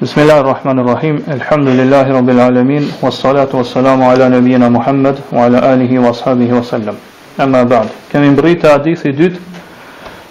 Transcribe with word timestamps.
Bismillahi 0.00 0.42
rrahmani 0.44 0.80
rrahim. 0.82 1.16
Elhamdulillahi 1.30 2.12
rabbil 2.12 2.40
alamin 2.46 2.88
was 3.02 3.20
salatu 3.22 3.52
was 3.58 3.68
salam 3.68 4.00
ala 4.00 4.30
nabiyina 4.30 4.72
Muhammad 4.72 5.20
wa 5.30 5.44
ala 5.44 5.60
alihi 5.60 5.98
washabihi 5.98 6.48
wasallam. 6.52 6.96
Amma 7.36 7.64
ba'd. 7.66 7.88
Kemi 8.10 8.30
mbrit 8.30 8.62
hadith 8.62 9.04
i 9.04 9.12
dytë, 9.12 9.36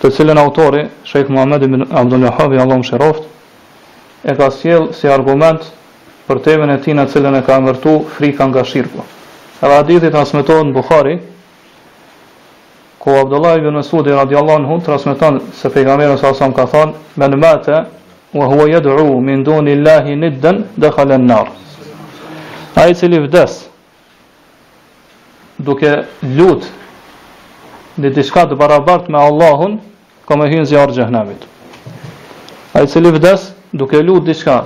te 0.02 0.10
cilen 0.12 0.38
autori 0.38 0.90
Sheikh 1.04 1.30
Muhammad 1.30 1.62
ibn 1.64 1.82
Abdul 1.84 2.24
Wahhab, 2.26 2.52
Allahu 2.58 2.80
msheroft, 2.80 3.24
e 4.24 4.34
ka 4.36 4.50
sjell 4.50 4.90
si 4.94 5.08
argument 5.08 5.62
për 6.28 6.42
temën 6.48 6.74
e 6.74 6.80
tij 6.82 6.96
na 6.98 7.06
cilen 7.06 7.36
e 7.36 7.44
ka 7.46 7.60
mërtu 7.62 7.94
frika 8.18 8.48
nga 8.50 8.64
shirku. 8.66 9.06
Ka 9.60 9.70
hadith 9.70 10.04
i 10.04 10.10
në 10.10 10.74
Buhari 10.74 11.20
ku 12.98 13.10
Abdullah 13.22 13.54
ibn 13.58 13.74
Mas'ud 13.76 14.08
radiallahu 14.18 14.64
anhu 14.66 14.82
transmeton 14.82 15.40
se 15.54 15.70
pejgamberi 15.70 16.18
sa 16.18 16.34
sa 16.34 16.50
ka 16.52 16.64
thënë, 16.66 16.94
"Men 17.18 17.38
mate 17.40 17.86
wa 18.34 18.46
huwa 18.46 18.70
yad'u 18.70 19.22
min 19.22 19.44
duni 19.44 19.76
llahi 19.76 20.16
niddan 20.16 20.64
dakhala 20.78 21.16
an-nar. 21.16 21.50
Ai 22.76 22.94
cili 22.96 23.20
vdes 23.20 23.66
duke 25.58 26.04
lut 26.38 26.68
në 28.00 28.14
diçka 28.16 28.44
të 28.48 28.56
barabart 28.56 29.10
me 29.12 29.18
Allahun, 29.20 29.80
ka 30.28 30.38
më 30.38 30.48
hyn 30.54 30.66
zjarr 30.70 30.94
xhenemit. 30.96 31.42
Ai 32.78 32.88
cili 32.88 33.12
vdes 33.12 33.50
duke 33.74 33.98
lut 34.02 34.24
diçka 34.28 34.62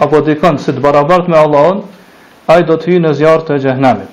apo 0.00 0.20
dikon 0.24 0.58
se 0.58 0.72
të 0.72 0.80
barabart 0.80 1.28
me 1.28 1.36
Allahun, 1.38 1.82
ai 2.48 2.62
do 2.66 2.74
të 2.76 2.90
hynë 2.94 3.08
në 3.08 3.14
zjarr 3.20 3.44
të 3.46 3.60
xhenemit. 3.60 4.08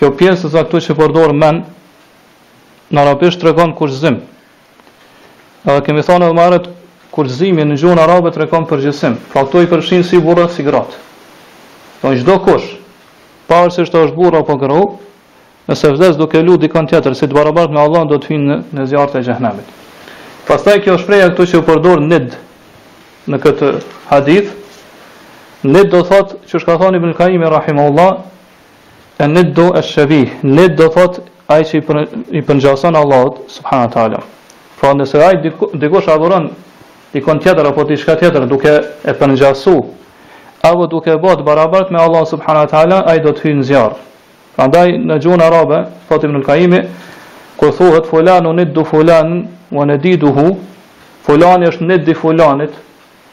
Kjo 0.00 0.10
pjesë 0.16 0.48
sa 0.50 0.64
këtu 0.64 0.80
që 0.88 0.96
përdor 0.96 1.36
men 1.36 1.62
në 2.90 2.98
arabisht 3.04 3.38
tregon 3.40 3.74
kurzim. 3.76 4.22
Edhe 5.68 5.82
kemi 5.84 6.00
thënë 6.02 6.24
edhe 6.24 6.38
më 6.40 6.48
kur 7.10 7.28
zimi 7.28 7.64
në 7.66 7.76
gjuhën 7.80 7.98
arabe 7.98 8.30
tregon 8.34 8.66
përgjysëm, 8.70 9.16
pra 9.32 9.42
ato 9.46 9.62
i 9.62 9.66
përfshin 9.70 10.04
si 10.06 10.18
burra 10.22 10.46
si 10.48 10.62
gratë. 10.66 10.98
Do 12.02 12.12
çdo 12.16 12.36
kush, 12.44 12.68
pa 13.48 13.64
është 13.68 13.98
as 14.04 14.12
burr 14.16 14.38
apo 14.38 14.56
grua, 14.60 14.92
nëse 15.68 15.92
vdes 15.94 16.16
duke 16.18 16.40
lutë 16.42 16.66
dikon 16.68 16.86
tjetër 16.88 17.14
si 17.16 17.26
të 17.26 17.34
barabartë 17.36 17.74
me 17.74 17.82
Allahun 17.82 18.08
do 18.10 18.18
të 18.18 18.30
hyjë 18.30 18.44
në, 18.48 18.56
në 18.74 18.86
zjarrin 18.90 19.18
e 19.20 19.24
xhehenamit. 19.26 19.74
Pastaj 20.48 20.80
kjo 20.86 20.96
shpreha 20.98 21.28
këtu 21.30 21.46
që 21.50 21.58
u 21.60 21.64
përdor 21.66 22.00
në 22.06 22.18
në 23.30 23.38
këtë 23.44 23.68
hadith, 24.08 24.54
në 25.70 25.82
do 25.92 26.00
thotë 26.08 26.48
që 26.50 26.60
ka 26.66 26.78
thoni 26.80 26.96
Ibn 27.00 27.12
Kaimi 27.18 27.44
rahimahullah, 27.52 28.14
në 29.20 29.42
do 29.54 29.66
e 29.76 29.82
shabi 29.84 30.22
në 30.46 30.68
do 30.78 30.86
thotë 30.94 31.22
ai 31.52 31.62
që 31.68 31.82
i 32.32 32.42
pëngjason 32.46 32.96
Allahut 32.96 33.42
subhanahu 33.52 33.92
taala. 33.92 34.22
Pra 34.80 34.94
nëse 34.96 35.18
dikush 35.82 36.08
adhuron 36.08 36.46
dikon 37.12 37.26
kon 37.36 37.40
tjetër 37.42 37.66
apo 37.66 37.84
ti 37.84 37.96
shka 37.96 38.14
tjetër 38.20 38.44
duke 38.46 38.72
e 39.04 39.12
përngjasu 39.18 39.76
apo 40.68 40.86
duke 40.92 41.10
bë 41.18 41.36
të 41.40 41.44
barabart 41.46 41.90
me 41.90 41.98
Allah 41.98 42.26
subhanahu 42.28 42.66
wa 42.66 42.70
taala 42.70 43.00
ai 43.10 43.18
do 43.22 43.32
të 43.32 43.42
hyjë 43.46 43.56
në 43.58 43.62
zjarr. 43.70 43.94
Prandaj 44.56 44.88
në 44.98 45.16
gjuhën 45.24 45.42
arabe 45.42 45.82
thotë 46.08 46.26
Ibn 46.26 46.36
al-Qayimi 46.40 46.80
kur 47.56 47.72
thuhet 47.72 48.06
fulanu 48.10 48.52
nit 48.52 48.72
du 48.74 48.84
fulan 48.84 49.48
wa 49.70 49.84
nadiduhu 49.86 50.56
fulani 51.26 51.66
është 51.66 51.86
nit 51.90 52.06
di 52.06 52.14
fulanit 52.14 52.74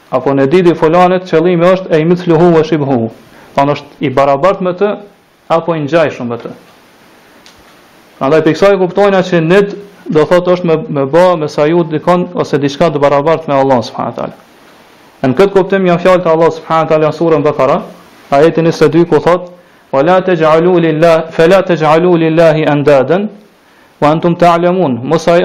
apo 0.10 0.34
nadidi 0.34 0.74
fulanit 0.76 1.28
qëllimi 1.30 1.70
është 1.74 1.90
e 1.94 2.00
imithluhu 2.02 2.54
wa 2.58 2.64
shibhu. 2.64 3.12
Don 3.56 3.70
është 3.76 4.00
i 4.06 4.10
barabart 4.10 4.62
me 4.62 4.74
të 4.74 4.96
apo 5.50 5.76
i 5.76 5.80
ngjajshëm 5.86 6.30
me 6.34 6.38
të. 6.38 6.50
Prandaj 8.18 8.42
pse 8.42 8.74
kuptojnë 8.82 9.22
që 9.30 9.40
nit 9.46 9.76
do 10.10 10.24
thot 10.28 10.48
është 10.50 10.68
me 10.70 10.76
me 10.98 11.04
bë, 11.12 11.24
me 11.42 11.48
saju 11.50 11.84
dikon 11.92 12.28
ose 12.40 12.58
diçka 12.62 12.90
të 12.90 13.00
barabart 13.02 13.48
me 13.48 13.56
Allah 13.56 13.82
subhanahu 13.84 14.16
teala. 14.16 14.36
Në 15.24 15.34
këtë 15.36 15.54
kuptim 15.54 15.86
janë 15.90 16.04
fjalët 16.04 16.26
e 16.28 16.32
Allah 16.32 16.52
subhanahu 16.58 16.88
teala 16.88 17.08
në 17.12 17.18
surën 17.18 17.44
Bakara, 17.44 17.80
ajeti 18.32 18.62
22 18.64 19.06
ku 19.10 19.20
thot: 19.20 19.50
"Wa 19.92 20.04
la 20.04 20.22
taj'alū 20.22 20.76
lillāhi 20.86 21.32
fa 21.32 21.48
la 21.48 21.62
taj'alū 21.62 22.14
lillāhi 22.24 22.66
andādan 22.72 23.30
wa 24.02 24.10
antum 24.12 24.36
ta'lamun." 24.36 24.98
Të 25.00 25.04
Mos 25.12 25.28
ai 25.28 25.42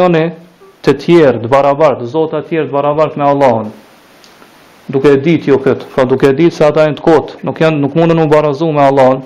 të 0.83 0.93
tjerë 0.99 1.39
të 1.43 1.49
barabart, 1.49 2.03
zota 2.05 2.41
të 2.43 2.49
tjerë 2.49 2.67
të 2.69 2.73
barabart 2.73 3.17
me 3.17 3.25
Allahun. 3.25 3.73
Duke 4.89 5.13
e 5.15 5.17
ditë 5.17 5.47
ju 5.47 5.53
jo 5.55 5.59
kët, 5.63 5.81
pra 5.95 6.05
duke 6.05 6.27
e 6.29 6.33
ditë 6.35 6.51
se 6.55 6.65
ata 6.65 6.83
janë 6.87 6.97
të 6.99 7.03
kot, 7.03 7.37
nuk 7.47 7.61
janë 7.61 7.79
nuk 7.81 7.95
mundën 7.95 8.19
u 8.19 8.27
barazu 8.27 8.71
me 8.73 8.83
Allahun 8.83 9.23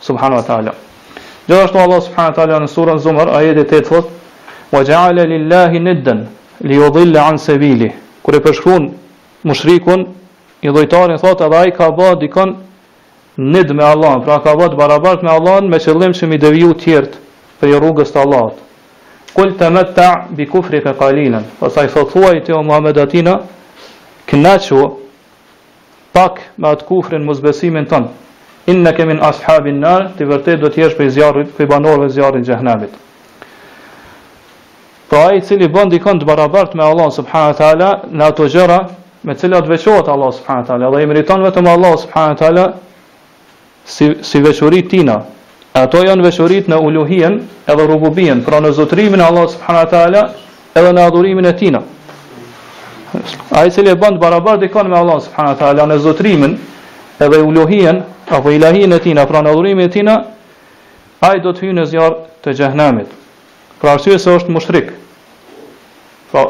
subhanahu 0.00 0.42
teala. 0.46 0.72
Gjithashtu 1.48 1.78
Allah 1.80 2.00
subhanahu 2.02 2.34
teala 2.34 2.60
në 2.60 2.68
surën 2.68 2.98
Zumar 2.98 3.28
ajeti 3.28 3.64
8 3.80 3.84
thot: 3.88 4.04
wa 4.72 4.82
ja'ala 4.82 5.24
lillahi 5.26 5.80
niddan 5.80 6.26
li 6.60 6.74
yudilla 6.76 7.22
an 7.28 7.38
sabili 7.38 7.90
kur 8.22 8.34
e 8.36 8.40
përshkruan 8.44 8.88
mushrikun 9.48 10.02
i 10.62 10.68
llojtari 10.68 11.16
thotë 11.22 11.46
edhe 11.46 11.56
ai 11.58 11.70
ka 11.72 11.88
bë 11.96 12.08
dikon 12.20 12.56
nid 13.36 13.72
me 13.74 13.84
Allah 13.84 14.18
pra 14.24 14.38
ka 14.44 14.52
bë 14.58 14.68
të 14.72 14.76
barabart 14.76 15.22
me 15.22 15.30
Allah 15.32 15.60
me 15.70 15.78
qëllim 15.80 16.12
që 16.18 16.26
mi 16.28 16.36
deviju 16.38 16.74
të 16.76 16.80
tjerë 16.84 17.10
për 17.60 17.72
rrugës 17.78 18.12
të 18.12 18.20
Allahut 18.24 18.60
kul 19.34 19.54
tamatta 19.58 20.08
bi 20.36 20.44
kufrika 20.46 20.92
qalilan 21.00 21.46
pastaj 21.60 21.88
thotë 21.96 22.12
thuaj 22.12 22.36
ti 22.44 22.52
o 22.52 22.60
Muhammed 22.62 22.98
atina 22.98 23.38
pak 26.12 26.40
me 26.56 26.68
atë 26.68 26.84
kufrin 26.88 27.24
mosbesimin 27.24 27.86
ton 27.86 28.10
inna 28.66 28.92
kemin 28.92 29.20
ashabin 29.30 29.80
nar 29.80 30.10
ti 30.18 30.24
vërtet 30.24 30.60
do 30.60 30.68
të 30.68 30.80
jesh 30.84 30.96
prej 30.96 31.10
zjarrit 31.16 31.56
prej 31.56 31.68
banorëve 31.68 32.08
zjarrit 32.12 32.44
xhehenamit 32.44 32.92
Pra 35.08 35.26
ai 35.28 35.38
i 35.38 35.40
cili 35.42 35.68
bën 35.72 35.88
dikon 35.88 36.18
të 36.20 36.26
barabart 36.28 36.74
me 36.76 36.84
Allahun 36.84 37.12
subhanahu 37.16 37.56
teala 37.56 37.86
në 38.12 38.24
ato 38.28 38.44
gjëra 38.52 38.76
me 39.26 39.34
të 39.34 39.40
cilat 39.40 39.68
veçohet 39.70 40.08
Allahu 40.12 40.32
subhanahu 40.38 40.66
teala, 40.68 40.90
dhe 40.92 41.02
i 41.02 41.06
meriton 41.08 41.44
vetëm 41.46 41.68
Allahu 41.74 41.96
subhanahu 42.04 42.36
teala 42.36 42.64
si 43.88 44.06
si 44.22 44.42
veçori 44.44 44.82
tina. 44.88 45.16
Ato 45.74 46.02
janë 46.04 46.24
veçorit 46.26 46.68
në 46.68 46.76
uluhien 46.88 47.34
edhe 47.72 47.86
rububien, 47.88 48.42
pra 48.44 48.60
në 48.60 48.72
zotrimin 48.80 49.20
e 49.20 49.24
Allahu 49.30 49.48
subhanahu 49.48 49.88
teala 49.90 50.22
edhe 50.76 50.90
në 50.92 51.02
adhurimin 51.08 51.44
e 51.50 51.56
tina. 51.56 51.80
Ai 53.56 53.66
i 53.68 53.72
cili 53.72 53.94
bën 53.96 54.18
të 54.18 54.20
barabart 54.24 54.60
dikon 54.60 54.90
me 54.92 54.96
Allahun 54.98 55.20
subhanahu 55.24 55.56
teala 55.62 55.86
në 55.92 55.96
zotrimin 56.04 56.58
edhe 57.24 57.40
uluhien 57.48 58.02
apo 58.28 58.50
ilahin 58.52 58.92
e 58.92 58.98
tina, 59.00 59.24
pra 59.26 59.40
në 59.42 59.48
adhurimin 59.54 59.88
e 59.88 59.92
tina, 59.92 60.14
ai 61.30 61.40
do 61.40 61.52
të 61.56 61.64
hyjë 61.64 61.76
në 61.80 61.86
zjarr 61.94 62.20
të 62.44 62.50
xehnamit. 62.60 63.08
Pra 63.78 63.92
arsye 63.94 64.18
se 64.18 64.32
është 64.34 64.50
mushrik. 64.50 64.88
Po 66.32 66.42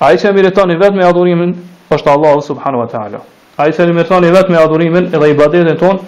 ai 0.00 0.14
që 0.22 0.32
meriton 0.36 0.70
i 0.70 0.76
vetëm 0.78 1.00
adhurimin 1.08 1.54
është 1.94 2.10
Allahu 2.12 2.42
subhanahu 2.46 2.82
wa 2.84 2.90
taala. 2.92 3.20
Ai 3.58 3.72
që 3.74 3.88
meriton 3.94 4.24
i 4.24 4.30
vetëm 4.34 4.56
adhurimin 4.60 5.08
edhe 5.14 5.28
ibadetin 5.32 5.76
ton 5.80 5.98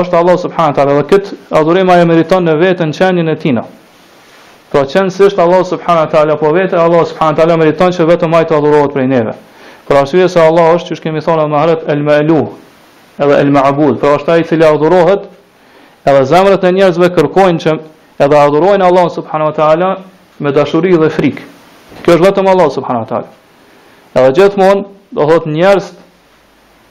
është 0.00 0.16
Allahu 0.18 0.42
subhanahu 0.44 0.72
wa 0.72 0.76
taala 0.80 0.96
dhe 0.98 1.04
kët 1.12 1.30
adhurim 1.60 1.90
ai 1.94 2.02
meriton 2.08 2.44
në 2.46 2.56
veten 2.60 2.92
qenjen 2.98 3.28
e 3.28 3.36
tina. 3.44 3.64
Pra 4.72 4.82
qenë 4.84 5.14
si 5.14 5.22
është 5.28 5.42
Allahu 5.46 5.64
subhanahu 5.70 6.06
wa 6.08 6.10
taala, 6.14 6.36
po 6.42 6.50
vetë 6.56 6.76
Allahu 6.80 7.06
subhanahu 7.12 7.34
wa 7.36 7.42
taala 7.42 7.56
meriton 7.62 7.92
që 7.94 8.06
vetëm 8.10 8.34
ai 8.38 8.44
të 8.48 8.54
adhurohet 8.58 8.92
prej 8.94 9.06
neve. 9.06 9.34
Pra 9.86 10.00
arsye 10.02 10.28
se 10.28 10.40
Allah 10.42 10.74
është 10.74 10.88
çish 10.94 11.02
kemi 11.04 11.20
thonë 11.22 11.46
më 11.52 11.62
herët 11.62 11.88
el 11.94 12.02
malu 12.08 12.42
edhe 13.22 13.38
el 13.44 13.50
maabud. 13.56 14.00
Pra 14.00 14.14
është 14.18 14.32
ai 14.34 14.44
i 14.56 14.64
adhurohet 14.72 15.22
edhe 16.10 16.24
zemrat 16.32 16.64
e 16.64 16.70
njerëzve 16.72 17.12
kërkojnë 17.16 17.60
që 17.66 17.78
edhe 18.26 18.38
adhurojnë 18.38 18.86
Allah 18.86 19.08
subhanahu 19.10 19.50
wa 19.52 19.56
taala 19.56 19.88
me 20.38 20.52
dashuri 20.54 20.94
dhe 20.98 21.10
frikë. 21.10 21.42
Kjo 22.02 22.16
është 22.16 22.26
vetëm 22.26 22.48
Allah 22.52 22.68
subhanahu 22.74 23.04
wa 23.04 23.10
taala. 23.10 23.28
Edhe 24.16 24.32
gjithmonë 24.38 24.82
do 25.18 25.26
thot 25.28 25.46
njerëz 25.48 25.90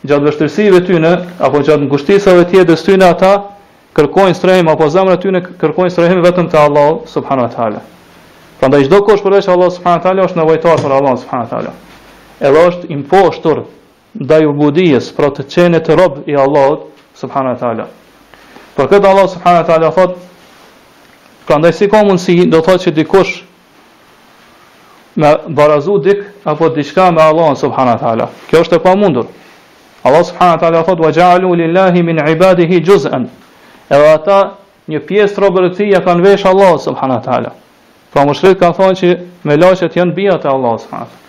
gjatë 0.10 0.28
vështirësive 0.28 0.82
tyre 0.88 1.14
apo 1.48 1.62
gjatë 1.66 1.88
ngushtesave 1.88 2.48
të 2.52 2.60
jetës 2.62 2.86
tyne 2.88 3.08
ata 3.12 3.34
kërkojnë 3.98 4.38
strehim 4.38 4.70
apo 4.72 4.88
zemrat 4.94 5.22
tyre 5.24 5.42
kërkojnë 5.62 5.94
strehim 5.94 6.24
vetëm 6.26 6.50
te 6.54 6.60
Allah 6.62 6.96
subhanahu 7.14 7.48
wa 7.48 7.54
taala. 7.56 7.82
Prandaj 8.62 8.88
çdo 8.88 9.00
kush 9.08 9.24
përveç 9.26 9.50
Allah 9.50 9.72
subhanahu 9.74 10.00
wa 10.00 10.04
taala 10.04 10.28
është 10.28 10.40
nevojtar 10.42 10.82
për 10.86 10.98
Allah 11.00 11.16
subhanahu 11.22 11.48
wa 11.48 11.54
taala. 11.56 11.74
Edhe 12.42 12.66
është 12.70 12.92
impostur 12.96 13.64
ndaj 14.22 14.46
ubudijes 14.52 15.12
për 15.18 15.30
të 15.38 15.46
qenë 15.54 15.80
të 15.86 15.98
rob 16.00 16.22
i 16.30 16.38
Allahut 16.46 16.88
subhanahu 17.22 17.56
wa 17.56 17.62
taala. 17.66 17.88
Për 18.78 18.90
këtë 18.94 19.08
Allah 19.12 19.28
subhanahu 19.34 19.62
wa 19.64 19.68
taala 19.70 19.90
thotë 19.98 20.30
Pra 21.46 21.58
ndaj 21.58 21.74
si 21.74 21.88
ka 21.90 22.02
si 22.18 22.46
do 22.46 22.62
thot 22.62 22.82
që 22.86 22.92
dikush 22.94 23.42
me 25.16 25.32
barazu 25.50 25.98
dik, 26.04 26.20
apo 26.46 26.70
diçka 26.70 27.12
me 27.12 27.22
Allah 27.22 27.56
subhanahu 27.58 28.00
ta'ala. 28.00 28.30
Kjo 28.50 28.62
është 28.62 28.76
e 28.76 28.80
pa 28.84 28.96
mundur. 28.96 29.26
Allah 30.04 30.24
subhanahu 30.26 30.60
ta'ala 30.60 30.84
thot, 30.84 31.00
wa 31.00 31.12
gja'alu 31.12 31.54
lillahi 31.56 32.04
min 32.04 32.18
ibadihi 32.28 32.80
gjuzën. 32.84 33.26
Edhe 33.90 34.12
ata 34.14 34.40
një 34.88 35.00
pjesë 35.08 35.36
të 35.36 35.42
robërët 35.44 35.76
ti 35.78 35.90
ja 35.90 36.00
kanë 36.06 36.24
vesh 36.26 36.46
Allah 36.46 36.78
subhanahu 36.80 37.24
ta'ala. 37.26 37.52
Pra 38.14 38.26
më 38.28 38.34
shrit 38.38 38.60
ka 38.60 38.72
thonë 38.78 38.96
që 39.02 39.12
me 39.44 39.58
lachet 39.58 39.96
janë 39.98 40.14
bia 40.14 40.38
të 40.38 40.48
Allah 40.52 40.78
subhanahu 40.84 41.20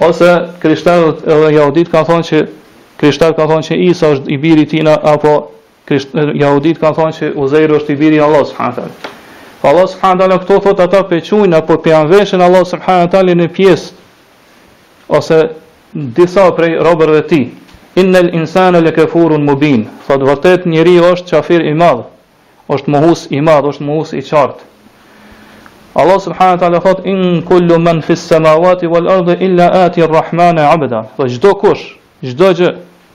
Ose 0.00 0.28
krishtarët 0.62 1.26
edhe 1.28 1.50
jahudit 1.58 1.90
ka 1.92 2.00
thonë 2.08 2.24
që 2.28 2.38
krishtarët 3.00 3.36
ka 3.36 3.44
thonë 3.50 3.66
që 3.68 3.76
Isa 3.88 4.08
është 4.14 4.32
i 4.34 4.38
biri 4.40 4.64
tina 4.66 4.94
apo 5.12 5.34
krisht, 5.90 6.10
jahudit 6.38 6.78
kanë 6.82 6.96
thonë 6.98 7.16
që 7.18 7.30
Uzeiri 7.42 7.74
është 7.80 7.94
i 7.94 7.98
biri 8.04 8.20
Allah 8.26 8.44
subhanahu 8.46 8.82
taala. 8.82 9.16
Po 9.60 9.68
Allah 9.70 9.88
subhanahu 9.92 10.20
taala 10.22 10.36
këto 10.44 10.58
thot 10.66 10.80
ata 10.86 11.02
pe 11.08 11.20
çujin 11.26 11.54
apo 11.58 11.76
pe 11.82 11.90
anveshën 12.00 12.42
Allah 12.46 12.62
subhanahu 12.72 13.10
taala 13.14 13.34
në 13.40 13.48
pjesë 13.56 15.08
ose 15.18 15.40
disa 16.16 16.44
prej 16.56 16.76
robërve 16.86 17.22
të 17.24 17.28
tij. 17.32 17.44
Innal 18.02 18.28
insana 18.38 18.78
lakafurun 18.86 19.42
mubin. 19.48 19.82
Thot 20.06 20.22
vërtet 20.28 20.60
njeriu 20.72 21.02
është 21.12 21.30
qafir 21.34 21.60
i 21.70 21.74
madh. 21.74 22.02
Është 22.74 22.90
mohus 22.94 23.20
i 23.36 23.40
madh, 23.48 23.66
është 23.72 23.84
mohus 23.88 24.12
i 24.14 24.22
qartë. 24.30 24.62
Allah 26.00 26.18
subhanahu 26.26 26.54
wa 26.56 26.60
taala 26.62 26.80
thot 26.86 27.00
in 27.04 27.42
kullu 27.42 27.78
man 27.82 27.98
fis 28.06 28.22
samawati 28.30 28.86
wal 28.86 29.08
ardi 29.16 29.34
illa 29.46 29.66
ati 29.84 30.02
ar-rahmana 30.06 30.70
abda. 30.74 31.00
çdo 31.34 31.50
kush, 31.62 31.82
çdo 32.28 32.48
gjë 32.58 32.70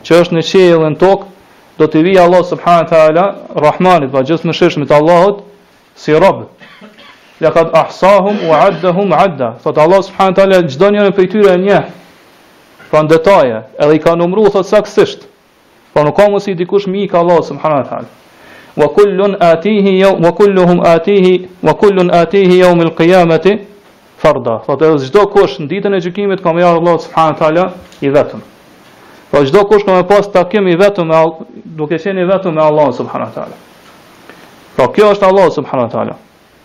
që 0.06 0.12
është 0.22 0.33
në 0.36 0.44
qiell 0.51 0.83
tokë, 1.04 1.25
do 1.77 1.88
t'i 1.92 2.01
vijë 2.04 2.19
Allah 2.24 2.44
subhanahu 2.45 2.83
wa 2.83 2.89
taala 2.89 3.24
Rahmanit, 3.66 4.12
pa 4.16 4.24
gjithë 4.24 4.48
mëshirshëm 4.50 4.86
të 4.88 4.95
Allahut 4.98 5.42
si 6.00 6.13
rob. 6.16 6.45
Laqad 7.44 7.74
ahsahum 7.75 8.38
wa 8.48 8.62
addahum 8.69 9.12
adda. 9.13 9.50
Fot 9.63 9.77
Allah 9.77 10.00
subhanahu 10.04 10.33
wa 10.36 10.42
taala 10.42 10.62
çdo 10.72 10.92
njërin 10.95 11.13
prej 11.18 11.27
tyre 11.33 11.51
e 11.54 11.57
njeh. 11.63 11.86
Pra 12.92 13.04
detaje, 13.04 13.57
edhe 13.80 13.95
i 13.95 14.00
ka 14.00 14.16
numëruar 14.16 14.51
thot 14.56 14.66
saksisht. 14.68 15.27
Pra 15.94 16.04
nuk 16.07 16.16
ka 16.16 16.30
mësi 16.31 16.56
dikush 16.56 16.88
mi 16.88 17.07
ka 17.12 17.19
Allah, 17.19 17.42
subhanahu 17.44 17.81
wa 17.81 17.89
ta'ala. 17.89 18.10
Wa 18.75 18.88
kullun 18.94 19.38
yawm 19.42 20.24
wa 20.24 20.31
kulluhum 20.31 20.80
atihi, 20.86 21.50
wa 21.62 21.74
kullun 21.74 22.12
atihi 22.13 22.57
yawm 22.63 22.77
mil 22.77 22.92
qiyamati, 22.95 23.60
farda. 24.18 24.60
Thot 24.68 24.81
edhe 24.81 24.98
zhdo 25.06 25.27
kush, 25.27 25.60
në 25.60 25.68
ditën 25.68 25.95
e 25.98 26.04
gjykimit, 26.06 26.44
kam 26.44 26.60
jarë 26.60 26.80
Allah, 26.83 27.00
subhanahu 27.01 27.33
wa 27.33 27.39
ta'ala, 27.39 27.66
i 28.01 28.10
vetëm. 28.12 28.44
Po 29.36 29.42
çdo 29.46 29.66
kush 29.68 29.84
ka 29.84 29.92
më 29.92 30.04
pas 30.08 30.28
takim 30.32 30.68
i 30.72 30.76
vetëm 30.80 31.10
me 31.12 31.18
duke 31.76 31.98
qenë 32.00 32.24
i 32.24 32.28
vetëm 32.30 32.54
me 32.56 32.62
Allah 32.64 32.92
subhanahu 32.96 33.30
wa 33.30 33.36
taala. 33.36 33.56
Po 33.56 34.76
pra, 34.76 34.86
kjo 34.96 35.10
është 35.12 35.26
Allah 35.28 35.48
subhanahu 35.52 35.88
wa 35.90 35.92
taala. 35.92 36.14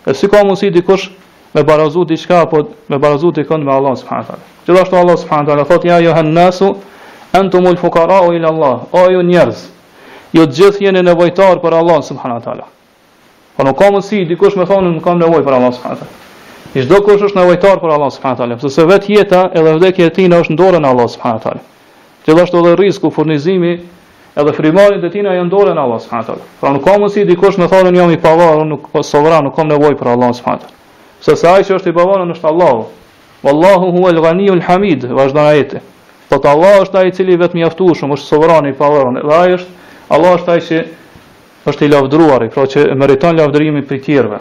E 0.07 0.13
si 0.15 0.27
ka 0.31 0.39
mundsi 0.47 0.69
dikush 0.71 1.09
me 1.53 1.63
barazu 1.67 2.05
diçka 2.07 2.39
apo 2.45 2.61
me 2.87 2.97
barazu 2.97 3.31
të 3.35 3.43
kënd 3.49 3.63
me 3.67 3.71
Allah 3.75 3.95
subhanahu 3.99 4.23
wa 4.23 4.27
taala. 4.29 4.43
Gjithashtu 4.65 4.95
Allah 5.01 5.17
subhanahu 5.19 5.43
wa 5.43 5.49
taala 5.49 5.65
thotë 5.71 5.87
ja 5.89 5.97
yuhan 5.99 6.39
antumul 7.39 7.77
fuqara 7.77 8.21
ila 8.37 8.47
Allah. 8.47 8.77
O 8.91 9.03
ju 9.11 9.19
njerëz, 9.27 9.57
ju 10.33 10.45
të 10.47 10.55
gjithë 10.61 10.81
jeni 10.85 11.01
nevojtar 11.03 11.59
për 11.59 11.73
Allah 11.75 11.99
subhanahu 12.03 12.39
wa 12.39 12.43
taala. 12.45 12.65
Po 13.55 13.63
nuk 13.67 13.77
ka 13.79 13.91
mundsi 13.91 14.23
dikush 14.25 14.55
me 14.55 14.63
thonë 14.65 14.93
nuk 14.95 15.03
kam 15.03 15.19
nevojë 15.19 15.43
për 15.43 15.57
Allah 15.59 15.75
subhanahu 15.75 15.97
wa 15.99 16.07
taala. 16.07 16.79
Çdo 16.87 17.01
kush 17.03 17.27
është 17.27 17.35
nevojtar 17.41 17.83
për 17.83 17.91
Allah 17.99 18.09
subhanahu 18.15 18.37
wa 18.37 18.41
taala, 18.45 18.59
sepse 18.63 18.87
vetë 18.93 19.17
jeta 19.17 19.41
edhe 19.59 19.75
vdekja 19.75 20.07
e 20.07 20.15
tij 20.15 20.31
është 20.39 20.55
në 20.55 20.59
dorën 20.63 20.85
e 20.85 20.89
Allah 20.93 21.07
subhanahu 21.15 21.39
wa 21.43 21.47
taala 21.49 21.63
gjithashtu 22.25 22.57
edhe 22.57 22.75
risku 22.75 23.11
furnizimi 23.11 23.71
edhe 24.35 24.53
frymarrjet 24.53 25.05
e 25.05 25.09
tina 25.11 25.33
janë 25.35 25.73
në 25.73 25.81
Allah 25.81 25.99
subhanahu 25.99 26.35
Pra 26.59 26.71
nuk 26.71 26.83
ka 26.85 26.93
mundësi 26.99 27.25
dikush 27.25 27.57
në 27.59 27.67
thonë 27.71 27.93
jam 27.97 28.11
i 28.13 28.17
pavarur, 28.21 28.65
nuk, 28.65 28.69
nuk 28.69 28.81
po 28.91 28.99
ka 28.99 29.03
sovran, 29.03 29.43
nuk 29.43 29.55
kam 29.55 29.67
nevojë 29.67 29.97
për 29.99 30.07
Allah 30.13 30.33
subhanahu 30.35 30.61
taala. 30.61 30.75
Se 31.25 31.35
sa 31.35 31.55
ai 31.57 31.63
që 31.63 31.75
është 31.79 31.89
i 31.89 31.93
pavarur 31.97 32.33
është 32.35 32.47
Allahu. 32.47 32.85
Wallahu 33.43 33.89
hu 33.97 34.07
al-ghaniyyu 34.13 34.53
al-hamid, 34.59 35.07
vazhdon 35.17 35.45
ajeti. 35.51 35.79
Po 36.29 36.37
të 36.37 36.47
Allah 36.49 36.81
është 36.85 36.97
ai 36.99 37.07
i 37.09 37.13
cili 37.13 37.37
vetëm 37.41 37.59
i 37.59 37.65
aftushëm, 37.65 38.13
është 38.15 38.27
sovran 38.31 38.67
i 38.69 38.73
pavarur. 38.73 39.17
Dhe 39.29 39.35
ai 39.43 39.53
është 39.57 40.13
Allah 40.17 40.31
është 40.37 40.51
ai 40.55 40.61
që 40.67 40.77
është 41.71 41.85
i 41.85 41.89
lavdruar, 41.93 42.41
pra 42.53 42.65
që 42.73 42.79
meriton 42.97 43.37
lavdërimin 43.37 43.85
prej 43.89 43.99
tjerëve. 44.05 44.39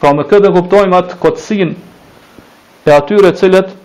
Pra 0.00 0.12
me 0.14 0.24
këtë 0.26 0.50
kuptojmë 0.56 0.96
atë 0.98 1.20
kotsin 1.22 1.68
e 2.88 2.98
atyre 2.98 3.30
të 3.32 3.38
cilët 3.44 3.78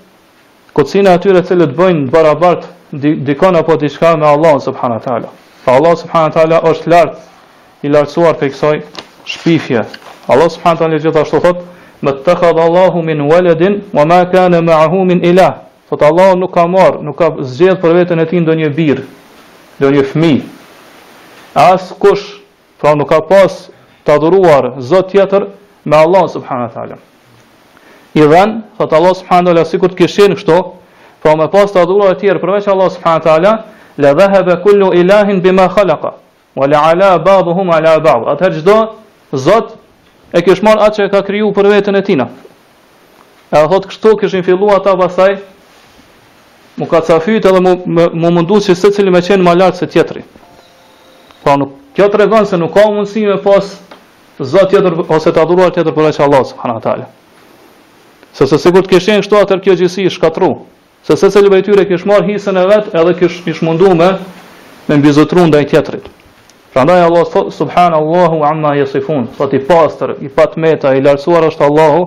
Kocina 0.77 1.15
atyre 1.17 1.39
të 1.41 1.47
cilët 1.49 1.71
bëjnë 1.73 2.11
barabartë 2.13 2.67
dikon 2.93 3.55
apo 3.55 3.75
diçka 3.79 4.15
me 4.17 4.25
Allah 4.25 4.59
subhanahu 4.59 5.01
teala. 5.03 5.29
Fa 5.65 5.71
Allah 5.71 5.95
subhanahu 5.97 6.31
teala 6.31 6.61
është 6.61 6.87
lart 6.87 7.17
i 7.83 7.89
lartësuar 7.89 8.37
për 8.39 8.51
soi 8.53 8.81
shpifje. 9.25 9.83
Allah 10.27 10.49
subhanahu 10.49 10.77
teala 10.79 10.97
gjithashtu 10.99 11.39
thot: 11.41 11.57
"Ma 12.01 12.11
takhad 12.11 12.59
Allahu 12.59 13.01
min 13.03 13.19
waladin 13.27 13.81
wama 13.93 14.23
kana 14.31 14.61
ma'ahu 14.61 15.05
min 15.05 15.23
ilah." 15.23 15.55
Fot 15.89 16.01
Allah 16.01 16.35
nuk 16.35 16.53
ka 16.53 16.67
marr, 16.67 16.97
nuk 17.03 17.17
ka 17.17 17.31
zgjedh 17.41 17.79
për 17.81 17.93
veten 17.95 18.19
e 18.19 18.25
tij 18.25 18.39
ndonjë 18.43 18.69
birr, 18.75 18.99
ndonjë 19.79 20.03
fëmijë. 20.11 20.43
As 21.55 21.93
kush, 21.99 22.41
pra 22.79 22.93
nuk 22.95 23.07
ka 23.09 23.21
pas 23.21 23.69
të 24.05 24.11
adhuruar 24.15 24.81
Zot 24.81 25.09
tjetër 25.11 25.47
me 25.85 25.95
Allah 25.95 26.27
subhanahu 26.29 26.73
teala. 26.73 26.97
Idhan, 28.13 28.63
fa 28.77 28.83
Allah 28.91 29.15
subhanahu 29.15 29.45
teala 29.45 29.65
sikur 29.65 29.89
të 29.89 29.95
kishin 29.97 30.35
kështu, 30.35 30.73
po 31.27 31.35
me 31.35 31.47
pas 31.51 31.71
të 31.73 31.81
adhuruar 31.83 32.15
të 32.15 32.21
tjerë 32.23 32.41
përveç 32.43 32.69
Allah 32.71 32.89
subhanahu 32.95 33.25
teala, 33.25 33.51
la 33.99 34.13
dhahaba 34.15 34.55
kullu 34.63 34.93
ilahin 34.95 35.41
bima 35.43 35.65
khalaqa 35.73 36.13
wa 36.55 36.67
la 36.71 36.79
ala 36.91 37.09
ba'dhum 37.23 37.71
ala 37.77 37.95
ba'd. 38.05 38.23
Atëherë 38.33 38.61
gjdo, 38.61 38.75
zot 39.47 39.73
e 40.33 40.41
kishmon 40.45 40.79
atë 40.87 40.95
që 41.07 41.09
ka 41.13 41.21
kriju 41.27 41.51
për 41.57 41.69
veten 41.73 41.99
e 41.99 42.03
tina. 42.09 42.29
E 43.51 43.57
thot 43.71 43.89
kështu 43.91 44.15
kishin 44.21 44.45
filluar 44.47 44.79
ata 44.79 44.95
basaj, 44.99 45.35
mu 46.77 46.85
ka 46.87 47.01
cafyt 47.09 47.45
edhe 47.51 47.61
mu, 47.65 47.73
mu, 47.97 48.07
mu 48.21 48.31
mundu 48.39 48.61
që 48.63 48.75
se 48.77 48.91
cili 48.95 49.11
me 49.13 49.21
qenë 49.27 49.43
ma 49.43 49.55
lartë 49.57 49.81
se 49.83 49.87
tjetëri. 49.91 50.23
Pra 51.43 51.51
po, 51.53 51.59
nuk, 51.61 51.75
kjo 51.97 52.07
të 52.13 52.21
regon 52.23 52.45
se 52.47 52.57
nuk 52.61 52.73
ka 52.75 52.85
mundësi 52.91 53.25
me 53.27 53.37
pas 53.43 53.73
zot 54.39 54.71
tjetër 54.71 54.95
ose 55.03 55.33
të 55.33 55.43
adhuruar 55.43 55.75
tjetër 55.75 55.95
përveç 55.97 56.21
Allah 56.21 56.23
që 56.23 56.27
Allah, 56.29 56.49
subhanatale. 56.53 57.09
Se 58.37 58.47
se 58.47 58.59
sigur 58.63 58.85
të 58.87 58.95
kishin 58.95 59.23
kështu 59.23 59.39
atër 59.43 59.63
kjo 59.65 59.75
gjësi 59.83 60.07
i 60.07 60.15
shkatru 60.17 60.51
se 61.05 61.15
se 61.17 61.29
se 61.31 61.41
lëbë 61.41 61.61
tyre 61.67 61.85
kish 61.89 62.05
marë 62.09 62.27
hisën 62.33 62.57
e 62.61 62.65
vetë 62.69 62.95
edhe 62.99 63.13
kish 63.19 63.41
ish 63.47 63.61
mundu 63.63 63.91
me 63.95 64.09
me 64.87 64.97
mbizotru 64.97 65.45
ndaj 65.47 65.67
tjetërit. 65.69 66.05
Pra 66.73 66.83
ndaj 66.85 67.01
Allah 67.03 67.25
thot, 67.31 67.53
subhanallahu 67.53 68.43
amma 68.43 68.75
jesifun, 68.77 69.27
thot 69.37 69.53
i 69.53 69.59
pastër, 69.59 70.15
i 70.21 70.29
patmeta, 70.29 70.93
i 70.95 71.01
lartësuar 71.01 71.43
është 71.51 71.63
Allahu, 71.67 72.03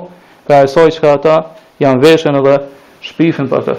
ka 0.48 0.62
e 0.64 0.69
soj 0.69 0.90
që 0.94 1.00
ka 1.00 1.12
ata 1.19 1.37
janë 1.82 2.00
veshën 2.02 2.38
edhe 2.40 2.56
shpifin 3.04 3.48
për 3.50 3.64
të. 3.66 3.75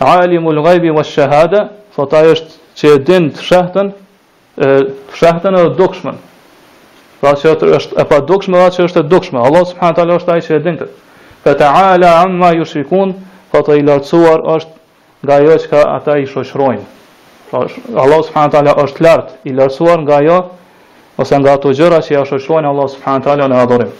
Alimul 0.00 0.62
gajbi 0.62 0.90
wa 0.94 1.04
shahada, 1.04 1.68
thot 1.94 2.14
ajo 2.14 2.34
është 2.36 2.52
që 2.76 2.94
e 2.94 2.98
din 3.08 3.28
të 3.34 3.44
shahëtën, 3.48 3.90
të 4.56 4.68
shahëtën 5.20 5.58
edhe 5.60 5.74
dukshmen. 5.80 6.18
Pra 7.20 7.32
që 7.34 7.54
është 7.80 7.96
e 8.00 8.04
pa 8.04 8.18
dukshme 8.28 8.58
dhe 8.60 8.70
që 8.76 8.84
është 8.90 9.00
e 9.02 9.08
dukshme. 9.10 9.40
Allah 9.40 9.64
subhanallahu 9.66 10.20
është 10.20 10.32
ajo 10.34 10.46
që 10.48 10.54
e 10.58 10.62
din 10.66 10.76
të. 10.82 10.90
Fëtë 11.46 11.72
ala 11.88 12.12
amma 12.22 12.52
jushikun, 12.58 13.14
thotë 13.54 13.76
i 13.80 13.84
lartësuar 13.86 14.42
është 14.56 14.74
nga 15.26 15.38
ajo 15.42 15.56
që 15.62 15.70
ka 15.72 15.82
ata 15.96 16.18
i 16.22 16.26
shoqërojnë. 16.30 16.84
Pra, 17.50 17.60
Allah 18.02 18.24
subhanahu 18.26 18.52
taala 18.56 18.74
është 18.84 19.04
lart, 19.06 19.32
i 19.48 19.54
lartësuar 19.54 20.02
nga 20.04 20.18
ajo 20.22 20.38
ose 21.22 21.38
nga 21.40 21.54
ato 21.56 21.72
gjëra 21.72 22.00
që 22.04 22.12
ja 22.16 22.24
shoshrojnë 22.28 22.70
Allah 22.70 22.88
subhanahu 22.94 23.24
taala 23.28 23.48
në 23.52 23.60
adhurim. 23.64 23.92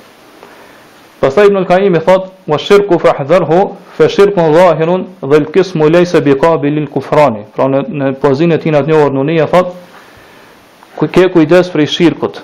Pastaj 1.23 1.47
Ibn 1.49 1.61
al-Qayyim 1.63 1.99
thot: 2.05 2.27
"Wa 2.53 2.59
shirku 2.59 2.99
fahdharhu, 3.01 3.61
fa 3.97 4.09
shirku 4.13 4.43
dhahirun 4.57 5.07
dhe 5.23 5.37
al-qismu 5.41 5.89
laysa 5.91 6.21
biqabil 6.21 6.81
al-kufrani." 6.85 7.45
Pra 7.57 7.69
në, 7.73 7.81
në 8.23 8.55
e 8.55 8.59
tij 8.59 8.73
të 8.73 8.79
atë 8.83 8.93
në 8.93 9.13
nuni 9.15 9.39
e 9.41 9.47
thot: 9.55 9.73
"Ku 10.97 11.09
ke 11.13 11.25
kujdes 11.33 11.71
për 11.73 11.87
shirkut?" 11.89 12.43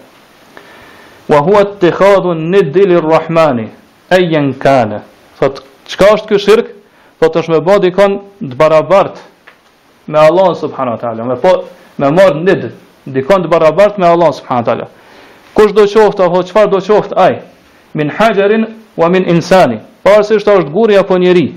Wa 1.32 1.40
hua 1.44 1.64
të 1.68 1.76
të 1.82 1.92
khadu 1.98 2.36
në 2.40 2.62
dili 2.76 3.00
rrahmani, 3.04 3.68
e 4.08 4.18
jenë 4.32 4.54
kane, 4.64 5.00
po 5.40 5.50
të 5.52 5.66
qka 5.92 6.10
është 6.16 6.30
kë 6.30 6.40
shirkë, 6.46 6.74
po 7.20 7.28
të 7.30 7.42
është 7.42 7.56
me 7.56 7.60
bodi 7.68 7.92
kon 7.98 8.18
të 8.48 8.56
barabartë 8.60 10.08
me 10.12 10.20
Allah, 10.30 10.52
subhanu 10.64 10.92
wa 10.96 11.00
ta'ala, 11.02 11.24
me 11.28 11.36
po 11.44 11.52
me 12.00 12.08
morë 12.18 12.42
në 12.46 12.56
dikon 13.16 13.44
të 13.44 13.52
barabartë 13.54 14.00
me 14.02 14.08
Allah, 14.16 14.32
subhanu 14.40 14.62
wa 14.62 14.68
ta'ala. 14.72 14.86
Kush 15.56 15.72
do 15.78 15.84
qoftë, 15.94 16.22
apo 16.26 16.44
qëfar 16.48 16.72
do 16.74 16.80
qoftë, 16.88 17.16
aj, 17.26 17.34
min 17.98 18.10
hajarin, 18.18 18.64
wa 19.00 19.08
min 19.12 19.28
insani, 19.36 19.82
parës 20.04 20.32
është 20.40 20.58
guri 20.76 20.96
apo 21.00 21.18
njeri, 21.20 21.48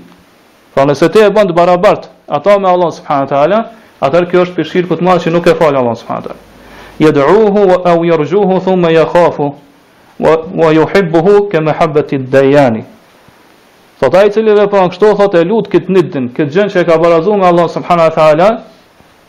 Pra 0.73 0.85
nëse 0.85 1.09
te 1.13 1.23
e 1.25 1.29
bënd 1.33 1.53
barabart 1.57 2.09
ata 2.29 2.59
me 2.59 2.69
Allah 2.69 2.91
subhanahu 2.93 3.25
wa 3.25 3.31
taala, 3.31 3.59
atëherë 4.05 4.29
kjo 4.31 4.41
është 4.45 4.57
pishir 4.59 4.87
për 4.89 4.99
të 5.01 5.07
madh 5.07 5.23
që 5.23 5.33
nuk 5.33 5.47
e 5.51 5.55
fal 5.59 5.75
Allah 5.75 5.95
subhanahu 5.97 6.21
wa 6.21 6.29
taala. 6.29 6.45
Yad'uhu 7.03 7.63
wa 7.71 7.77
aw 7.93 8.03
yarjuhu 8.09 8.59
thumma 8.65 8.91
yakhafu 8.93 9.47
wa 10.25 10.33
wa 10.61 10.71
yuhibbuhu 10.75 11.35
kama 11.51 11.73
habati 11.79 12.15
ad-dayan. 12.21 12.81
ta 13.99 14.21
i 14.25 14.29
cili 14.31 14.53
vepron 14.55 14.89
kështu 14.89 15.09
thotë 15.19 15.41
e 15.41 15.43
lut 15.43 15.67
kët 15.67 15.89
nitën, 15.91 16.29
kët 16.35 16.51
gjën 16.53 16.69
që 16.71 16.85
ka 16.87 16.97
barazuar 16.97 17.37
me 17.37 17.45
Allah 17.47 17.67
subhanahu 17.69 18.09
wa 18.09 18.15
taala, 18.15 18.49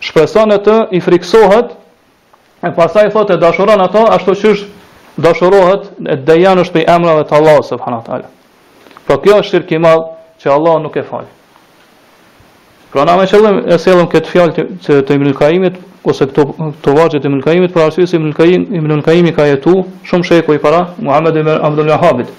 shpreson 0.01 0.53
atë 0.55 0.77
i 0.97 1.01
friksohet 1.01 1.73
e 2.63 2.71
pastaj 2.77 3.09
thotë 3.13 3.41
dashuron 3.43 3.81
ato 3.81 4.05
ashtu 4.15 4.35
siç 4.35 4.63
dashurohet 5.19 5.91
e 6.07 6.17
dejan 6.17 6.61
është 6.63 6.73
prej 6.73 6.87
emrave 6.89 7.25
të 7.25 7.35
Allah 7.35 7.59
subhanahu 7.65 8.03
wa 8.05 8.07
taala. 8.07 8.29
Po 9.09 9.19
kjo 9.19 9.41
është 9.43 9.51
shirki 9.51 9.75
i 9.81 9.83
madh 9.83 10.07
që 10.41 10.49
Allah 10.49 10.77
nuk 10.83 10.97
e 10.97 11.05
falë. 11.05 11.29
Pra 12.91 13.05
na 13.07 13.15
me 13.21 13.27
qëllëm 13.31 13.59
e 13.71 13.77
selëm 13.79 14.09
këtë 14.11 14.31
fjallë 14.31 14.67
të 15.07 15.17
imë 15.19 15.73
ose 16.11 16.25
këto, 16.31 16.45
vajgjët 16.57 16.87
vazhët 16.97 17.27
imë 17.29 17.35
nëlkaimit, 17.39 17.73
pra 17.75 17.83
arsvisë 17.91 18.17
imë 18.17 19.37
ka 19.37 19.45
jetu 19.51 19.75
shumë 20.09 20.25
shekoj 20.29 20.57
para 20.63 20.79
Muhammed 21.05 21.37
e 21.37 21.59
Abdul 21.69 21.91
Lahabit. 21.93 22.31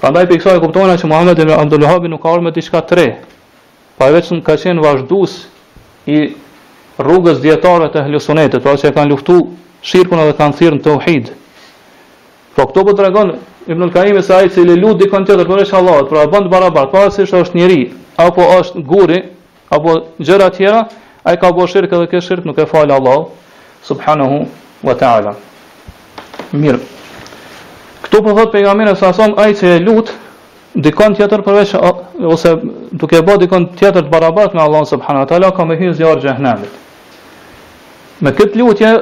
Pra 0.00 0.10
ndaj 0.12 0.26
për 0.28 0.36
i 0.36 0.50
e 0.52 0.60
kuptojnë 0.66 0.98
që 1.00 1.08
Muhammed 1.08 1.40
e 1.40 1.54
Abdul 1.54 1.80
Lahabit 1.86 2.12
nuk 2.12 2.20
ka 2.26 2.34
me 2.44 2.52
të 2.52 2.66
shka 2.68 2.82
tre, 2.90 3.06
pa 3.96 4.10
e 4.10 4.12
veç 4.18 4.28
në 4.36 4.42
ka 4.44 4.58
qenë 4.60 4.84
vazhdus 4.84 5.38
i 6.14 6.18
rrugës 7.00 7.40
djetarët 7.42 7.96
e 8.00 8.04
hlusonetet, 8.10 8.60
pra 8.62 8.76
që 8.76 8.90
e 8.90 8.92
kanë 8.98 9.10
luftu 9.14 9.40
shirkun 9.80 10.20
edhe 10.26 10.36
kanë 10.38 10.58
thyrën 10.60 10.82
të 10.84 10.94
uhid. 11.00 11.32
Po 12.60 12.68
këto 12.68 12.84
po 12.90 12.94
tregon 12.96 13.32
Ibn 13.66 13.82
al-Kaim 13.82 14.22
se 14.22 14.32
ai 14.34 14.48
cili 14.50 14.76
lut 14.78 14.98
dikon 15.02 15.24
tjetër 15.26 15.46
përveç 15.48 15.72
Allahut, 15.74 16.06
pra 16.08 16.26
bën 16.30 16.44
barabart, 16.48 16.92
pa 16.92 17.10
se 17.10 17.24
është 17.26 17.54
njeri 17.58 17.78
apo 18.16 18.44
është 18.58 18.82
guri 18.86 19.18
apo 19.74 19.96
gjëra 20.22 20.50
tjera, 20.54 20.84
ai 21.26 21.34
ka 21.36 21.50
bërë 21.50 21.70
shirk 21.72 21.92
edhe 21.98 22.06
kë 22.12 22.20
shirk 22.22 22.44
nuk 22.46 22.58
e 22.62 22.66
fal 22.70 22.86
Allah 22.94 23.24
subhanahu 23.82 24.44
wa 24.86 24.94
ta'ala. 24.94 25.32
Mirë. 26.52 26.78
Kto 28.04 28.20
po 28.22 28.36
thot 28.36 28.52
pejgamberi 28.52 28.94
sa 28.96 29.10
son 29.12 29.34
ai 29.42 29.50
që 29.58 29.74
e 29.80 29.82
lut 29.82 30.12
dikon 30.74 31.16
tjetër 31.18 31.42
përveç 31.42 31.74
ose 32.30 32.54
duke 32.92 33.18
bërë 33.26 33.40
dikon 33.46 33.66
tjetër 33.78 34.06
të 34.06 34.14
barabart 34.14 34.54
me 34.54 34.62
Allah 34.62 34.84
subhanahu 34.86 35.24
wa 35.26 35.26
ta'ala 35.26 35.50
ka 35.50 35.64
me 35.66 35.74
hyrë 35.76 35.98
në 36.06 36.20
xhenemit. 36.22 36.70
Me 38.22 38.30
këtë 38.32 38.58
lutje 38.62 38.92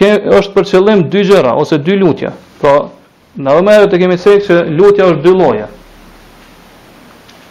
ke 0.00 0.08
është 0.40 0.52
për 0.56 0.64
qëllim 0.72 1.04
dy 1.12 1.26
gjëra 1.28 1.52
ose 1.60 1.76
dy 1.78 2.00
lutje. 2.00 2.32
Pra 2.60 2.88
Në 3.40 3.54
dhe 3.56 3.62
merë 3.64 3.86
të 3.88 3.98
kemi 4.02 4.16
sejtë 4.20 4.44
që 4.44 4.56
lutja 4.76 5.04
është 5.08 5.22
dy 5.24 5.30
loja. 5.32 5.68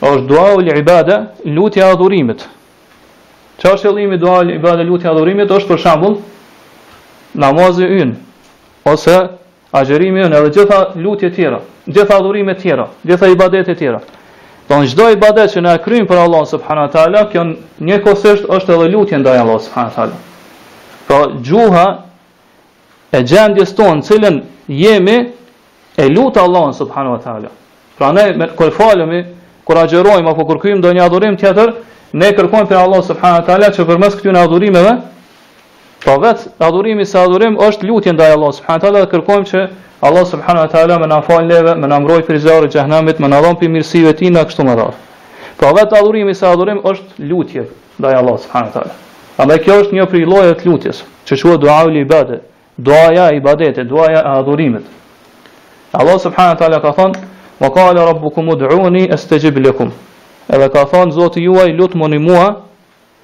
është 0.02 0.26
dua 0.30 0.44
u 0.56 0.60
li 0.62 0.74
ibada, 0.80 1.16
lutja 1.46 1.88
adhurimit. 1.94 2.44
Që 3.62 3.72
është 3.74 3.88
e 3.88 3.92
limi 3.94 4.18
dua 4.18 4.40
u 4.40 4.44
li 4.48 4.56
ibada, 4.56 4.84
lutja 4.84 5.12
adhurimit, 5.12 5.50
është 5.52 5.70
për 5.70 5.80
shambull, 5.84 6.16
namazë 7.38 7.90
yn, 8.02 8.14
ose 8.90 9.18
agjerimi 9.78 10.22
yn, 10.26 10.34
edhe 10.34 10.50
gjitha 10.56 10.80
lutje 11.06 11.30
tjera, 11.36 11.60
gjitha 11.86 12.18
adhurimit 12.18 12.62
tjera, 12.64 12.88
gjitha 13.04 13.30
ibadet 13.34 13.70
e 13.70 13.76
tjera. 13.78 14.00
Do 14.70 14.78
në 14.82 14.90
gjdoj 14.94 15.14
ibadet 15.20 15.54
që 15.54 15.62
ne 15.66 15.76
krymë 15.84 16.08
për 16.10 16.18
Allah 16.28 16.46
subhanu 16.50 16.88
ta'ala, 16.94 17.28
kjo 17.32 17.44
një 17.82 18.02
kosisht 18.06 18.46
është 18.50 18.76
edhe 18.78 18.90
lutje 18.94 19.22
ndaj 19.22 19.44
Allah 19.44 19.60
subhanu 19.62 19.92
ta'ala. 19.96 20.18
Pra 21.10 21.22
gjuha 21.46 21.86
e 23.12 23.22
gjendjes 23.22 23.74
tonë, 23.78 24.02
cilën 24.10 24.42
jemi, 24.68 25.20
e 25.98 26.08
lutë 26.10 26.40
Allahun 26.40 26.72
subhanahu 26.74 27.12
wa 27.18 27.22
taala. 27.24 27.48
Pra 27.98 28.12
ne 28.12 28.48
kur 28.56 28.72
falemi, 28.72 29.24
kur 29.66 29.78
agjerojmë 29.84 30.30
apo 30.32 30.46
kur 30.48 30.60
kryejmë 30.62 30.80
ndonjë 30.80 31.04
adhurim 31.04 31.38
tjetër, 31.38 31.74
ne 32.14 32.32
kërkojmë 32.36 32.68
për 32.72 32.78
Allah 32.80 33.04
subhanahu 33.06 33.42
wa 33.42 33.48
taala 33.50 33.68
që 33.76 33.86
përmes 33.90 34.16
këtyre 34.20 34.40
adhurimeve 34.46 34.94
Po 36.02 36.16
vetë 36.18 36.56
adhurimi 36.66 37.06
se 37.06 37.18
adhurim 37.22 37.60
është 37.62 37.86
lutje 37.86 38.12
ndaj 38.14 38.32
Allah 38.36 38.52
subhanahu 38.58 38.80
wa 38.80 38.84
taala 38.86 39.00
dhe 39.02 39.10
kërkojmë 39.12 39.46
që 39.52 39.60
Allah 40.04 40.24
subhanahu 40.26 40.64
wa 40.66 40.70
taala 40.70 40.96
më 41.00 41.08
na 41.12 41.20
falë 41.22 41.48
leve, 41.52 41.76
më 41.78 41.88
na 41.92 42.00
mbrojë 42.02 42.24
për 42.26 42.40
zjarrit 42.46 42.74
të 42.74 43.22
më 43.22 43.28
na 43.28 43.42
dhon 43.42 43.56
pi 43.60 43.68
mirësive 43.70 44.14
të 44.14 44.18
tina 44.20 44.42
kështu 44.46 44.64
më 44.66 44.74
dharë. 44.80 44.96
Po 45.62 45.68
vetë 45.78 46.00
adhurimi 46.00 46.34
se 46.34 46.48
adhurim 46.50 46.82
është 46.82 47.22
lutje 47.30 47.68
ndaj 49.42 49.58
kjo 49.66 49.74
është 49.82 49.94
një 49.96 50.56
lutjes, 50.66 51.04
që 51.28 51.36
quhet 51.42 51.60
dua 51.62 52.38
duaja 52.78 53.84
duaja 53.84 54.22
adhurimit. 54.38 54.86
Allah 55.94 56.16
subhanahu 56.20 56.56
wa 56.56 56.56
taala 56.58 56.80
ka 56.82 56.94
thon, 56.94 57.12
"Wa 57.60 57.70
qala 57.70 58.06
rabbukum 58.08 58.48
ud'uni 58.50 59.12
astajib 59.12 59.58
lakum." 59.60 59.92
Edhe 60.50 60.70
ka 60.72 60.86
thon 60.86 61.12
Zoti 61.12 61.42
juaj 61.44 61.68
lutmoni 61.76 62.18
mua, 62.18 62.64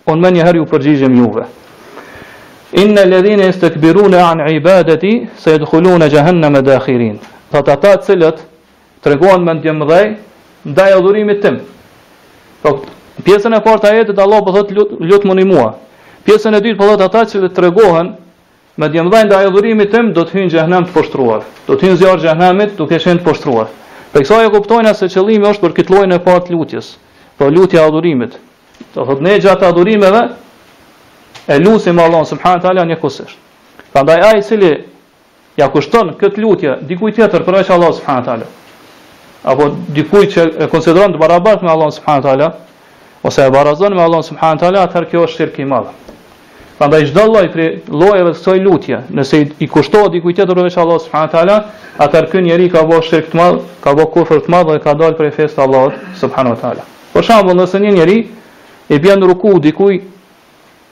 on 0.05 0.19
mendje 0.19 0.43
herë 0.43 0.59
u 0.61 0.65
përgjigjem 0.65 1.15
juve. 1.15 1.43
Inna 2.75 3.01
alladhina 3.03 3.45
yastakbiruna 3.47 4.21
an 4.31 4.41
ibadati 4.51 5.29
sayadkhuluna 5.37 6.09
jahannama 6.11 6.59
madakhirin. 6.61 7.19
Do 7.51 7.63
pra 7.63 7.63
të 7.63 7.71
ata 7.71 7.95
të 7.95 8.05
cilët 8.05 8.37
treguan 9.01 9.43
mendje 9.43 9.71
mëdhej 9.71 10.15
ndaj 10.67 10.91
adhurimit 10.93 11.39
tim. 11.41 11.59
Po 12.61 12.69
pjesën 13.23 13.55
e 13.55 13.61
parë 13.63 13.79
të 13.79 13.85
ajetit 13.91 14.19
Allah 14.19 14.39
po 14.43 14.51
thot 14.51 14.69
lutmoni 14.99 15.45
mua. 15.45 15.73
Pjesën 16.25 16.53
e 16.55 16.59
dytë 16.59 16.77
po 16.77 16.83
thot 16.85 17.01
ata 17.01 17.19
që 17.23 17.49
treguohen 17.53 18.13
me 18.77 18.87
djemdhajnë 18.93 19.29
dhe 19.29 19.37
ajo 19.41 19.61
tëmë, 19.93 20.11
do 20.13 20.23
të 20.27 20.33
hynë 20.37 20.49
gjehnem 20.53 20.85
të 20.85 20.93
poshtruar. 20.97 21.45
Do 21.67 21.75
të 21.75 21.87
hynë 21.87 21.97
zjarë 22.03 22.21
gjehnemit, 22.27 22.75
duke 22.77 22.99
shenë 23.01 23.19
të 23.19 23.25
poshtruar. 23.25 23.67
Për 24.13 24.21
kësa 24.21 24.41
e 24.45 24.49
kuptojnë 24.53 24.91
se 24.99 25.07
qëllimi 25.09 25.49
është 25.49 25.61
për 25.63 25.71
këtë 25.79 25.93
lojnë 25.95 26.15
e 26.15 26.21
partë 26.27 26.53
lutjes, 26.53 26.91
për 27.39 27.51
lutja 27.57 27.85
adhurimit. 27.89 28.37
Do 28.93 29.05
thotë 29.09 29.25
ne 29.25 29.33
gjatë 29.41 29.65
adhurimeve, 29.71 30.21
e 31.47 31.57
lusim 31.63 31.97
Allah, 31.99 32.23
subhanët 32.29 32.67
ala 32.69 32.85
një 32.91 32.99
kusisht. 33.01 33.35
Për 33.93 34.05
ndaj 34.05 34.21
aji 34.29 34.43
cili 34.45 34.71
ja 35.57 35.71
kushton 35.73 36.13
këtë 36.21 36.43
lutje, 36.45 36.77
dikuj 36.91 37.15
tjetër 37.17 37.45
për 37.47 37.59
eqë 37.63 37.73
Allah, 37.77 37.95
subhanët 37.97 38.29
ala. 38.35 38.51
Apo 39.43 39.71
dikuj 39.97 40.25
që 40.35 40.45
e 40.53 40.67
konsideron 40.69 41.17
të 41.17 41.23
barabart 41.25 41.65
me 41.65 41.73
Allah, 41.73 41.89
subhanët 41.97 43.25
ose 43.25 43.41
e 43.41 43.49
barazon 43.57 43.97
me 43.97 44.05
Allah, 44.05 44.21
subhanët 44.29 44.69
atër 44.85 45.09
kjo 45.09 45.25
është 45.25 45.37
shirkë 45.41 45.65
i 45.65 45.67
Prandaj 46.77 47.05
çdo 47.09 47.23
lloj 47.25 47.47
prej 47.49 47.69
llojeve 47.89 48.35
të 48.35 48.37
kësaj 48.37 48.59
lutje, 48.61 48.97
nëse 49.17 49.37
i 49.57 49.67
kushtohet 49.71 50.11
dikujt 50.13 50.35
tjetër 50.37 50.59
veç 50.67 50.75
Allahut 50.77 51.01
subhanahu 51.01 51.31
teala, 51.33 51.55
atë 52.05 52.19
ky 52.29 52.41
njeri 52.45 52.67
ka 52.69 52.83
bërë 52.85 53.05
shirk 53.07 53.31
të 53.31 53.37
madh, 53.39 53.63
ka 53.81 53.95
bërë 53.97 54.11
kufër 54.13 54.43
të 54.45 54.51
madh 54.53 54.67
dhe 54.75 54.81
ka 54.83 54.93
dalë 54.99 55.17
prej 55.17 55.31
fesë 55.39 55.57
të 55.57 55.63
Allahut 55.63 55.95
subhanahu 56.19 56.59
teala. 56.61 56.83
Për 57.15 57.23
shembull, 57.31 57.57
nëse 57.63 57.81
një 57.81 57.93
njeri 57.97 58.17
i 58.93 58.99
bën 59.07 59.25
ruku 59.25 59.55
dikuj, 59.63 59.97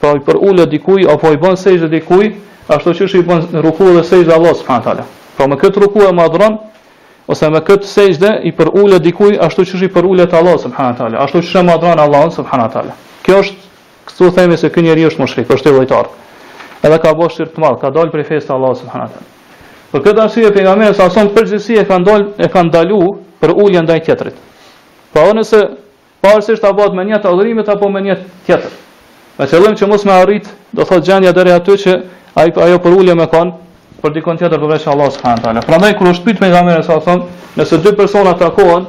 pra 0.00 0.18
i 0.18 0.24
për 0.26 0.40
ulë 0.48 0.66
dikuj 0.74 1.06
apo 1.14 1.30
i 1.30 1.38
bën 1.44 1.54
sejdë 1.62 1.88
dikuj, 1.94 2.32
ashtu 2.74 2.94
siç 3.02 3.14
i 3.20 3.22
bën 3.28 3.44
ruku 3.68 3.92
dhe 3.94 4.02
sejdë 4.10 4.34
Allahut 4.40 4.58
subhanahu 4.64 4.88
teala. 4.88 5.04
Po 5.36 5.36
pra 5.36 5.48
me 5.52 5.60
këtë 5.62 5.84
ruku 5.86 6.02
e 6.02 6.10
madhron 6.18 6.58
ose 7.30 7.52
me 7.54 7.62
këtë 7.70 7.90
sejdë 7.94 8.34
i 8.42 8.50
për 8.58 8.72
ulë 8.82 8.98
dikuj 9.06 9.38
ashtu 9.46 9.62
siç 9.70 9.86
i 9.86 9.90
për 9.94 10.10
ulë 10.10 10.26
te 10.34 10.38
Allahu 10.42 10.58
subhanahu 10.66 10.98
teala, 10.98 11.22
ashtu 11.28 11.44
siç 11.46 11.60
e 11.60 11.64
madhron 11.70 12.02
Allahu 12.08 12.34
subhanahu 12.40 12.74
teala. 12.74 12.98
Kjo 13.22 13.38
është 13.44 13.65
Kështu 14.16 14.30
themi 14.32 14.56
se 14.56 14.70
ky 14.72 14.80
njeriu 14.80 15.10
është 15.12 15.20
mushrik, 15.20 15.50
është 15.52 15.74
vëllëtar. 15.76 16.06
Edhe 16.88 16.96
ka 17.04 17.10
bërë 17.18 17.34
shirq 17.34 17.50
të 17.52 17.60
madh, 17.60 17.74
ka 17.82 17.90
dalë 17.92 18.12
prej 18.14 18.22
fesë 18.24 18.48
të 18.48 18.52
Allahut 18.54 18.78
subhanallahu 18.80 19.12
teala. 19.12 19.58
Për 19.92 20.02
këtë 20.06 20.22
arsye 20.22 20.52
pejgamberi 20.54 20.96
sa 20.96 21.10
son 21.12 21.26
përgjithësi 21.34 21.74
e 21.76 21.82
kanë 21.84 22.06
dalë 22.08 22.44
e 22.46 22.48
kanë 22.54 22.72
dalu 22.72 23.00
për 23.44 23.50
uljen 23.64 23.84
ndaj 23.84 23.98
tjetrit. 24.06 24.38
Po 24.40 25.18
pra, 25.18 25.22
edhe 25.22 25.34
nëse 25.36 25.60
pavarësisht 26.24 26.64
ta 26.64 26.70
bëhet 26.78 26.96
me 26.96 27.04
një 27.10 27.18
të 27.20 27.28
adhurimit 27.28 27.68
apo 27.74 27.90
me 27.92 28.00
një 28.06 28.16
tjetër. 28.46 28.70
Me 29.36 29.50
qëllim 29.52 29.76
që 29.82 29.90
mos 29.92 30.06
më 30.08 30.16
arrit, 30.22 30.48
do 30.72 30.86
thotë 30.88 31.06
gjendja 31.10 31.34
deri 31.36 31.52
aty 31.58 31.76
që 31.84 31.98
ai 32.40 32.46
ajo 32.68 32.80
për 32.86 32.96
ulje 33.02 33.18
më 33.20 33.28
kanë 33.34 33.52
për 34.00 34.16
dikon 34.16 34.40
tjetër 34.40 34.64
përveç 34.64 34.88
Allahut 34.94 35.18
subhanallahu 35.18 35.44
teala. 35.44 35.64
Prandaj 35.68 35.92
kur 36.00 36.08
u 36.08 36.14
shtyt 36.16 36.40
pejgamberi 36.40 36.88
sa 36.88 36.96
son, 37.04 37.26
nëse 37.58 37.82
dy 37.84 37.92
persona 38.00 38.32
takohen 38.32 38.88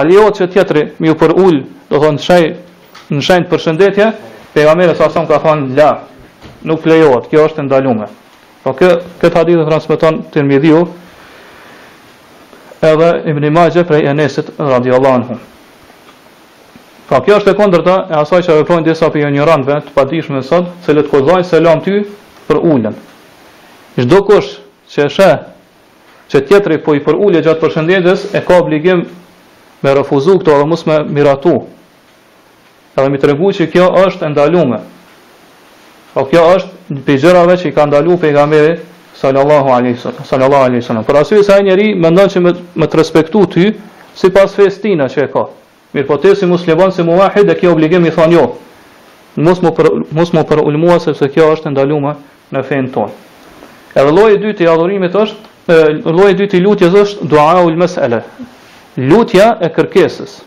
Aliot 0.00 0.40
që 0.40 0.48
tjetri 0.56 0.88
më 1.00 1.12
u 1.12 1.18
për 1.20 1.36
ul, 1.44 1.62
do 1.90 2.00
thonë 2.00 2.32
në 3.10 3.22
shenjë 3.26 3.48
përshëndetje, 3.52 4.08
pejgamberi 4.58 4.94
sa 4.96 5.08
sa 5.10 5.24
ka 5.26 5.54
la 5.76 6.00
nuk 6.62 6.84
lejohet 6.86 7.30
kjo 7.30 7.44
është 7.46 7.62
ndaluar 7.66 8.10
po 8.62 8.72
kë 8.74 8.88
këtë 9.20 9.36
hadith 9.38 9.60
e 9.62 9.66
transmeton 9.68 10.16
Tirmidhiu 10.32 10.80
edhe 12.82 13.10
Ibn 13.30 13.44
Majah 13.54 13.86
prej 13.86 14.08
Enesit 14.10 14.50
radhiyallahu 14.58 15.14
anhu 15.14 15.36
Pra 17.08 17.20
kjo 17.24 17.38
është 17.38 17.54
e 17.54 17.58
kondrëta 17.58 17.94
e 18.10 18.18
asaj 18.20 18.42
që 18.48 18.56
veprojnë 18.58 18.88
disa 18.90 19.08
për 19.10 19.82
të 19.86 19.94
padishme 19.94 20.38
e 20.38 20.42
sot, 20.42 20.66
se 20.84 20.92
le 20.92 21.02
të 21.02 21.10
kodhaj 21.14 21.42
selam 21.44 21.80
ty 21.80 21.94
për 22.48 22.58
ullën. 22.60 22.92
Shdo 23.96 24.18
kush 24.28 24.58
që 24.92 25.06
e 25.06 25.30
që 26.30 26.42
tjetëri 26.50 26.76
po 26.84 26.94
i 26.94 27.00
për 27.00 27.16
ullë 27.16 27.40
gjatë 27.46 27.62
përshëndetjes, 27.64 28.26
e 28.36 28.40
ka 28.44 28.58
obligim 28.60 29.06
me 29.82 29.94
refuzu 29.96 30.36
këto 30.38 30.58
dhe 30.58 30.66
mus 30.68 30.84
me 30.86 30.98
miratu 31.16 31.54
edhe 33.00 33.10
mi 33.14 33.18
të 33.20 33.30
regu 33.32 33.50
që 33.56 33.68
kjo 33.72 33.88
është 34.06 34.26
endalume. 34.28 34.78
O 36.14 36.18
po 36.20 36.24
kjo 36.30 36.42
është 36.56 36.94
një 36.96 37.04
pejgjërave 37.06 37.56
që 37.60 37.68
i 37.70 37.74
ka 37.76 37.84
ndalu 37.86 38.16
pejgamberi 38.24 38.78
sallallahu 39.18 39.72
alaihi 39.74 39.98
sallallahu 40.28 40.64
alaihi 40.68 40.82
sallam. 40.86 41.04
Për 41.06 41.20
asyri 41.20 41.44
sa 41.46 41.58
e 41.60 41.66
njeri 41.66 41.88
më 41.94 42.10
ndonë 42.14 42.34
që 42.34 42.42
më 42.80 42.86
të 42.86 43.00
respektu 43.00 43.44
ty 43.54 43.68
si 44.18 44.30
pas 44.34 44.54
festina 44.54 45.08
që 45.10 45.24
e 45.26 45.28
ka. 45.32 45.44
Mirë 45.94 46.08
po 46.10 46.18
te 46.22 46.34
si 46.36 46.46
muslimon 46.50 46.92
si 46.92 47.04
muahid 47.06 47.50
e 47.52 47.58
kjo 47.60 47.72
obligim 47.74 48.06
i 48.10 48.14
thonë 48.16 48.36
jo. 48.38 48.46
Mus 49.38 49.60
mu, 49.62 49.70
për, 49.76 49.92
mus 50.16 50.32
mu 50.34 50.42
për 50.48 50.64
ulmua 50.66 50.98
sepse 51.00 51.28
kjo 51.30 51.52
është 51.54 51.70
endalume 51.72 52.16
në 52.54 52.64
fejnë 52.68 52.92
tonë. 52.94 53.16
Edhe 53.94 54.10
lojë 54.14 54.40
dytë 54.42 54.64
i 54.64 54.68
adhurimit 54.70 55.14
është, 55.14 55.54
lojë 56.18 56.36
dytë 56.40 56.58
i 56.58 56.64
lutjes 56.64 56.96
është 57.04 57.28
dua 57.30 57.62
ulmes 57.66 57.94
ele. 58.02 58.22
Lutja 58.98 59.52
e 59.62 59.70
kërkesës 59.76 60.40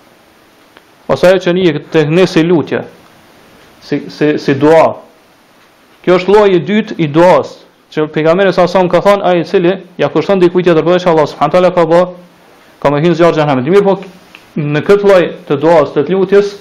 ose 1.13 1.27
ajo 1.27 1.39
që 1.45 1.53
një 1.55 1.71
të 1.91 2.05
ne 2.11 2.25
si 2.29 2.43
lutje, 2.47 2.83
si, 3.83 4.03
si, 4.13 4.33
si 4.39 4.55
dua. 4.59 4.83
Kjo 6.05 6.17
është 6.19 6.33
loj 6.33 6.55
i 6.55 6.61
dytë 6.65 6.97
i 7.03 7.07
duas, 7.13 7.55
që 7.91 8.07
pejgamberi 8.15 8.53
sa 8.55 8.65
ka 8.69 9.01
thon 9.05 9.23
ai 9.27 9.41
i 9.41 9.45
cili 9.45 9.75
ja 9.99 10.09
kushton 10.09 10.39
dikujt 10.39 10.65
tjetër 10.69 10.87
që 10.87 11.09
Allah 11.11 11.27
subhanahu 11.27 11.73
ka 11.75 11.83
bë 11.91 12.01
ka 12.81 12.89
më 12.89 13.01
hyrë 13.03 13.17
zgjat 13.19 13.37
xhenemit. 13.41 13.67
Mirë 13.69 13.85
po 13.85 13.97
në 14.57 14.81
këtë 14.87 15.05
lloj 15.07 15.21
të 15.47 15.57
duas 15.61 15.91
të, 15.93 16.05
të 16.07 16.13
lutjes 16.15 16.53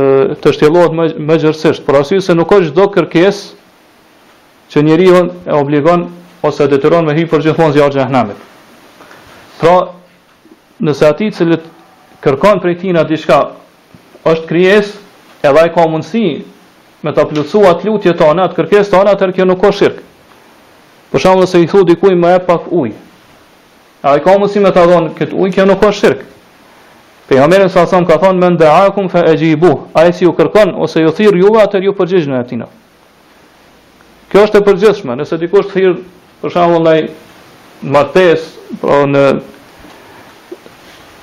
të 0.43 0.53
shtjellohet 0.55 0.95
më 0.97 1.07
më 1.29 1.39
gjerësisht, 1.45 1.83
por 1.87 1.97
arsye 2.01 2.19
se 2.21 2.35
nuk 2.37 2.49
ka 2.51 2.59
çdo 2.67 2.89
kërkesë 2.91 3.55
që 4.69 4.83
njeriu 4.85 5.15
e 5.23 5.55
obligon 5.57 6.07
ose 6.45 6.67
detyron 6.71 7.07
me 7.09 7.15
hyrë 7.17 7.31
për 7.31 7.47
gjithmonë 7.47 7.75
zgjat 7.77 7.97
xhenemit. 8.03 8.45
Pra, 9.59 9.73
nëse 10.79 11.05
ati 11.07 11.29
cilët 11.35 11.65
kërkon 12.23 12.59
prej 12.63 12.77
tina 12.83 13.03
të 13.07 13.17
shka 13.21 13.39
është 14.33 14.47
kryes, 14.49 14.93
edhe 15.45 15.63
i 15.67 15.71
ka 15.75 15.85
mundësi 15.91 16.25
me 17.05 17.11
të 17.15 17.25
plëcu 17.31 17.61
atë 17.69 17.87
lutje 17.87 18.13
të 18.19 18.27
anë, 18.31 18.47
atë 18.47 18.57
kërkes 18.59 18.89
të 18.91 18.99
anë, 19.01 19.13
atër 19.13 19.33
kjo 19.35 19.45
nuk 19.47 19.63
o 19.63 19.71
shirkë. 19.75 20.03
Për 21.11 21.21
shumë 21.23 21.43
nëse 21.45 21.61
i 21.63 21.69
thu 21.71 21.83
dikuj 21.87 22.15
më 22.19 22.33
e 22.37 22.41
pak 22.47 22.67
ujë. 22.75 22.97
A 24.03 24.15
i 24.19 24.23
ka 24.23 24.35
mundësi 24.37 24.61
me 24.63 24.71
të 24.75 24.81
adhonë 24.83 25.13
këtë 25.17 25.35
ujë, 25.39 25.53
kjo 25.57 25.67
nuk 25.69 25.85
o 25.87 25.91
shirkë. 25.99 26.27
Për 27.29 27.37
i 27.37 27.41
hamerin 27.43 27.69
sa 27.71 27.85
ka 27.87 28.19
thonë, 28.23 28.39
me 28.41 28.49
ndë 28.55 28.67
akum 28.87 29.07
fe 29.13 29.23
e 29.31 29.35
gjibu, 29.39 29.71
a 29.95 30.05
e 30.09 30.13
si 30.15 30.25
ju 30.27 30.33
kërkon, 30.35 30.73
ose 30.83 31.03
ju 31.03 31.11
thirë 31.13 31.39
juve, 31.43 31.61
atër 31.63 31.87
ju 31.87 31.95
përgjishnë 31.97 32.39
e 32.39 32.45
tina. 32.49 32.67
Kjo 34.31 34.43
është 34.45 34.59
e 34.61 34.65
përgjithshme, 34.67 35.15
nëse 35.17 35.39
dikush 35.41 35.69
thirë, 35.73 35.95
për 36.43 36.53
shumë 36.55 36.99
martes, 37.95 38.49
pra 38.79 38.79
po, 38.81 39.05
në 39.09 39.23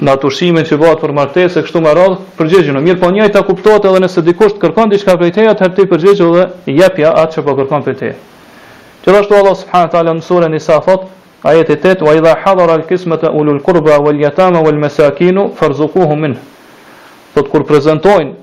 në 0.05 0.11
atë 0.13 0.27
ushimin 0.29 0.65
që 0.69 0.77
bëhet 0.77 0.99
për 1.01 1.13
martesë 1.17 1.63
kështu 1.65 1.81
me 1.81 1.93
radhë 1.97 2.17
përgjigjen. 2.37 2.77
Mirë, 2.85 2.99
po 3.01 3.09
njëjta 3.15 3.41
kuptohet 3.49 3.85
edhe 3.89 4.01
nëse 4.05 4.23
dikush 4.27 4.53
të 4.57 4.61
kërkon 4.65 4.91
diçka 4.93 5.15
prej 5.17 5.31
teje, 5.33 5.51
atëherë 5.55 5.77
ti 5.79 5.87
përgjigj 5.89 6.25
dhe 6.35 6.75
jepja 6.77 7.15
atë 7.23 7.35
që 7.37 7.45
po 7.47 7.55
kërkon 7.61 7.87
prej 7.87 7.95
teje. 8.03 8.17
Gjithashtu 9.07 9.37
Allah 9.39 9.55
subhanahu 9.57 9.93
taala 9.95 10.15
në 10.19 10.25
surën 10.27 10.53
Nisa 10.53 10.77
thot, 10.85 11.07
ajeti 11.49 11.77
8: 11.81 12.03
"Wa 12.05 12.13
idha 12.19 12.35
hadara 12.45 12.75
al-qismata 12.79 13.31
ulul 13.41 13.61
qurba 13.65 13.97
wal 14.05 14.21
yatama 14.21 14.61
wal 14.67 14.77
masakin 14.85 15.41
farzuquhum 15.59 16.19
minhu." 16.27 16.41
Sot 17.35 17.49
kur 17.53 17.65
prezantojnë 17.65 18.35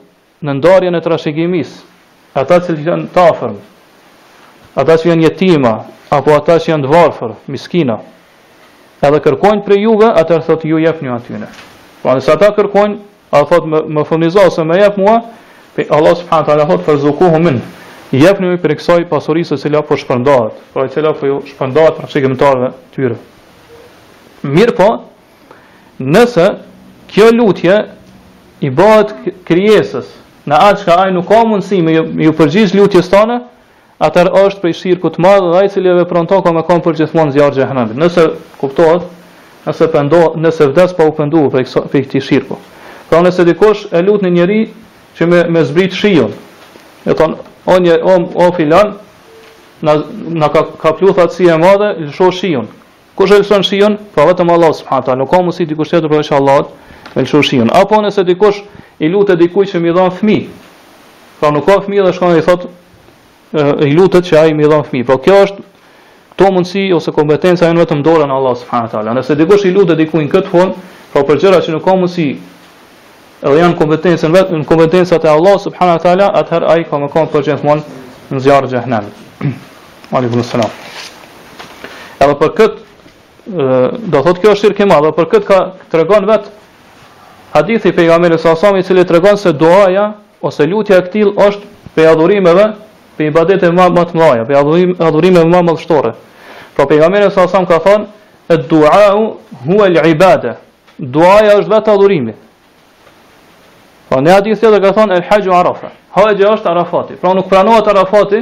në 0.45 0.51
ndarjen 0.57 0.95
e 0.95 1.01
trashëgimisë, 1.05 1.77
ata 2.33 2.55
që 2.65 2.71
janë 2.87 3.07
të 3.13 3.21
afërm, 3.31 3.55
ata 4.81 4.93
që 4.97 5.05
janë 5.09 5.23
jetima 5.29 5.73
apo 6.17 6.29
ata 6.39 6.55
që 6.61 6.67
janë 6.71 6.83
të 6.83 6.89
varfër, 6.93 7.31
miskina, 7.47 7.95
edhe 9.07 9.19
kërkojnë 9.25 9.63
për 9.67 9.77
juve, 9.81 10.09
atër 10.19 10.43
thot 10.45 10.63
ju 10.67 10.79
jep 10.81 11.01
një 11.03 11.13
atyne. 11.17 11.49
Po 12.01 12.11
anës 12.13 12.29
ata 12.31 12.51
kërkojnë, 12.57 12.97
a 13.33 13.41
thot 13.49 13.65
më, 13.67 13.81
më 13.95 14.03
funizohë 14.09 14.51
se 14.53 14.65
me 14.67 14.79
jep 14.79 14.97
mua, 15.01 15.17
për 15.75 15.89
Allah 15.97 16.15
subhanët 16.19 16.51
ala 16.53 16.67
thot 16.69 16.85
për 16.87 16.99
zuku 17.03 17.29
humin, 17.33 17.59
jep 18.13 18.41
një 18.43 18.55
për 18.63 18.75
i 18.75 18.79
kësoj 18.79 19.01
pasurisë 19.11 19.57
po 19.57 19.59
po, 19.59 19.59
e 19.59 19.63
cila 19.65 19.81
po 19.83 19.93
për 19.93 20.03
shpëndarët, 20.03 20.61
për 20.73 20.85
e 20.85 20.89
cila 20.95 21.13
për 21.17 21.33
shpëndarët 21.51 21.95
për 21.97 22.11
shikimtarëve 22.13 22.69
tyre. 22.95 23.17
Mirë 24.43 24.75
po, 24.77 24.89
nëse 26.13 26.47
kjo 27.13 27.29
lutje 27.35 27.75
i 28.59 28.69
bëhet 28.69 29.15
kërjesës, 29.47 30.07
në 30.47 30.55
atë 30.67 30.79
që 30.79 30.85
ka 30.87 30.97
ajë 31.03 31.15
nuk 31.17 31.27
ka 31.29 31.41
mundësi 31.47 31.81
me 31.83 31.97
ju 32.27 32.33
përgjish 32.37 32.75
lutjes 32.77 33.09
të 33.09 33.21
atër 34.03 34.29
është 34.39 34.61
prej 34.63 34.75
shirkut 34.81 35.15
të 35.15 35.23
madhë 35.23 35.47
dhe 35.51 35.59
ajë 35.61 35.71
cili 35.77 35.89
e 35.89 35.95
vepron 36.01 36.27
toka 36.27 36.51
me 36.53 36.63
kam 36.67 36.81
për 36.83 36.97
gjithmonë 36.99 37.33
zjarë 37.37 37.57
gjehenemi. 37.61 37.95
Nëse 38.03 38.25
kuptohet, 38.59 39.05
nëse, 39.67 39.87
pendo, 39.93 40.21
nëse 40.43 40.67
vdes 40.71 40.95
pa 40.97 41.07
u 41.07 41.13
pëndu 41.15 41.45
për, 41.53 41.63
i 41.63 42.01
këti 42.07 42.21
shirkut. 42.23 42.71
Pra 43.09 43.21
nëse 43.23 43.45
dikosh 43.47 43.87
e 43.95 44.01
lutë 44.03 44.27
një 44.27 44.33
njëri 44.39 44.59
që 45.17 45.27
me, 45.31 45.39
me 45.53 45.63
zbrit 45.69 45.95
shion, 45.95 46.33
e 47.07 47.15
tonë, 47.15 47.37
o 47.71 47.77
një, 47.85 47.97
o, 48.09 48.15
o 48.47 48.49
filan, 48.57 48.95
na, 49.83 49.93
na 50.41 50.47
ka, 50.51 50.65
ka 50.81 51.27
si 51.31 51.47
e 51.47 51.57
madhe, 51.61 51.93
lësho 52.07 52.31
shion. 52.31 52.67
Kush 53.15 53.29
e 53.31 53.37
lëson 53.39 53.61
shion? 53.63 53.97
Pra 54.15 54.25
vetëm 54.25 54.49
Allah 54.49 54.73
subhanahu 54.73 55.05
taala, 55.05 55.19
nuk 55.21 55.29
ka 55.31 55.39
mundësi 55.43 55.67
dikush 55.69 55.91
tjetër 55.93 56.09
përveç 56.09 56.31
Allah 56.33 56.65
me 57.15 57.21
lësho 57.23 57.43
shion. 57.45 57.69
Apo 57.71 57.99
nëse 58.01 58.23
dikush 58.25 58.63
i 58.99 59.07
lutet 59.11 59.37
dikujt 59.39 59.69
që 59.71 59.81
mi 59.83 59.93
dhon 59.93 60.09
fëmijë. 60.15 60.47
Pra 61.39 61.51
nuk 61.53 61.67
ka 61.67 61.77
fëmijë 61.85 62.07
dhe 62.07 62.13
shkon 62.17 62.39
i 62.39 62.45
thotë 62.47 62.71
i 63.85 63.93
lutet 63.93 64.25
që 64.25 64.37
ai 64.41 64.53
më 64.57 64.67
dha 64.71 64.79
fëmijë. 64.85 65.05
Po 65.05 65.17
kjo 65.21 65.35
është 65.45 65.61
to 66.39 66.49
mundsi 66.53 66.87
ose 66.95 67.11
kompetenca 67.13 67.67
janë 67.69 67.83
vetëm 67.83 67.99
dorën 68.05 68.31
e 68.31 68.33
Allahut 68.33 68.59
subhanahu 68.61 68.87
wa 68.89 68.93
taala. 68.93 69.13
Nëse 69.19 69.35
dikush 69.37 69.65
i 69.69 69.73
lutet 69.73 69.97
dikujt 69.97 70.31
këtë 70.31 70.49
fond, 70.49 70.73
po 71.13 71.21
për 71.27 71.37
gjëra 71.41 71.59
që 71.61 71.75
nuk 71.75 71.83
ka 71.85 71.93
mundsi, 71.95 72.25
edhe 73.43 73.59
janë 73.61 73.77
kompetencën 73.77 74.33
vetëm 74.33 74.63
në 74.63 74.69
kompetencat 74.69 75.25
e 75.25 75.29
Allah 75.29 75.59
subhanahu 75.61 75.97
wa 75.99 76.01
taala, 76.01 76.31
atëherë 76.41 76.67
ai 76.73 76.83
ka 76.89 76.97
mëkon 77.03 77.27
për 77.33 77.43
gjithmonë 77.47 77.83
në 78.33 78.41
zjarr 78.43 78.67
xhehenam. 78.71 79.11
Aleikum 80.17 80.43
selam. 80.43 80.71
Edhe 82.19 82.35
për 82.41 82.53
këtë 82.57 82.81
do 84.11 84.21
thotë 84.23 84.41
kjo 84.41 84.51
është 84.55 84.65
shirkë 84.65 84.87
madhe, 84.89 85.09
për 85.17 85.25
këtë 85.35 85.47
ka 85.51 85.59
tregon 85.91 86.23
vetë 86.25 86.49
hadithi 87.53 87.91
pejgamberit 87.93 88.39
sa 88.41 88.55
sa 88.57 88.69
i 88.73 88.81
cili 88.83 89.03
tregon 89.05 89.37
se 89.37 89.51
duaja 89.53 90.13
ose 90.41 90.63
lutja 90.65 90.95
e 90.97 91.03
këtill 91.05 91.33
është 91.43 91.89
për 91.95 92.07
adhurimeve 92.15 92.63
për 93.17 93.27
ibadete 93.29 93.69
më 93.71 93.89
më 93.97 94.03
të 94.11 94.17
mëdha, 94.17 94.45
për 94.47 94.55
adhurime 94.59 94.95
adhurime 95.07 95.43
më 95.53 95.61
më 95.67 95.75
të 95.77 95.83
shtore. 95.85 96.11
Pra 96.75 96.85
pejgamberi 96.89 97.29
sa 97.31 97.47
sa 97.47 97.65
ka 97.65 97.77
thënë, 97.85 98.05
"Ed 98.49 98.67
du'a 98.69 99.13
huwa 99.65 99.85
al 99.85 100.07
ibada." 100.07 100.53
Duaja 100.99 101.57
është 101.59 101.69
vetë 101.71 101.89
adhurimi. 101.93 102.33
Po 104.09 104.15
pra, 104.15 104.21
ne 104.21 104.31
aty 104.31 104.49
thjesht 104.53 104.63
do 104.71 104.77
të 104.79 104.93
thonë 104.97 105.13
el 105.17 105.23
hajju 105.29 105.51
arafa. 105.53 105.87
Hajju 106.15 106.47
është 106.53 106.67
arafati, 106.69 107.13
Pra 107.21 107.33
nuk 107.33 107.49
pranohet 107.49 107.87
arafati, 107.87 108.39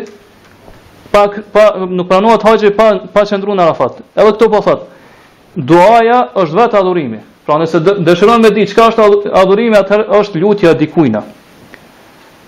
pa 1.12 1.22
pa 1.54 1.64
nuk 1.98 2.08
pranohet 2.10 2.44
hajju 2.48 2.70
pa 2.78 2.86
pa 3.14 3.22
qendruar 3.26 3.56
në 3.58 3.62
Arafat. 3.62 3.94
Edhe 4.16 4.32
këto 4.32 4.50
po 4.52 4.60
thotë, 4.68 4.82
"Duaja 5.70 6.20
është 6.42 6.56
vetë 6.60 6.78
adhurimi." 6.82 7.20
Pra 7.46 7.56
nëse 7.58 7.78
dëshiron 8.08 8.42
me 8.44 8.50
di 8.52 8.66
çka 8.68 8.84
është 8.92 9.32
adhurimi, 9.42 9.76
atë 9.76 9.96
është 10.20 10.40
lutja 10.44 10.74
dikujt. 10.74 11.16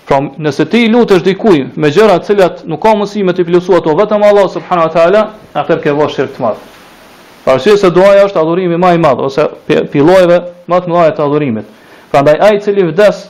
Pra 0.06 0.18
nëse 0.20 0.66
ti 0.68 0.84
lutesh 0.92 1.22
dikuj 1.24 1.62
me 1.80 1.88
gjëra 1.90 2.18
të 2.20 2.26
cilat 2.28 2.58
nuk 2.68 2.82
ka 2.82 2.90
mundësi 2.92 3.22
me 3.24 3.32
të 3.32 3.46
plusu 3.48 3.72
ato 3.78 3.92
vetëm 3.96 4.22
Allah 4.26 4.48
subhanahu 4.52 4.88
wa 4.90 4.92
taala, 4.92 5.20
atëherë 5.56 5.80
ke 5.80 5.94
vënë 5.96 6.12
shirk 6.12 6.34
të 6.36 6.42
madh. 6.44 6.58
Arsye 7.48 7.76
se 7.80 7.90
duaja 7.92 8.26
është 8.28 8.40
adhurimi 8.40 8.76
më 8.82 8.90
i 8.98 9.00
madh 9.00 9.22
ose 9.24 9.46
pillojeve 9.92 10.38
më 10.68 10.80
të 10.84 10.92
mëdha 10.92 11.14
të 11.16 11.24
adhurimit. 11.24 11.70
Prandaj 12.12 12.36
ai 12.48 12.58
i 12.58 12.60
cili 12.60 12.84
vdes 12.90 13.22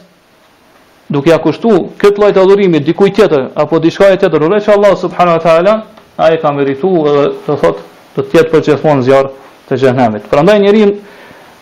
duke 1.15 1.31
ia 1.31 1.39
kushtuar 1.43 1.87
këtë 2.03 2.21
lloj 2.21 2.33
të 2.35 2.43
adhurimit 2.43 2.85
dikujt 2.89 3.15
tjetër 3.21 3.47
apo 3.65 3.79
diçka 3.87 4.11
e 4.15 4.19
tjetër 4.19 4.45
rreth 4.51 4.69
Allah 4.75 4.97
subhanahu 4.99 5.39
wa 5.39 5.43
taala, 5.47 5.75
ai 6.19 6.41
ka 6.43 6.53
merituar 6.53 7.21
edhe 7.23 7.31
të 7.47 7.59
thotë 7.63 7.89
do 8.17 8.23
të 8.23 8.39
jetë 8.39 8.53
përgjithmonë 8.57 9.07
zjarr 9.07 9.31
të 9.71 9.79
xhenemit. 9.85 10.27
Prandaj 10.31 10.59
njeriu 10.67 10.91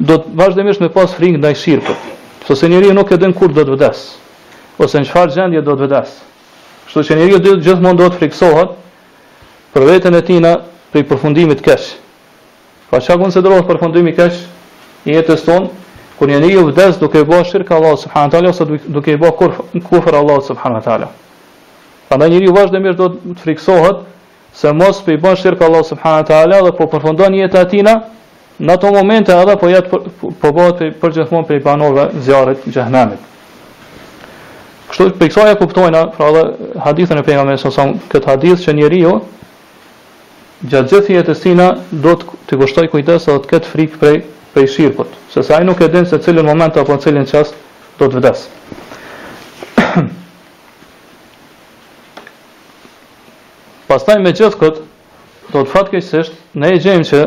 do 0.01 0.19
të 0.23 0.35
vazhdimisht 0.41 0.81
me 0.81 0.89
pas 0.97 1.13
frikë 1.21 1.37
ndaj 1.45 1.55
shirkut. 1.67 2.01
Sepse 2.49 2.69
njeriu 2.73 2.97
nuk 2.97 3.13
e 3.13 3.21
din 3.23 3.33
kur 3.37 3.53
do 3.53 3.65
të 3.69 3.77
vdes 3.77 4.05
ose 4.81 5.01
në 5.03 5.09
çfarë 5.09 5.35
gjendje 5.37 5.63
do 5.67 5.75
të 5.77 5.89
vdes. 5.89 6.13
Kështu 6.87 7.03
që 7.09 7.19
njeriu 7.19 7.57
gjithmonë 7.65 7.99
do 8.03 8.07
të 8.13 8.21
friksohet 8.21 8.75
për 9.75 9.87
veten 9.89 10.17
e 10.19 10.23
tij 10.27 10.41
në 10.45 10.53
për 10.93 11.07
përfundimin 11.11 11.59
e 11.59 11.65
kësaj. 11.65 11.95
Pa 12.91 13.01
çka 13.01 13.17
konsiderohet 13.21 13.69
përfundimi 13.69 14.13
i 14.13 14.17
kësaj 14.17 15.09
i 15.11 15.17
jetës 15.17 15.45
tonë, 15.47 15.69
kur 16.19 16.31
njeriu 16.31 16.65
vdes 16.71 16.99
duke 17.01 17.21
i 17.25 17.29
bërë 17.31 17.47
shirk 17.51 17.71
Allahu 17.73 18.01
subhanahu 18.03 18.29
wa 18.29 18.35
taala 18.37 18.53
ose 18.55 18.67
duke 18.97 19.13
i 19.15 19.21
bërë 19.23 19.37
kufr 19.37 19.81
kufër 19.89 20.17
Allahu 20.23 20.45
subhanahu 20.49 20.81
wa 20.81 20.85
taala. 20.89 21.09
Pandaj 22.09 22.31
njeriu 22.35 22.55
vazhdimisht 22.57 22.99
do 22.99 23.09
të 23.25 23.37
friksohet 23.45 23.97
se 24.61 24.73
mos 24.77 25.01
për 25.07 25.13
po 25.13 25.13
i 25.17 25.23
bën 25.25 25.41
shirk 25.43 25.63
Allahu 25.69 25.89
subhanahu 25.93 26.23
wa 26.23 26.29
taala 26.33 26.63
dhe 26.67 26.73
po 26.81 26.85
përfundon 26.93 27.37
jeta 27.41 27.61
e 27.65 27.69
tij 27.73 27.85
në 28.61 28.73
ato 28.73 28.91
momente 28.93 29.33
edhe 29.33 29.57
po 29.57 29.69
jetë 29.69 30.01
po 30.43 30.55
bëhet 30.59 30.83
për 31.01 31.17
gjithmonë 31.19 31.49
për 31.49 31.63
banorëve 31.67 32.11
zjarrit 32.27 32.61
të 32.67 32.73
xhehenamit. 32.77 33.29
Kështu 34.93 35.07
për 35.17 35.31
kësaj 35.33 35.47
e 35.55 35.57
kuptojna 35.57 36.01
pra 36.13 36.27
edhe 36.29 36.41
hadithën 36.85 37.17
e 37.17 37.23
pejgamberit 37.25 37.63
sa 37.63 37.71
sa 37.73 37.87
këtë 38.13 38.29
hadith 38.29 38.61
që 38.67 38.73
njeriu 38.77 39.13
gjatë 40.69 40.89
gjithë 40.93 41.15
jetës 41.17 41.39
tina 41.47 41.69
do 42.05 42.13
të 42.21 42.25
të 42.51 42.59
kushtoj 42.61 42.85
kujdes 42.93 43.25
edhe 43.33 43.41
të 43.47 43.51
ketë 43.55 43.71
frikë 43.73 43.97
prej 44.03 44.17
prej 44.53 44.67
shirkut, 44.69 45.11
se 45.33 45.41
sa 45.49 45.53
ai 45.57 45.65
nuk 45.65 45.79
e 45.81 45.87
din 45.95 46.05
se 46.11 46.17
cilin 46.21 46.45
moment 46.45 46.77
apo 46.77 46.93
në 46.93 47.03
cilin 47.07 47.27
çast 47.31 47.53
do 47.99 48.05
të 48.13 48.17
vdes. 48.21 48.41
Pastaj 53.89 54.19
me 54.21 54.31
gjithë 54.37 54.57
këtë, 54.61 54.79
do 55.55 55.59
të 55.63 55.69
fatë 55.73 55.91
ne 56.61 56.69
e 56.69 56.77
gjejmë 56.85 57.07
që 57.15 57.21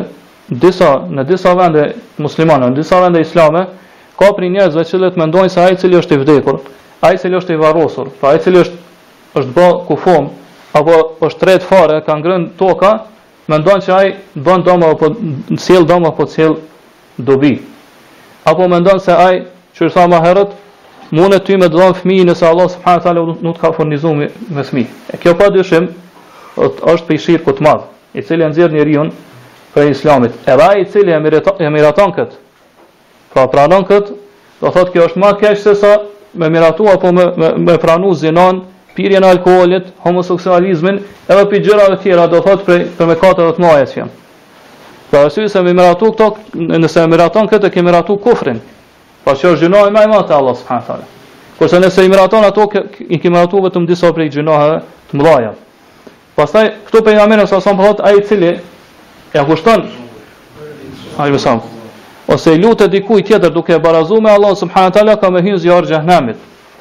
disa, 0.62 0.90
në 1.16 1.24
disa 1.32 1.54
vende 1.58 1.88
muslimane, 2.22 2.66
në 2.70 2.74
disa 2.78 3.00
vende 3.02 3.20
islame, 3.26 3.66
ka 4.16 4.28
për 4.38 4.42
njerëzve 4.54 4.82
që 4.92 4.96
të 5.10 5.18
mendojnë 5.24 5.50
se 5.56 5.62
i 5.74 5.78
cili 5.82 5.98
është 5.98 6.14
i 6.14 6.22
vdekur, 6.22 6.58
ai 7.06 7.18
cili 7.22 7.36
është 7.38 7.54
i 7.54 7.60
varosur, 7.60 8.08
pra 8.20 8.32
ai 8.34 8.40
cili 8.42 8.60
është 8.64 8.84
është 9.36 9.52
bë 9.56 9.66
kufum, 9.88 10.30
apo 10.78 10.94
është 11.26 11.40
tret 11.42 11.64
fare 11.68 11.98
ka 12.06 12.14
ngrën 12.18 12.46
toka, 12.58 12.92
mendon 13.50 13.82
që 13.84 13.90
ai 14.00 14.08
bën 14.46 14.64
dëm 14.66 14.84
apo 14.88 15.10
sjell 15.64 15.84
dëm 15.90 16.06
apo 16.08 16.26
sjell 16.32 16.54
dobi. 17.28 17.54
Apo 18.48 18.68
mendon 18.72 19.00
se 19.00 19.12
ai 19.26 19.36
që 19.76 19.90
është 19.90 20.06
më 20.08 20.22
herët 20.24 20.54
mundet 21.14 21.44
ty 21.46 21.56
me 21.60 21.68
dhon 21.68 21.94
fëmijë 22.00 22.26
nëse 22.30 22.46
Allah 22.48 22.68
subhanahu 22.72 23.04
taala 23.04 23.22
nuk 23.46 23.56
të 23.58 23.60
ka 23.60 23.72
furnizuar 23.76 24.16
me, 24.18 24.26
me 24.56 24.64
fëmijë. 24.64 24.90
E 25.14 25.20
kjo 25.20 25.36
pa 25.38 25.50
dyshim 25.54 25.90
është 26.90 27.06
prej 27.06 27.20
shirku 27.26 27.52
të 27.52 27.66
madh, 27.66 27.84
i 28.18 28.22
cili 28.24 28.44
e 28.44 28.48
nxjerr 28.50 28.72
njeriu 28.72 29.04
prej 29.74 29.92
islamit. 29.94 30.32
Edhe 30.48 30.62
ai 30.70 30.80
i 30.82 30.88
cili 30.92 31.12
e 31.66 31.70
miraton 31.76 32.14
këtë, 32.16 32.36
pra 33.34 33.44
pranon 33.52 33.84
këtë, 33.90 34.12
do 34.62 34.72
thotë 34.72 34.94
kjo 34.94 35.08
është 35.10 35.22
më 35.22 35.34
keq 35.42 35.60
se 35.66 35.76
sa 35.82 35.92
me 36.36 36.48
miratu 36.50 36.88
apo 36.88 37.12
me, 37.12 37.26
me, 37.36 37.52
me 37.56 37.78
pranu 37.78 38.14
zinon, 38.14 38.62
pirjen 38.94 39.24
alkoholit, 39.26 39.86
homoseksualizmin, 40.04 41.00
edhe 41.28 41.44
për 41.50 41.62
gjërave 41.66 41.98
tjera, 42.02 42.26
do 42.32 42.40
thot 42.44 42.62
për, 42.66 42.86
për 42.98 43.06
me 43.10 43.16
4 43.20 43.42
dhe 43.42 43.50
të 43.58 43.62
maje 43.64 43.88
që 43.92 43.98
jam. 44.00 44.12
Për 45.10 45.26
asy 45.28 45.46
se 45.52 45.62
me 45.62 45.74
miratu 45.76 46.12
këto, 46.14 46.30
nëse 46.80 47.02
me 47.04 47.12
miraton 47.16 47.48
këtë, 47.50 47.70
ke 47.76 47.84
miratu 47.86 48.16
kufrin, 48.24 48.62
pa 49.24 49.34
që 49.36 49.52
është 49.52 49.66
gjinohi 49.66 49.92
maj 49.94 50.08
matë 50.12 50.34
Allah 50.38 50.56
s.a. 50.58 50.96
Kërse 51.58 51.78
nëse 51.82 52.04
i 52.04 52.10
miraton 52.12 52.44
ato, 52.44 52.66
ke, 52.72 52.82
i 53.08 53.20
ke 53.20 53.30
miratu 53.32 53.62
vetëm 53.64 53.86
disa 53.88 54.10
për 54.12 54.26
i 54.26 54.32
gjinohëve 54.34 54.82
të 55.10 55.20
mëdhaja. 55.20 55.54
Pastaj 56.36 56.66
këtu 56.90 57.04
pejgamberi 57.06 57.46
sa 57.48 57.62
son 57.64 57.78
thotë 57.80 58.04
ai 58.04 58.18
i 58.20 58.26
cili 58.28 58.50
ja 59.32 59.44
kushton 59.48 59.86
Ai 61.18 61.30
më 61.32 61.38
ose 62.26 62.50
i 62.54 62.58
lutë 62.58 62.88
dikujt 62.90 63.26
tjetër 63.28 63.52
duke 63.54 63.74
e 63.74 63.78
barazuar 63.78 64.20
me 64.22 64.30
Allah 64.30 64.56
subhanahu 64.56 64.90
teala 64.92 65.16
ka 65.16 65.30
me 65.30 65.42
hyrë 65.46 65.58
zjarr 65.62 65.86
xhehenamit. 65.86 66.36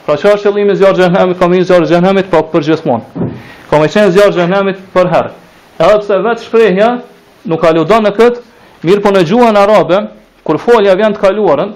Pra 0.06 0.18
çfarë 0.18 0.42
qëllimi 0.44 0.72
i 0.74 0.76
zjarr 0.76 0.96
xhehenamit 0.98 1.40
ka 1.40 1.48
me 1.48 1.56
hyrë 1.56 1.70
zjarr 1.70 1.86
xhehenamit 1.86 2.30
po 2.32 2.40
për 2.52 2.64
gjithmonë. 2.66 3.30
Ka 3.70 3.80
me 3.80 3.88
qenë 3.88 4.12
zjarr 4.16 4.34
xhehenamit 4.34 4.78
për 4.94 5.08
herë. 5.14 5.32
Edhe 5.78 6.00
pse 6.00 6.18
vetë 6.26 6.46
shprehja 6.46 6.90
nuk 7.50 7.62
ka 7.62 7.72
në 8.04 8.12
këtë, 8.18 8.42
mirë 8.86 9.02
po 9.06 9.10
në 9.16 9.26
gjuhën 9.30 9.58
arabe 9.58 9.98
kur 10.46 10.58
folja 10.62 10.96
vjen 10.96 11.14
të 11.16 11.22
kaluarën, 11.22 11.72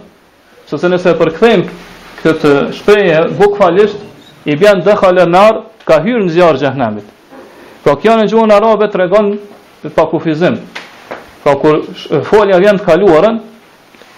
sepse 0.70 0.90
nëse 0.90 1.10
e 1.10 1.18
përkthejmë 1.20 1.66
këtë 2.24 2.50
shprehje 2.78 3.20
bukfalisht 3.40 3.98
i 4.46 4.56
bën 4.58 4.82
dhëhalë 4.86 5.30
nar 5.30 5.62
ka 5.86 6.02
hyrë 6.06 6.26
në 6.26 6.34
zjarr 6.36 6.60
xhehenamit. 6.62 7.06
Po 7.86 7.90
pra 7.90 8.02
kjo 8.02 8.18
në 8.22 8.26
gjuhën 8.34 8.52
arabe 8.56 8.90
tregon 8.94 9.36
pa 9.96 10.06
kufizim. 10.10 10.58
Po 11.44 11.54
kur 11.62 11.82
folja 12.30 12.58
vjen 12.60 12.78
të 12.78 12.86
kaluarën, 12.86 13.38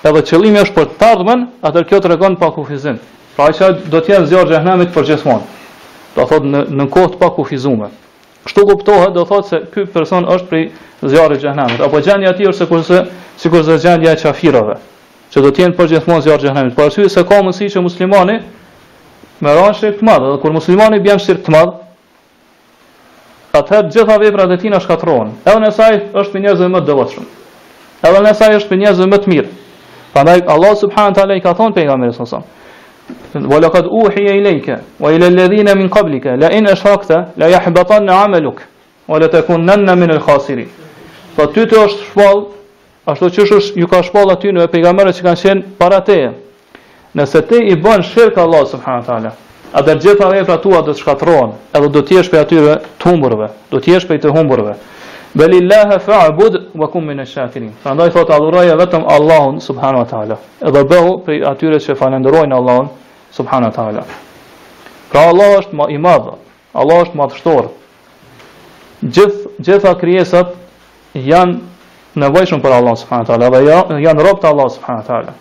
Edhe 0.01 0.21
qëllimi 0.25 0.57
është 0.63 0.73
për 0.73 0.85
të 0.97 1.07
ardhmen, 1.13 1.41
atë 1.69 1.83
kjo 1.89 1.99
tregon 2.01 2.35
pa 2.41 2.47
kufizim. 2.55 2.95
Pra 3.35 3.51
ai 3.51 3.67
do 3.93 3.99
të 4.01 4.15
jetë 4.15 4.29
zjarri 4.31 4.55
i 4.55 4.59
xhenemit 4.63 4.89
për 4.95 5.05
gjithmonë. 5.11 5.45
Do 6.15 6.25
thot 6.27 6.47
në 6.49 6.63
në 6.77 6.87
kohë 6.93 7.11
të 7.13 7.19
pa 7.21 7.29
kufizuar. 7.35 7.91
Kështu 8.47 8.63
kuptohet, 8.71 9.13
do 9.13 9.25
thot 9.29 9.45
se 9.47 9.59
ky 9.73 9.83
person 9.93 10.25
është 10.25 10.49
për 10.49 11.07
zjarrin 11.13 11.37
e 11.37 11.43
xhenemit, 11.43 11.83
apo 11.85 12.01
gjani 12.01 12.33
ti 12.37 12.47
ose 12.49 12.65
kurse 12.65 13.03
sikur 13.41 13.61
zë 13.67 13.77
gjani 13.85 14.09
e 14.09 14.15
kafirëve, 14.23 14.79
që 15.31 15.43
do 15.45 15.51
të 15.53 15.61
jenë 15.65 15.77
për 15.77 15.91
gjithmonë 15.93 16.25
zjarri 16.25 16.47
i 16.47 16.49
xhenemit. 16.49 16.75
Po 16.77 16.87
arsyet 16.89 17.11
se 17.13 17.23
ka 17.29 17.39
mundësi 17.43 17.69
që 17.75 17.85
muslimani 17.85 18.39
me 19.41 19.53
rrashë 19.53 19.93
të 20.01 20.09
madh, 20.09 20.25
edhe 20.29 20.41
kur 20.41 20.57
muslimani 20.57 20.99
bën 21.05 21.21
shir 21.21 21.37
të 21.45 21.53
madh, 21.59 21.77
atëherë 23.57 23.93
gjitha 23.93 24.17
veprat 24.25 24.57
e 24.57 24.61
tij 24.65 24.73
na 24.73 24.81
shkatërrohen, 24.81 25.35
edhe 25.45 25.59
nëse 25.67 25.85
ai 25.87 26.01
është 26.21 26.33
me 26.35 26.43
njerëz 26.47 26.67
më 26.73 26.81
devotshëm. 26.89 27.29
Edhe 28.09 28.25
nëse 28.31 28.47
ai 28.49 28.57
është 28.61 28.73
me 28.73 28.81
njerëz 28.83 29.01
më 29.11 29.21
të 29.23 29.33
mirë, 29.35 29.49
Pandaj 30.13 30.41
Allah 30.47 30.76
subhanahu 30.76 31.13
teala 31.13 31.36
i 31.36 31.41
ka 31.41 31.54
thon 31.54 31.74
pejgamberit 31.74 32.13
sallallahu 32.15 32.43
alaihi 32.43 33.50
wasallam 33.50 33.52
Wala 33.52 34.08
uhiya 34.08 34.36
ilayka 34.38 34.80
wa 35.00 35.12
ila 35.12 35.28
alladhina 35.28 35.76
min 35.76 35.89
qablika 35.89 36.36
la 36.41 36.50
in 36.50 36.65
ashraqta 36.67 37.28
la 37.38 37.47
yahbatan 37.47 38.10
'amaluk 38.10 38.60
wa 39.08 39.17
la 39.17 39.28
takunanna 39.28 39.95
min 39.95 40.12
al-khasirin. 40.12 40.67
Po 41.36 41.45
ty 41.47 41.63
të 41.65 41.76
është 41.86 42.02
shpall, 42.10 42.47
ashtu 43.08 43.26
që 43.30 43.41
është 43.58 43.76
ju 43.80 43.88
ka 43.88 44.02
shpall 44.04 44.32
aty 44.32 44.52
në 44.52 44.67
pejgamberët 44.67 45.15
që 45.15 45.24
kanë 45.28 45.41
qenë 45.43 45.62
para 45.80 46.02
teje. 46.02 46.34
Nëse 47.15 47.41
ti 47.47 47.56
i 47.71 47.76
bën 47.76 48.04
shirk 48.04 48.38
Allah 48.38 48.67
subhanahu 48.67 49.06
teala, 49.06 49.32
atë 49.74 49.95
gjithë 50.04 50.30
vepra 50.36 50.58
tua 50.58 50.82
do 50.82 50.91
të 50.91 51.00
shkatërrohen, 51.00 51.52
edhe 51.76 51.88
do 51.88 52.00
të 52.04 52.17
jesh 52.17 52.30
prej 52.30 52.41
atyre 52.43 52.76
të 53.00 53.06
humburve, 53.10 53.47
do 53.71 53.78
të 53.80 53.95
jesh 53.95 54.06
prej 54.08 54.19
të 54.28 54.36
humburve. 54.36 54.76
Belillaha 55.33 55.99
fa'bud 55.99 56.67
wa 56.73 56.87
kum 56.91 57.05
min 57.07 57.17
ash-shakirin. 57.19 57.71
Prandaj 57.83 58.09
thot 58.13 58.29
adhuroj 58.29 58.67
vetëm 58.81 59.05
Allahun 59.15 59.59
subhanahu 59.67 60.03
wa 60.03 60.09
taala. 60.13 60.37
Edhe 60.67 60.81
bëhu 60.91 61.11
për 61.25 61.45
atyre 61.53 61.77
që 61.85 61.93
falenderojnë 61.95 62.55
Allahun 62.57 62.89
subhanahu 63.37 63.69
wa 63.71 63.75
taala. 63.79 64.01
Pra 65.11 65.23
Allah 65.31 65.53
është 65.59 65.75
më 65.79 65.87
i 65.95 65.99
madh. 66.05 66.33
Allah 66.73 67.01
është 67.05 67.15
shtor. 67.35 67.69
Gjith 69.15 69.39
gjitha 69.65 69.93
krijesat 70.01 70.49
janë 71.15 71.55
nevojshëm 72.15 72.59
për 72.65 72.71
Allah 72.79 72.95
subhanahu 72.99 73.25
wa 73.27 73.29
taala 73.29 73.47
dhe 73.55 74.01
janë 74.05 74.21
rob 74.27 74.37
të 74.43 74.47
Allah 74.51 74.67
subhanahu 74.75 75.03
wa 75.03 75.07
taala. 75.11 75.33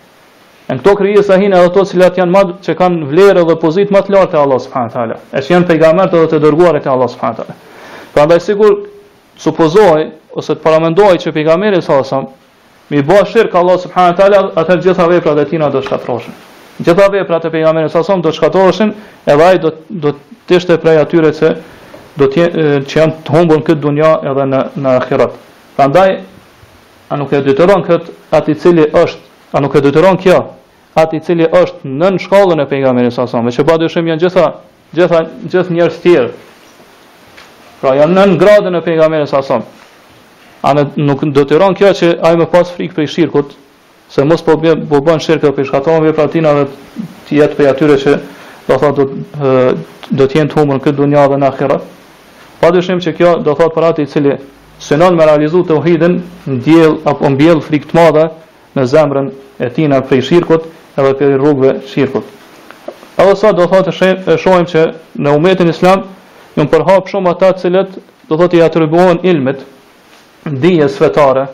Në 0.71 0.77
këto 0.79 0.91
krijesa 1.01 1.35
hinë 1.41 1.55
edhe 1.57 1.65
ato 1.73 1.83
cilat 1.91 2.15
janë 2.17 2.31
më 2.35 2.41
që 2.63 2.75
kanë 2.79 3.09
vlerë 3.11 3.43
dhe 3.49 3.57
pozitë 3.59 3.91
më 3.95 4.01
të 4.07 4.15
lartë 4.15 4.31
te 4.37 4.39
Allah 4.43 4.59
subhanahu 4.59 4.91
wa 4.91 4.95
taala. 4.95 5.19
Është 5.35 5.53
janë 5.53 5.67
pejgamberët 5.71 6.15
edhe 6.15 6.29
të 6.33 6.41
dërguarit 6.45 6.83
te 6.83 6.89
Allahu 6.93 7.11
subhanahu 7.11 7.37
wa 7.37 7.43
taala. 7.43 7.55
Prandaj 8.15 8.39
sigur 8.47 8.73
supozoj 9.39 10.11
ose 10.35 10.53
të 10.55 10.61
paramendoj 10.63 11.15
që 11.23 11.33
pejgamberi 11.35 11.81
sa 11.83 12.03
sa 12.03 12.21
mi 12.91 13.01
bë 13.03 13.21
shirk 13.31 13.55
Allah 13.55 13.79
subhanahu 13.79 14.17
teala 14.17 14.39
atë 14.59 14.79
gjitha 14.83 15.05
veprat 15.07 15.39
e 15.39 15.45
tina 15.49 15.69
do 15.69 15.81
të 15.81 16.19
Gjitha 16.81 17.09
veprat 17.13 17.43
e 17.45 17.49
pejgamberit 17.51 17.91
sa 17.91 18.01
sa 18.03 18.15
do 18.15 18.29
të 18.29 18.35
shkatrohen, 18.35 18.93
edhe 19.25 19.43
ai 19.43 19.57
do 19.59 19.71
do 19.89 20.13
të 20.47 20.55
ishte 20.55 20.77
prej 20.81 20.97
atyre 20.97 21.29
që 21.33 21.49
do 22.17 22.25
të 22.25 22.45
që 22.89 22.97
janë 22.99 23.13
të 23.25 23.31
humbur 23.35 23.57
këtë 23.61 23.79
dunja 23.83 24.09
edhe 24.31 24.45
në 24.51 24.61
në 24.81 24.95
ahiret. 25.01 25.33
Prandaj 25.75 26.09
a 27.09 27.13
nuk 27.19 27.33
e 27.33 27.41
detyron 27.45 27.83
kët 27.85 28.09
atë 28.33 28.51
i 28.51 28.55
cili 28.55 28.87
është 29.03 29.19
a 29.51 29.59
nuk 29.61 29.75
e 29.77 29.81
detyron 29.81 30.17
kjo 30.17 30.39
atë 31.03 31.15
i 31.17 31.21
cili 31.21 31.45
është 31.47 31.83
nën 31.85 32.17
shkollën 32.19 32.59
e 32.63 32.69
pejgamberit 32.69 33.13
sa 33.13 33.27
sa, 33.27 33.37
që 33.45 33.63
padyshim 33.67 34.07
janë 34.09 34.25
gjitha 34.25 34.47
gjitha 34.93 35.25
gjithë 35.43 35.73
njerëz 35.77 35.99
të 35.99 36.01
tjerë 36.09 36.33
Pra 37.81 37.95
janë 37.97 38.13
nën 38.13 38.33
gradën 38.37 38.77
e 38.77 38.81
pejgamberit 38.85 39.29
sa 39.31 39.41
son. 39.41 39.63
A 40.61 40.73
në 40.77 40.83
nuk 41.01 41.23
detyron 41.33 41.73
kjo 41.73 41.89
që 41.97 42.09
ai 42.27 42.35
më 42.37 42.45
pas 42.53 42.69
frikë 42.75 42.93
prej 42.99 43.07
shirkut, 43.09 43.55
se 44.11 44.23
mos 44.27 44.43
po 44.45 44.53
bën 44.61 44.83
po 44.91 44.99
bën 45.07 45.17
shirkë 45.23 45.49
për 45.57 45.67
shkatorën 45.71 46.11
e 46.11 46.13
pratinave 46.13 46.67
të 47.27 47.39
jetë 47.39 47.57
për 47.57 47.69
atyre 47.71 47.95
që 48.03 48.13
do 48.69 48.77
thotë 48.83 48.93
do 48.99 49.07
do 50.19 50.25
të 50.27 50.37
jenë 50.37 50.51
të 50.51 50.59
humbur 50.59 50.77
këtë 50.83 50.97
dunja 50.99 51.25
dhe 51.31 51.41
në 51.41 51.49
ahiret. 51.49 51.89
Pa 52.61 52.69
që 52.75 53.15
kjo 53.17 53.31
do 53.47 53.57
thotë 53.57 53.75
për 53.77 53.87
atë 53.89 54.03
i 54.05 54.11
cili 54.13 54.35
synon 54.81 55.15
me 55.17 55.25
realizu 55.25 55.63
të 55.65 55.79
uhidin, 55.79 56.19
ndjel 56.53 56.99
apo 57.11 57.29
mbjell 57.33 57.61
frikë 57.65 57.89
të 57.89 57.97
madhe 57.97 58.27
në 58.77 58.85
zemrën 58.93 59.31
e 59.65 59.69
tina 59.75 60.01
prej 60.05 60.21
shirkut 60.29 60.69
edhe 60.99 61.15
prej 61.17 61.37
rrugëve 61.41 61.79
shirkut. 61.89 62.25
Edhe 63.17 63.35
sa 63.35 63.51
do 63.57 63.65
thotë 63.73 63.91
shohim 64.45 64.69
që 64.73 64.85
në 65.17 65.35
umetin 65.37 65.69
islam, 65.73 66.05
Jo 66.59 66.65
përhap 66.71 67.07
shumë 67.07 67.31
ata 67.31 67.53
të 67.55 67.61
cilët 67.63 67.91
do 68.29 68.37
thotë 68.39 68.57
i 68.57 68.63
atribuohen 68.65 69.21
ilmit, 69.27 69.61
dijes 70.63 70.97
fetare, 70.99 71.45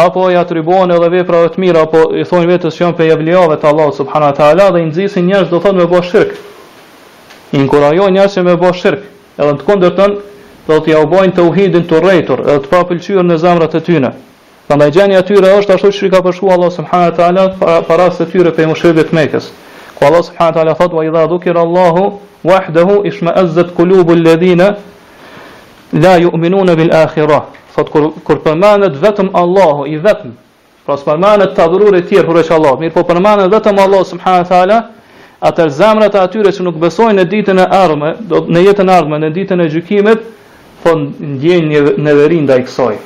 apo 0.00 0.26
i 0.30 0.36
atribuohen 0.36 0.92
edhe 0.96 1.08
veprave 1.16 1.48
të 1.54 1.62
mira 1.64 1.86
apo 1.86 2.02
i 2.20 2.26
thonë 2.28 2.50
vetes 2.50 2.76
se 2.76 2.84
janë 2.84 2.98
pe 2.98 3.06
javliave 3.08 3.56
të 3.62 3.70
Allahut 3.70 3.96
subhanahu 4.00 4.36
teala 4.40 4.66
dhe 4.76 4.82
i 4.84 4.88
nxisin 4.90 5.26
njerëz 5.30 5.48
do 5.54 5.60
thonë 5.64 5.80
me 5.80 5.86
bosh 5.94 6.12
shirk. 6.12 6.34
I 7.54 7.62
inkurajojnë 7.64 8.14
njerëz 8.18 8.36
që 8.36 8.44
me 8.50 8.58
bosh 8.66 8.84
shirk, 8.84 9.08
edhe 9.40 9.56
në 9.56 9.62
të 9.88 10.10
do 10.68 10.76
t'i 10.84 10.92
ja 10.92 10.98
u 11.00 11.08
bojnë 11.08 11.32
tauhidin 11.38 11.86
të 11.88 11.94
urrëtur, 11.96 12.42
edhe 12.44 12.60
të 12.64 12.68
papëlqyer 12.74 13.24
në 13.24 13.38
zemrat 13.40 13.74
e 13.74 13.80
tyre. 13.86 14.10
Prandaj 14.68 14.90
gjeni 14.98 15.16
atyre 15.16 15.54
është 15.62 15.74
ashtu 15.78 15.92
siç 15.96 16.10
ka 16.12 16.20
përshkruar 16.26 16.58
Allah 16.58 16.68
subhanahu 16.74 17.14
teala 17.16 17.46
para, 17.60 17.78
para 17.88 18.10
së 18.12 18.26
tyre 18.34 18.52
pe 18.52 18.66
mushrikëve 18.68 19.06
të 19.08 19.16
mekes. 19.16 19.46
Ku 19.96 20.04
Allah 20.04 20.22
subhanahu 20.26 20.56
teala 20.58 20.74
thotë 20.76 20.98
wa 20.98 21.04
idha 21.08 21.22
dhukira 21.30 21.62
Allahu 21.64 22.04
wahdahu 22.44 23.06
ishma'azzat 23.06 23.74
qulubu 23.74 24.12
alladhina 24.12 24.76
la 25.92 26.16
yu'minuna 26.16 26.76
bil 26.76 26.92
akhirah. 26.94 27.44
Sot 27.76 27.90
kur, 27.90 28.12
kur 28.24 28.36
përmendet 28.44 28.96
vetëm 29.02 29.28
Allahu 29.34 29.86
i 29.86 29.98
vetëm, 29.98 30.32
pra 30.86 30.94
përmendet 30.96 31.54
të 31.56 31.62
adhurur 31.64 31.96
e 31.96 32.02
tjerë 32.02 32.26
përveç 32.28 32.50
Allah, 32.56 32.74
mirë 32.80 32.94
po 32.94 33.02
përmendet 33.06 33.50
vetëm 33.54 33.78
Allahu 33.78 34.04
subhanahu 34.06 34.42
wa 34.46 34.48
taala, 34.48 34.78
atë 35.40 36.18
atyre 36.18 36.52
që 36.52 36.62
nuk 36.62 36.76
besojnë 36.80 37.14
në 37.22 37.24
ditën 37.30 37.58
e 37.58 37.66
ardhme, 37.84 38.16
do 38.20 38.40
në 38.48 38.60
jetën 38.70 38.88
e 38.88 38.92
ardhme, 38.92 39.18
në 39.22 39.28
ditën 39.36 39.60
e 39.64 39.68
gjykimit, 39.74 40.18
po 40.82 40.94
ndjejnë 40.96 41.70
një 41.74 41.80
neveri 41.98 42.38
ndaj 42.44 42.62
ksoj 42.68 42.96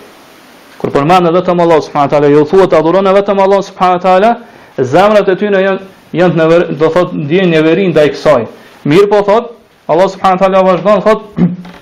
Kur 0.78 0.90
përmendet 0.92 1.32
vetëm 1.32 1.60
Allahu 1.62 1.82
subhanahu 1.84 2.08
wa 2.08 2.12
taala, 2.12 2.28
ju 2.32 2.44
thuat 2.44 2.72
të 2.72 2.78
adhuroni 2.80 3.12
vetëm 3.14 3.38
Allahun 3.38 3.62
subhanahu 3.68 3.98
wa 4.00 4.04
taala, 4.04 4.30
zamrat 4.76 5.28
e 5.28 5.36
tyre 5.36 5.60
janë 5.68 5.80
janë 6.16 6.34
të 6.34 6.78
do 6.80 6.88
thotë 6.90 7.16
ndjejnë 7.20 7.50
neveri 7.54 7.86
ndaj 7.92 8.08
ksoj 8.16 8.42
Mirë 8.84 9.06
po 9.10 9.22
thot, 9.22 9.50
Allah 9.90 10.08
subhanahu 10.10 10.38
taala 10.42 10.62
vazhdon 10.66 11.02
thot 11.04 11.22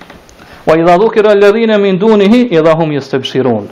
Wa 0.69 0.77
idha 0.77 0.99
dhukira 1.01 1.31
alladhina 1.33 1.79
min 1.81 1.99
dunihi 1.99 2.49
idha 2.53 2.75
hum 2.77 2.91
yastabshirun. 2.93 3.69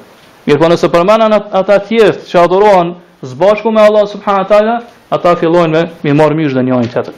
Mirë 0.46 0.58
po 0.62 0.68
nëse 0.72 0.88
përmendën 0.92 1.34
ata 1.36 1.76
të 1.84 2.14
që 2.28 2.38
adorohen 2.44 2.94
zbashku 3.22 3.70
me 3.72 3.80
Allah 3.84 4.06
subhanahu 4.08 4.48
taala, 4.48 4.78
ata 5.10 5.36
fillojnë 5.36 5.72
me 5.74 5.84
mi 6.02 6.12
marë 6.16 6.36
mysh 6.40 6.54
dhe 6.56 6.62
njëri 6.64 6.88
tjetër, 6.94 7.14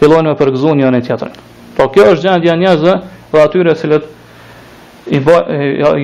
Fillojnë 0.00 0.28
me 0.28 0.34
përgëzuar 0.36 0.76
njëri 0.76 1.00
tjetër. 1.06 1.32
Po 1.76 1.88
kjo 1.92 2.10
është 2.12 2.28
gjendja 2.28 2.52
e 2.52 2.58
njerëzve 2.60 2.94
dhe 3.32 3.40
atyre 3.46 3.74
cilët 3.80 4.06
i, 5.08 5.20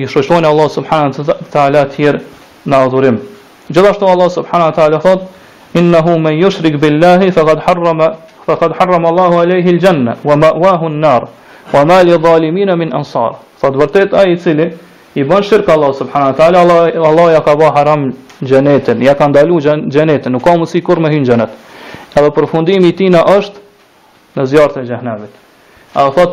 i 0.01 0.07
shoqëtojnë 0.09 0.49
Allah 0.49 0.69
subhanahu 0.73 1.33
taala 1.53 1.85
tjerë 1.95 2.21
në 2.65 2.75
adhurim. 2.87 3.19
Gjithashtu 3.69 4.09
Allah 4.09 4.29
subhanahu 4.31 4.71
taala 4.73 4.99
thot 5.01 5.29
innahu 5.75 6.17
man 6.21 6.33
yushrik 6.41 6.79
billahi 6.81 7.29
faqad 7.33 7.61
harrama 7.67 8.09
فقد 8.47 8.71
حرم 8.79 9.05
الله 9.05 9.31
عليه 9.43 9.65
الجنه 9.75 10.13
وماواه 10.27 10.81
النار 10.87 11.21
وما 11.75 12.03
للظالمين 12.03 12.77
من 12.81 12.93
انصار 12.93 13.31
فضبطت 13.61 14.13
اي 14.13 14.37
cili 14.43 14.67
i 15.15 15.23
bën 15.23 15.41
shirk 15.49 15.69
Allah 15.69 15.91
subhanahu 15.95 16.31
wa 16.33 16.37
taala 16.39 16.57
Allah 16.63 16.79
Allah 17.11 17.27
ja 17.33 17.41
ka 17.43 17.53
bë 17.61 17.67
haram 17.77 18.01
xhenetin 18.49 19.01
ja 19.03 19.13
ka 19.17 19.25
ndalu 19.27 19.57
xhenetin 19.93 20.31
nuk 20.33 20.43
ka 20.43 20.53
mundsi 20.57 20.81
kur 20.81 20.97
me 20.99 21.09
hyn 21.09 21.23
xhenet 21.25 21.49
edhe 22.17 22.29
përfundimi 22.37 22.87
i 22.89 22.93
tij 22.97 23.09
na 23.15 23.21
është 23.37 23.57
në 24.37 24.43
zjarrin 24.51 24.83
e 24.83 24.85
xhenemit 24.91 25.31
a 25.95 26.03
thot 26.15 26.31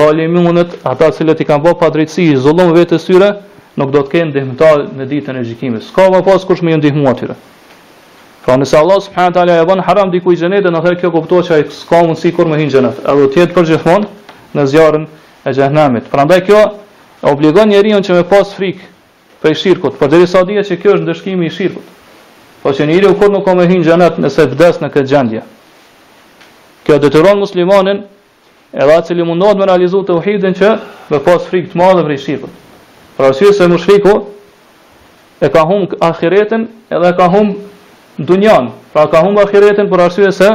valimunët 0.00 0.70
ata 0.92 1.06
cilët 1.16 1.40
i 1.42 1.44
kanë 1.50 1.62
bë 1.66 1.72
padrejtësi 1.82 2.22
i 2.32 2.36
zullum 2.44 2.70
vetë 2.78 2.98
syre 3.06 3.30
nuk 3.78 3.90
do 3.94 4.00
të 4.06 4.10
kenë 4.14 4.30
ndihmëtar 4.32 4.76
në 4.98 5.04
ditën 5.12 5.36
e 5.40 5.42
gjykimit 5.48 5.82
s'ka 5.90 6.04
më 6.14 6.20
pas 6.28 6.40
kush 6.48 6.62
me 6.62 6.70
më 6.74 6.78
ndihmua 6.80 7.10
atyre 7.14 7.34
Pra 8.44 8.56
nëse 8.58 8.76
Allah 8.78 9.00
subhanahu 9.02 9.32
taala 9.34 9.60
e 9.60 9.64
bën 9.66 9.80
haram 9.86 10.10
diku 10.10 10.32
i 10.32 10.36
xhenetit, 10.38 10.70
atëherë 10.70 10.98
kjo 11.00 11.10
kuptohet 11.10 11.46
se 11.46 11.54
ai 11.56 11.64
s'ka 11.70 12.02
mundësi 12.06 12.30
kur 12.36 12.46
me 12.46 12.56
hyjë 12.60 12.70
në 12.84 12.92
xhenet. 12.92 13.00
Edhe 13.10 13.26
të 13.32 13.40
jetë 13.42 13.64
gjithmonë 13.70 14.10
në 14.54 14.64
zjarrin 14.70 15.06
e 15.48 15.52
xhenemit. 15.56 16.06
Prandaj 16.12 16.40
kjo 16.46 16.60
obligon 17.32 17.72
njeriu 17.72 17.98
që 18.00 18.16
me 18.20 18.24
pas 18.30 18.52
frikë 18.54 18.86
prej 19.42 19.54
shirkut, 19.54 19.98
por 19.98 20.10
deri 20.10 20.26
sa 20.26 20.44
dihet 20.46 20.68
që 20.70 20.78
kjo 20.82 20.94
është 20.96 21.06
ndëshkimi 21.08 21.46
i 21.46 21.50
shirkut. 21.50 21.90
Po 22.62 22.70
që 22.74 22.86
njeriu 22.88 23.12
kur 23.18 23.30
nuk 23.34 23.44
ka 23.46 23.54
me 23.58 23.66
hyjë 23.66 23.82
në 23.82 23.88
xhenet 23.90 24.22
nëse 24.22 24.46
vdes 24.54 24.80
në 24.82 24.90
këtë 24.94 25.12
gjendje. 25.12 25.42
Kjo 26.86 26.96
detyron 27.02 27.42
muslimanin 27.42 28.04
edhe 28.72 28.96
atë 28.96 29.10
cili 29.12 29.26
mundohet 29.28 29.56
me 29.58 29.66
realizu 29.70 30.00
të 30.08 30.16
uhidin 30.22 30.54
që 30.54 30.72
me 31.10 31.18
pas 31.26 31.42
frikë 31.50 31.74
të 31.74 31.80
madhe 31.82 32.06
prej 32.06 32.22
shirkut. 32.24 32.52
Pra 33.18 33.30
arsye 33.32 33.52
se 33.52 33.66
mushriku 33.68 34.14
e 35.46 35.50
ka 35.54 35.66
humb 35.70 35.98
ahiretin 36.08 36.68
edhe 36.88 37.10
ka 37.18 37.26
humb 37.34 37.66
dunjan, 38.18 38.72
pra 38.92 39.06
ka 39.10 39.20
humbë 39.22 39.42
akiretin 39.46 39.88
për 39.90 40.00
arsye 40.08 40.32
se 40.34 40.48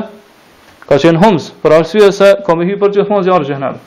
ka 0.87 0.97
qenë 0.99 1.19
humbës, 1.23 1.49
për 1.63 1.71
arsye 1.79 2.11
se 2.15 2.31
ka 2.45 2.55
me 2.55 2.65
hi 2.67 2.75
për 2.79 2.91
gjithmon 2.97 3.23
zjarë 3.23 3.47
gjëhnem. 3.47 3.77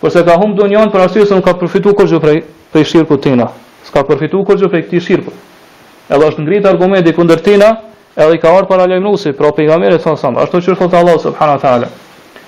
Përse 0.00 0.22
ka 0.26 0.36
humbë 0.40 0.60
dunjan 0.62 0.90
për 0.92 1.04
arsye 1.06 1.26
se 1.28 1.34
nuk 1.36 1.44
ka 1.46 1.52
përfitu 1.60 1.92
kur 1.96 2.08
gjë 2.08 2.20
prej, 2.22 2.38
prej 2.72 2.84
shirkut 2.88 3.22
tina. 3.22 3.50
Ska 3.86 4.02
përfitu 4.08 4.42
kur 4.48 4.56
gjë 4.58 4.70
prej 4.72 4.82
këti 4.86 5.00
shirkut. 5.04 5.34
Edhe 6.08 6.26
është 6.28 6.42
ngritë 6.44 6.68
argumenti 6.70 7.12
këndër 7.14 7.42
tina, 7.44 7.68
edhe 8.16 8.34
i 8.38 8.40
ka 8.40 8.50
orë 8.56 8.66
para 8.70 8.82
alem 8.88 9.04
pra 9.38 9.50
për 9.52 9.64
nga 9.68 9.78
mire 9.78 9.98
të 10.00 10.04
sanë 10.06 10.20
sanë. 10.22 10.38
Ashtë 10.42 10.88
të 10.90 10.96
Allah, 10.96 11.18
subhana 11.22 11.58
ta'ala. 11.58 11.88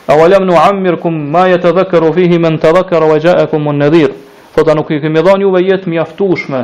A 0.06 0.16
valem 0.16 0.46
në 0.48 0.56
ammir 0.68 0.96
kum 1.00 1.12
ma 1.30 1.46
jetë 1.48 1.62
të 1.62 1.72
dhekër 1.76 2.02
u 2.08 2.12
fihi 2.12 2.38
men 2.38 2.58
të 2.60 2.72
dhekër 2.76 3.02
o 3.04 3.06
vajgja 3.08 3.32
e 3.42 3.46
kum 3.52 3.62
më 3.64 3.72
në 3.76 4.74
nuk 4.76 4.90
i 4.92 4.98
këmë 5.02 5.18
edhon 5.18 5.40
juve 5.42 5.60
jetë 5.64 5.88
mjaftushme, 5.90 6.60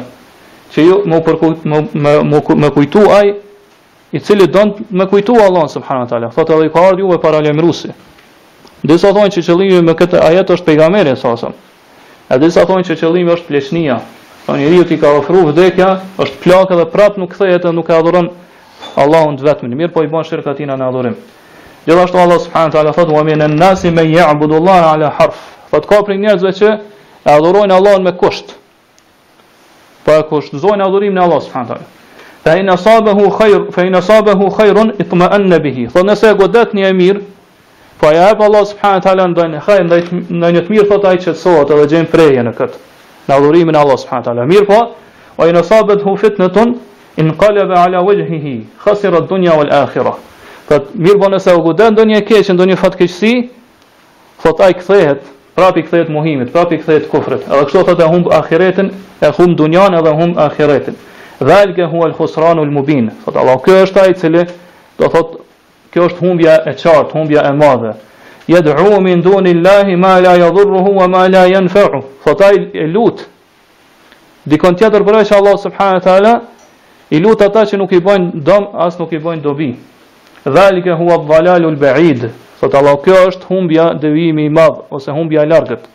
që 0.72 0.80
ju 0.86 0.96
më, 1.10 1.18
përkut, 1.26 1.64
më, 1.64 1.78
më, 2.04 2.12
më, 2.30 2.40
më 2.62 2.68
kujtu 2.76 3.00
aj 3.10 3.24
i 4.12 4.20
cili 4.20 4.46
don 4.46 4.74
me 4.90 5.06
kujtu 5.08 5.34
Allah 5.48 5.68
subhanahu 5.70 6.04
wa 6.06 6.10
taala. 6.10 6.30
Thotë 6.30 6.54
edhe 6.56 6.70
ka 6.72 6.80
ardhur 6.88 6.98
juve 7.00 7.18
para 7.22 7.40
lajmëruesi. 7.40 7.92
Disa 8.82 9.12
thonë 9.14 9.30
që 9.34 9.42
qëllimi 9.46 9.82
me 9.86 9.94
këtë 9.94 10.22
ajet 10.26 10.50
është 10.50 10.66
pejgamberi 10.66 11.12
sallallahu 11.16 11.54
Edhe 12.30 12.46
disa 12.46 12.64
thonë 12.66 12.84
që 12.88 12.96
qëllimi 13.00 13.32
është 13.34 13.46
fleshnia. 13.46 14.00
Po 14.46 14.56
njeriu 14.56 14.84
ti 14.88 14.98
ka 14.98 15.12
ofruar 15.18 15.46
vdekja, 15.52 15.88
është 16.22 16.40
plakë 16.42 16.76
dhe 16.78 16.86
prap 16.92 17.18
nuk 17.18 17.32
kthehet 17.34 17.64
nuk 17.74 17.90
e 17.90 17.94
adhuron 17.94 18.30
Allahun 18.96 19.38
vetëm. 19.38 19.70
Mirë, 19.78 19.92
po 19.94 20.02
i 20.02 20.08
bën 20.10 20.26
shirkatina 20.26 20.76
në 20.78 20.88
adhurim. 20.88 21.14
Gjithashtu 21.86 22.18
Allah 22.18 22.40
subhanahu 22.42 22.70
wa 22.70 22.74
taala 22.74 22.92
thotë: 22.96 23.14
"Wa 23.14 23.22
minan 23.24 23.56
nasi 23.56 23.90
man 23.90 24.06
ya'budu 24.10 24.54
Allaha 24.60 24.92
ala 24.94 25.10
harf." 25.18 25.38
Po 25.70 25.80
ka 25.80 26.02
njerëzve 26.12 26.52
që 26.52 26.68
e 27.24 27.30
adhurojnë 27.36 27.72
Allahun 27.74 28.02
me 28.02 28.12
kusht. 28.16 28.54
Po 30.04 30.12
e 30.12 30.22
kushtzojnë 30.30 30.82
adhurimin 30.82 31.18
e 31.18 31.20
Allah 31.22 31.40
subhanahu 31.42 31.70
wa 31.72 31.76
taala. 31.76 31.99
Fa 32.44 32.56
in 32.58 32.66
asabahu 32.68 33.28
khair, 33.36 33.70
fa 33.72 33.82
in 33.84 33.92
asabahu 33.92 34.50
khair, 34.56 34.74
itma'anna 34.92 35.60
bihi. 35.60 35.90
Fa 35.92 36.00
nesa 36.00 36.34
godat 36.34 36.72
ni 36.72 36.82
amir, 36.84 37.20
po 37.98 38.10
ja 38.12 38.28
hap 38.28 38.40
Allah 38.40 38.64
subhanahu 38.64 38.94
wa 39.04 39.10
taala 39.10 39.28
ndonjë 39.28 39.60
khair, 39.66 39.80
ndonjë 39.84 40.60
të 40.64 40.70
mirë 40.72 40.88
thot 40.88 41.04
ai 41.04 41.16
që 41.20 41.30
edhe 41.36 41.86
gjen 41.86 42.06
freje 42.06 42.40
në 42.42 42.52
kët. 42.56 42.72
Na 43.28 43.36
adhurimin 43.36 43.76
Allah 43.76 43.98
subhanahu 43.98 44.24
wa 44.24 44.32
taala. 44.32 44.46
Mir 44.48 44.64
po, 44.64 44.94
wa 45.36 45.46
in 45.48 45.54
asabathu 45.56 46.16
fitnatun 46.18 46.78
inqalaba 47.18 47.82
ala 47.84 48.00
wajhihi, 48.02 48.56
khasira 48.84 49.16
ad-dunya 49.18 49.52
wal 49.58 49.68
akhirah. 49.70 50.16
Fa 50.66 50.80
mir 50.94 51.18
po 51.20 51.28
nesa 51.28 51.52
godat 51.60 51.92
ndonjë 51.92 52.24
keq, 52.26 52.48
ndonjë 52.56 52.78
fat 52.80 52.96
keqsi, 52.96 53.50
thot 54.40 54.60
ai 54.64 54.72
kthehet, 54.80 55.20
prapi 55.54 55.82
kthehet 55.84 56.08
muhimit, 56.08 56.48
prapë 56.56 56.80
kthehet 56.80 57.10
kufrit. 57.12 57.44
Edhe 57.44 57.66
kështu 57.68 57.84
thot 57.84 58.00
humb 58.08 58.32
ahiretën, 58.32 58.90
e 59.20 59.32
humb 59.36 59.58
dunjan 59.60 60.00
edhe 60.00 60.16
humb 60.16 60.38
ahiretën. 60.40 60.96
Dhalke 61.40 61.82
hua 61.88 62.06
al 62.06 62.12
khusranu 62.12 62.60
al 62.62 62.70
mubin. 62.70 63.10
Sot 63.24 63.36
Allah, 63.36 63.56
kjo 63.64 63.80
është 63.86 64.00
ai 64.04 64.14
cili 64.20 64.42
do 64.98 65.08
thot, 65.08 65.30
kjo 65.92 66.06
është 66.10 66.20
humbja 66.24 66.56
e 66.70 66.74
qartë, 66.82 67.12
humbja 67.16 67.44
e 67.48 67.52
madhe. 67.60 67.92
Yad'u 68.52 69.00
min 69.00 69.22
duni 69.24 69.54
Allahi 69.56 69.96
ma 69.96 70.18
la 70.20 70.34
yadhurruhu 70.36 70.92
wa 70.98 71.06
ma 71.08 71.26
la 71.28 71.44
yanfa'u. 71.48 72.02
Sot 72.24 72.40
ai 72.44 72.56
i 72.82 72.86
lut. 72.92 73.24
Dikon 74.44 74.76
tjetër 74.76 75.02
për 75.06 75.20
Allah 75.36 75.56
subhanahu 75.64 76.00
wa 76.00 76.04
taala, 76.08 76.34
i 77.10 77.18
lutë 77.22 77.44
ata 77.48 77.64
që 77.72 77.76
nuk 77.78 77.92
i 77.92 78.00
bojnë 78.00 78.42
dom 78.44 78.68
as 78.86 78.98
nuk 78.98 79.12
i 79.12 79.18
bojnë 79.18 79.42
dobi. 79.42 79.70
Dhalke 80.44 80.92
hua 81.00 81.18
al 81.20 81.24
dalalu 81.28 81.68
al 81.72 81.76
ba'id. 81.76 82.28
Sot 82.60 82.74
Allah, 82.74 82.96
kjo 83.04 83.16
është 83.30 83.48
humbja 83.48 83.86
devimi 84.00 84.44
i 84.44 84.52
madh 84.58 84.78
ose 84.92 85.10
humbja 85.16 85.42
e 85.46 85.48
largët. 85.48 85.88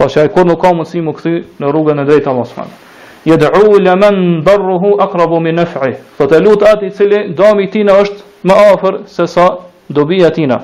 Po 0.00 0.08
shajkur 0.08 0.46
nuk 0.48 0.60
ka 0.62 0.72
mundësi 0.72 1.04
kthy 1.20 1.34
në 1.60 1.72
rrugën 1.74 2.00
e 2.00 2.08
drejtë 2.08 2.30
Allah 2.32 2.48
subhanahu 2.50 2.72
taala. 2.72 2.90
Jedhu 3.24 3.78
le 3.78 3.96
darruhu 4.42 4.96
akrabu 5.00 5.40
min 5.40 5.54
nefri 5.60 5.94
Po 6.18 6.26
të 6.26 6.40
lutë 6.42 6.66
ati 6.74 6.88
cili 6.96 7.20
dami 7.38 7.68
tina 7.70 7.94
është 8.02 8.42
më 8.50 8.54
afer 8.74 8.96
se 9.06 9.26
sa 9.30 9.44
dobija 9.88 10.30
tina 10.34 10.58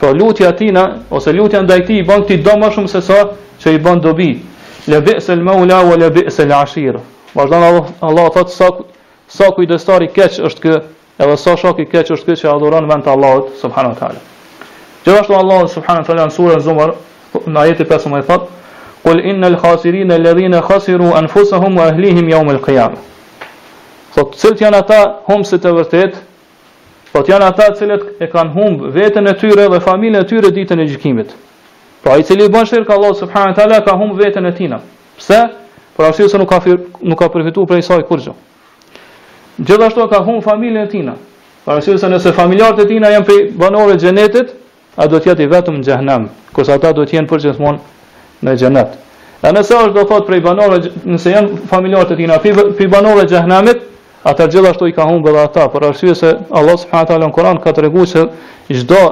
Po 0.00 0.10
lutja 0.12 0.50
tina 0.56 0.82
ose 1.10 1.32
lutja 1.32 1.62
ndaj 1.64 1.80
i 1.96 2.02
ban 2.04 2.24
ti 2.28 2.36
do 2.36 2.52
më 2.60 2.70
shumë 2.76 2.92
se 2.92 3.00
sa 3.00 3.20
që 3.62 3.72
i 3.72 3.78
ban 3.86 4.00
dobi 4.00 4.28
Le 4.86 5.00
bi'se 5.00 5.32
l'ma 5.34 5.54
la 5.66 5.80
wa 5.88 5.96
le 5.96 6.10
bi'se 6.10 6.44
l'ashira 6.46 7.00
Vajdan 7.36 7.64
Allah 8.00 8.28
të 8.34 8.44
të 8.44 8.52
sakë 8.58 8.84
Sa 9.28 9.48
kuj 9.56 9.66
dëstari 9.66 10.06
keq 10.14 10.36
është 10.46 10.60
kë, 10.62 10.76
edhe 11.18 11.34
sa 11.40 11.56
i 11.80 11.84
keq 11.92 12.10
është 12.14 12.26
kë 12.28 12.36
që 12.40 12.50
adhuran 12.52 12.86
vend 12.86 13.02
të 13.04 13.10
Allahët, 13.10 13.46
subhanën 13.58 13.96
të 13.96 13.98
talë. 13.98 14.20
Gjërashtu 15.04 15.34
Allahët, 15.34 15.72
subhanën 15.72 16.04
të 16.04 16.06
talë, 16.12 16.26
në 16.28 16.34
surën 16.36 16.62
zumër, 16.62 16.92
në 17.50 17.58
ajeti 17.64 17.84
5 17.90 18.06
më 18.12 18.20
Kull 19.06 19.24
inna 19.24 19.56
khasirin 19.56 20.10
e 20.10 20.56
e 20.56 20.60
khasiru 20.60 21.12
anfusahum 21.14 21.76
wa 21.76 21.82
ahlihim 21.84 22.28
jaum 22.30 22.48
e 22.50 22.54
l-qiyam. 22.54 22.92
cilët 24.16 24.58
janë 24.60 24.76
ata 24.76 24.98
humësit 25.28 25.64
e 25.64 25.72
vërtet, 25.78 26.12
thot, 27.12 27.26
janë 27.30 27.44
ata 27.52 27.66
cilët 27.78 28.02
e 28.20 28.26
kanë 28.34 28.50
humë 28.56 28.90
vetën 28.96 29.28
e 29.30 29.34
tyre 29.38 29.64
dhe 29.72 29.80
familën 29.88 30.18
e 30.20 30.24
tyre 30.26 30.50
ditën 30.58 30.80
e 30.82 30.86
gjikimit. 30.90 31.28
Pra, 32.02 32.18
i 32.18 32.22
cili 32.24 32.48
bën 32.50 32.66
shirkë, 32.66 32.92
Allah 32.96 33.14
subhanë 33.22 33.54
të 33.54 33.62
ala 33.66 33.78
ka 33.86 33.94
humë 34.00 34.16
vetën 34.24 34.44
e 34.50 34.54
tina. 34.58 34.78
Pse? 35.18 35.40
Pra, 35.96 36.08
ashtu 36.10 36.28
se 36.28 36.38
nuk 36.38 36.50
ka, 36.50 36.60
fir, 36.60 36.76
nuk 37.02 37.18
ka 37.18 37.28
përfitu 37.30 37.66
prej 37.70 37.84
saj 37.86 38.02
kurgjë. 38.10 38.34
Gjithashtu 39.62 40.08
ka 40.10 40.18
humë 40.26 40.42
familën 40.48 40.82
e 40.88 40.88
tina. 40.88 41.14
Pra, 41.64 41.78
ashtu 41.78 41.96
se 41.98 42.08
nëse 42.10 42.32
familjarët 42.34 42.82
e 42.84 42.90
tina 42.90 43.14
jenë 43.14 43.26
për 43.28 43.38
banorët 43.60 44.02
gjenetit, 44.02 44.54
a 44.96 45.06
do 45.06 45.16
i 45.18 45.46
vetëm 45.54 45.74
në 45.78 45.82
gjahnem, 45.86 46.22
kërsa 46.56 46.72
ata 46.80 46.92
do 46.92 47.04
tjenë 47.04 47.28
përgjithmonë 47.28 47.94
në 48.44 48.56
xhenet. 48.60 48.96
nëse 49.46 49.74
është 49.78 49.94
do 49.94 50.04
thot 50.10 50.26
prej 50.26 50.40
banorëve, 50.42 50.90
nëse 51.06 51.30
janë 51.30 51.58
familjarët 51.70 52.10
e 52.12 52.16
tij 52.18 52.26
na 52.26 52.38
prej 52.42 52.88
banorëve 52.90 53.28
të 53.30 53.76
ata 54.26 54.46
gjithashtu 54.50 54.88
i 54.88 54.92
ka 54.96 55.04
humbë 55.06 55.30
edhe 55.30 55.40
ata, 55.44 55.68
për 55.70 55.84
arsye 55.88 56.14
se 56.18 56.30
Allah 56.50 56.78
subhanahu 56.78 57.06
taala 57.06 57.26
në 57.28 57.32
Kur'an 57.36 57.60
ka 57.62 57.72
treguar 57.72 58.06
se 58.10 58.24
çdo 58.74 59.02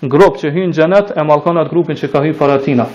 grup 0.00 0.38
që 0.40 0.50
hyn 0.54 0.72
xhenet 0.72 1.12
e 1.18 1.22
mallkon 1.28 1.58
atë 1.60 1.68
grupin 1.70 1.96
që 1.96 2.08
ka 2.12 2.22
hyrë 2.24 2.38
para 2.38 2.56
tina. 2.58 2.86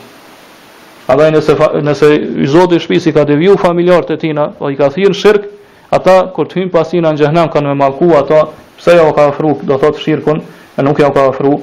Allaj 1.07 1.31
nëse 1.37 1.53
nëse 1.83 2.09
i 2.43 2.47
Zoti 2.47 2.79
shpisi 2.79 3.13
ka 3.13 3.23
deviju 3.29 3.57
familjarët 3.61 4.09
e 4.15 4.17
tina, 4.17 4.47
po 4.57 4.69
i 4.71 4.75
ka 4.75 4.89
thirrën 4.89 5.13
shirk, 5.13 5.45
ata 5.93 6.31
kur 6.33 6.47
të 6.49 6.55
hyjnë 6.61 6.71
pasina 6.73 7.11
në 7.13 7.21
xhenem 7.21 7.51
kanë 7.53 7.67
me 7.67 7.75
mallku 7.75 8.09
ata, 8.17 8.47
pse 8.79 8.95
ajo 8.97 9.13
ka 9.13 9.27
ofruar, 9.29 9.57
do 9.61 9.77
thotë 9.77 10.01
shirkun, 10.01 10.41
e 10.77 10.81
nuk 10.81 10.97
jau 10.99 11.11
ka 11.13 11.27
ofruar, 11.29 11.59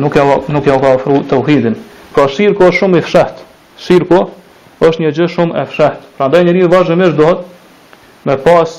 nuk 0.00 0.16
jau 0.16 0.42
nuk 0.48 0.64
ka 0.64 0.94
ofruar 0.96 1.26
tauhidin. 1.28 1.76
Pra 2.18 2.24
shirku 2.34 2.64
është 2.66 2.76
shumë 2.80 2.98
i 2.98 3.02
fshat. 3.06 3.36
Shirku 3.78 4.16
është 4.82 5.02
një 5.04 5.10
gjë 5.14 5.26
shumë 5.36 5.60
e 5.60 5.62
fshat. 5.70 6.00
Prandaj 6.18 6.40
njeriu 6.48 6.66
vazhdimisht 6.72 7.14
dohet 7.14 7.44
me 8.26 8.34
pas 8.42 8.72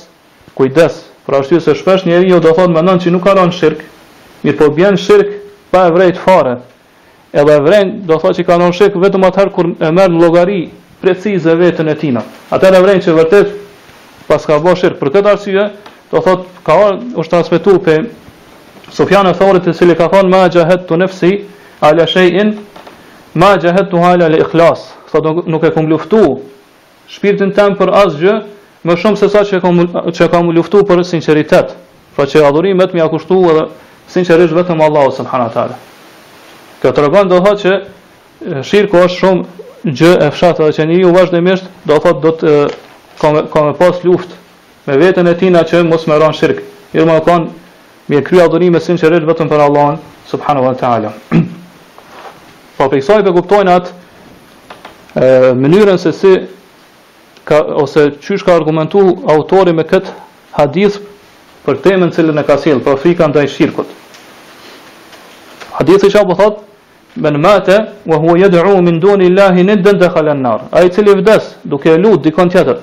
kujdes. 0.58 0.98
Pra 1.26 1.40
ashtu 1.40 1.60
se 1.64 1.72
shpesh 1.80 2.04
njeriu 2.06 2.40
do 2.44 2.52
me 2.58 2.68
mendon 2.76 3.00
se 3.00 3.12
nuk 3.12 3.24
ka 3.24 3.38
rënë 3.38 3.56
shirk, 3.56 3.86
mirë 4.44 4.58
po 4.60 4.68
bjen 4.76 4.98
shirk 4.98 5.30
pa 5.72 5.86
e 5.88 5.92
vrejt 5.96 6.18
fare. 6.26 6.58
Edhe 7.32 7.56
vren 7.64 7.94
do 8.04 8.20
thotë 8.20 8.42
se 8.42 8.44
ka 8.44 8.60
rënë 8.60 8.76
shirk 8.76 9.00
vetëm 9.06 9.24
atëherë 9.32 9.54
kur 9.56 9.72
e 9.88 9.92
merr 9.96 10.12
në 10.12 10.20
llogari 10.20 10.60
precize 11.02 11.56
vetën 11.62 11.94
e 11.96 11.96
tina. 11.96 12.22
Atëherë 12.52 12.76
e 12.82 12.86
vren 12.88 13.00
që 13.06 13.16
vërtet 13.20 13.48
pas 14.28 14.42
ka 14.46 14.60
bërë 14.60 14.78
shirk. 14.82 15.00
Për 15.00 15.16
këtë 15.16 15.32
arsye 15.32 15.64
do 16.12 16.20
thotë 16.20 16.66
ka 16.68 16.76
është 17.20 17.32
transmetuar 17.32 17.80
pe 17.88 17.96
Sufjan 18.92 19.32
e 19.32 19.34
Thorit 19.40 19.72
i 19.72 19.96
ka 19.96 20.10
thonë 20.12 20.28
ma 20.30 20.44
jahet 20.52 20.90
nefsi 20.92 21.32
ala 21.82 22.04
ma 23.38 23.56
gjahet 23.62 23.90
të 23.92 24.00
hala 24.02 24.28
le 24.32 24.40
ikhlas, 24.44 24.88
sa 25.12 25.22
nuk 25.22 25.64
e 25.68 25.72
kom 25.74 25.90
luftu 25.90 26.40
shpirtin 27.12 27.52
tem 27.54 27.76
për 27.78 27.92
asgjë, 28.04 28.34
më 28.86 28.96
shumë 29.02 29.20
se 29.20 29.30
sa 29.30 29.44
që 29.44 29.60
kom, 29.62 30.52
luftu 30.56 30.84
për 30.88 31.04
sinceritet, 31.06 31.74
fa 32.16 32.26
që 32.26 32.44
adhurimet 32.48 32.94
mi 32.96 33.02
akushtu 33.04 33.40
edhe 33.52 33.68
sincerisht 34.10 34.56
vetëm 34.56 34.82
Allah 34.82 35.10
së 35.14 35.22
Këtë 35.24 35.32
hanatare. 35.34 35.76
Kjo 36.82 36.92
të 36.92 37.26
do 37.34 37.40
thot 37.44 37.64
që 37.64 38.62
shirko 38.64 39.02
është 39.08 39.18
shumë 39.18 39.90
gjë 39.96 40.14
e 40.28 40.32
fshatë 40.36 40.64
dhe 40.64 40.74
që 40.78 40.86
njëri 40.90 41.06
u 41.08 41.14
vazhdimisht 41.16 41.70
do 41.88 42.00
thot 42.04 42.22
do 42.24 42.32
të 42.40 42.54
kom 43.22 43.70
e 43.70 43.76
pas 43.80 44.02
luft 44.04 44.34
me 44.86 44.98
vetën 45.00 45.28
e 45.32 45.36
tina 45.38 45.64
që 45.68 45.84
mos 45.88 46.08
më 46.08 46.20
ranë 46.22 46.40
shirkë. 46.40 46.64
Irma 46.96 47.20
u 47.20 47.26
kanë 47.28 47.52
mi 48.10 48.18
e 48.18 48.24
kry 48.24 48.42
adhurimet 48.46 48.84
sincerisht 48.86 49.28
vetëm 49.28 49.50
për 49.52 49.68
Allah 49.68 49.92
subhanahu 50.32 50.72
wa 50.72 51.16
Po 52.80 52.88
për 52.88 53.02
kësaj 53.02 53.24
për 53.26 53.34
kuptojnë 53.36 53.72
atë 53.76 53.90
e, 55.20 55.32
mënyrën 55.60 55.98
se 56.00 56.14
si 56.16 56.30
ka, 57.48 57.58
ose 57.84 58.06
qysh 58.24 58.46
ka 58.48 58.54
argumentu 58.56 59.02
autori 59.34 59.74
me 59.76 59.84
këtë 59.84 60.14
hadith 60.56 60.96
për 61.66 61.82
temën 61.84 62.14
cilën 62.16 62.40
e 62.40 62.46
ka 62.48 62.56
sjellë, 62.62 62.80
për 62.86 63.02
frikën 63.04 63.34
ndaj 63.34 63.50
shirkut. 63.52 63.90
Hadithi 65.76 66.08
çfarë 66.14 66.38
thot? 66.40 66.62
Men 67.20 67.36
mate 67.44 67.76
wa 68.08 68.22
huwa 68.22 68.38
yad'u 68.40 68.80
min 68.86 69.02
duni 69.04 69.28
illahi 69.28 69.64
niddan 69.68 70.00
an-nar. 70.06 70.70
Ai 70.72 70.88
cili 70.90 71.18
vdes 71.20 71.56
duke 71.66 71.98
lut 72.00 72.24
dikon 72.24 72.50
tjetër. 72.50 72.80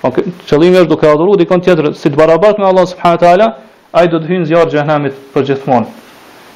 Po 0.00 0.10
qëllimi 0.16 0.80
është 0.82 0.90
duke 0.90 1.06
adhuru 1.12 1.36
dikon 1.38 1.62
tjetër 1.62 1.92
si 1.94 2.10
të 2.10 2.16
barabart 2.16 2.58
me 2.58 2.66
Allah 2.66 2.86
subhanahu 2.88 3.18
wa 3.20 3.22
taala, 3.22 3.48
ai 3.92 4.08
do 4.08 4.18
të 4.18 4.30
hyjë 4.32 4.40
në 4.40 4.50
zjarr 4.50 4.72
xhenamit 4.74 5.14
përgjithmonë. 5.34 5.86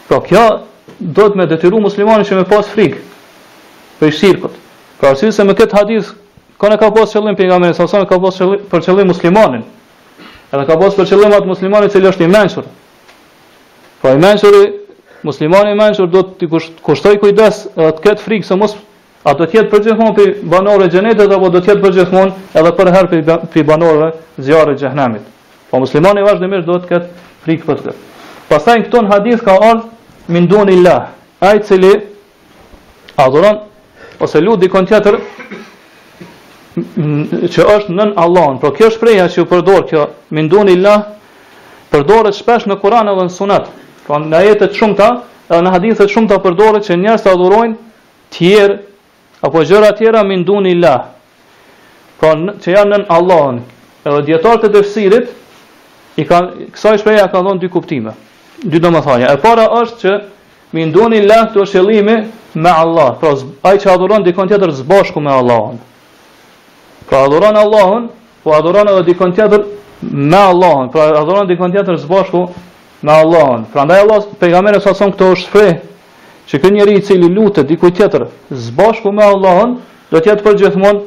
Po 0.09 0.19
kjo 0.27 0.45
do 0.99 1.29
të 1.29 1.37
me 1.39 1.47
detyru 1.47 1.81
muslimanin 1.81 2.27
që 2.27 2.39
me 2.41 2.45
pas 2.49 2.69
frik 2.71 2.97
për 4.01 4.13
shirkut. 4.19 4.53
Pra 5.01 5.13
arsyes 5.15 5.37
se 5.39 5.45
me 5.45 5.55
këtë 5.57 5.79
hadith 5.79 6.13
kanë 6.63 6.79
ka 6.79 6.91
pas 6.95 7.15
qëllim 7.15 7.37
pejgamberi 7.39 7.75
sa 7.75 7.87
sa 7.91 8.05
ka 8.07 8.19
pas 8.21 8.39
qëllim 8.41 8.67
për 8.71 8.85
qëllim 8.87 9.11
muslimanin. 9.11 9.65
Edhe 10.53 10.67
ka 10.69 10.77
pas 10.79 10.95
për 10.99 11.09
qëllim 11.11 11.35
atë 11.39 11.49
muslimanin 11.49 11.91
i 11.91 12.07
është 12.13 12.27
i 12.27 12.31
mençur. 12.31 12.65
Po 14.03 14.09
i 14.11 14.19
mençuri 14.19 14.63
muslimani 15.23 15.71
i 15.73 15.79
mençur 15.79 16.09
do 16.11 16.23
të 16.35 16.49
kushtoj 16.83 17.19
kujdes 17.23 17.65
edhe 17.77 17.93
të 18.01 18.05
këtë 18.05 18.25
frikë 18.27 18.49
se 18.51 18.57
mos 18.59 18.77
a 19.25 19.35
do 19.39 19.47
të 19.47 19.59
jetë 19.61 19.71
për 19.71 19.85
gjithmonë 19.87 20.15
për 20.17 20.31
banore 20.51 20.89
gjenetet 20.91 21.29
xhenetit 21.29 21.37
apo 21.37 21.49
do 21.55 21.61
të 21.63 21.71
jetë 21.71 21.85
për 21.85 21.93
gjithmonë 21.97 22.33
edhe 22.59 22.73
për 22.79 22.89
herë 22.95 23.37
për 23.53 23.67
banorëve 23.73 24.09
zjarrit 24.49 24.81
të 24.83 25.19
Po 25.73 25.79
muslimani 25.81 26.21
vazhdimisht 26.23 26.67
do 26.69 26.73
të 26.83 26.89
ketë 26.89 27.07
frikë 27.47 27.65
për 27.65 27.77
këtë. 27.81 27.93
Pastaj 28.51 28.83
këton 28.85 29.07
hadith 29.09 29.41
ka 29.45 29.55
ardhur 29.65 29.87
min 30.27 30.47
duan 30.49 30.69
illa, 30.69 31.09
ai 31.41 31.59
cili 31.63 31.93
adhuron 33.17 33.59
ose 34.21 34.41
lut 34.41 34.61
dikon 34.61 34.87
tjetër 34.87 35.19
që 36.73 37.65
është 37.77 37.93
nën 37.93 38.15
Allahun. 38.17 38.57
Por 38.61 38.73
kjo 38.77 38.89
preja 39.01 39.27
që 39.29 39.41
u 39.43 39.49
përdor 39.51 39.83
kjo 39.91 40.07
min 40.31 40.49
duan 40.49 40.69
illa 40.73 40.95
përdoret 41.93 42.35
shpesh 42.39 42.65
në 42.71 42.77
Kur'an 42.81 43.09
edhe 43.13 43.25
në 43.29 43.35
Sunet. 43.35 43.67
Pra 44.07 44.19
në 44.23 44.41
jetët 44.47 44.73
të 44.73 44.79
shumta 44.81 45.09
edhe 45.53 45.61
në 45.67 45.73
hadithe 45.75 46.07
të 46.07 46.13
shumta 46.15 46.39
përdoret 46.41 46.87
që 46.87 46.97
njerëz 47.03 47.27
adhurojnë 47.27 47.77
tjerë, 48.33 48.79
apo 49.43 49.65
gjëra 49.69 49.91
tjera 49.99 50.23
min 50.25 50.45
duan 50.49 50.67
illa. 50.71 50.95
Pra 52.19 52.31
që 52.63 52.77
janë 52.79 52.91
nën 52.95 53.05
Allahun. 53.11 53.61
Edhe 54.07 54.23
djetarët 54.31 54.65
e 54.71 54.75
tefsirit 54.79 55.29
i 56.23 56.29
kanë 56.29 56.71
kësaj 56.73 56.99
shpreha 57.03 57.29
ka 57.29 57.43
dhënë 57.43 57.61
dy 57.67 57.73
kuptime 57.75 58.15
dy 58.65 58.79
do 58.81 58.91
më 58.93 59.03
thanja. 59.03 59.31
E 59.33 59.39
para 59.41 59.67
është 59.83 59.99
që 60.01 60.15
mi 60.77 60.87
ndoni 60.91 61.21
lënë 61.27 61.51
të 61.55 61.65
shëllimi 61.69 62.17
me 62.55 62.71
Allah. 62.73 63.17
Pra 63.21 63.31
aj 63.71 63.79
që 63.83 63.93
adhuron 63.93 64.23
dikon 64.25 64.49
tjetër 64.49 64.73
zbashku 64.81 65.21
me 65.21 65.31
Allahon. 65.33 65.79
Pra 67.09 67.25
adhuron 67.27 67.57
Allahon, 67.59 68.09
po 68.43 68.55
adhuron 68.57 68.89
edhe 68.89 69.03
dikon 69.11 69.33
tjetër 69.35 69.65
me 70.03 70.37
Allahon. 70.37 70.89
Pra 70.91 71.07
adhuron 71.21 71.47
dikon 71.49 71.73
tjetër 71.73 71.97
zbashku 72.01 72.47
me 73.03 73.13
Allahon. 73.13 73.65
Pra 73.73 73.85
ndaj 73.87 74.01
Allah, 74.05 74.25
pegamere 74.39 74.81
sa 74.81 74.95
son 74.95 75.13
këto 75.13 75.33
është 75.37 75.51
frehë, 75.51 75.79
që 76.49 76.61
kënë 76.63 76.77
njëri 76.79 76.97
i 76.99 77.03
cili 77.05 77.29
lutët 77.35 77.67
dikon 77.69 77.93
tjetër 77.95 78.25
zbashku 78.51 79.13
me 79.13 79.25
Allahon, 79.27 79.79
do 80.11 80.21
tjetë 80.21 80.43
për 80.47 80.57
gjithmon 80.61 81.03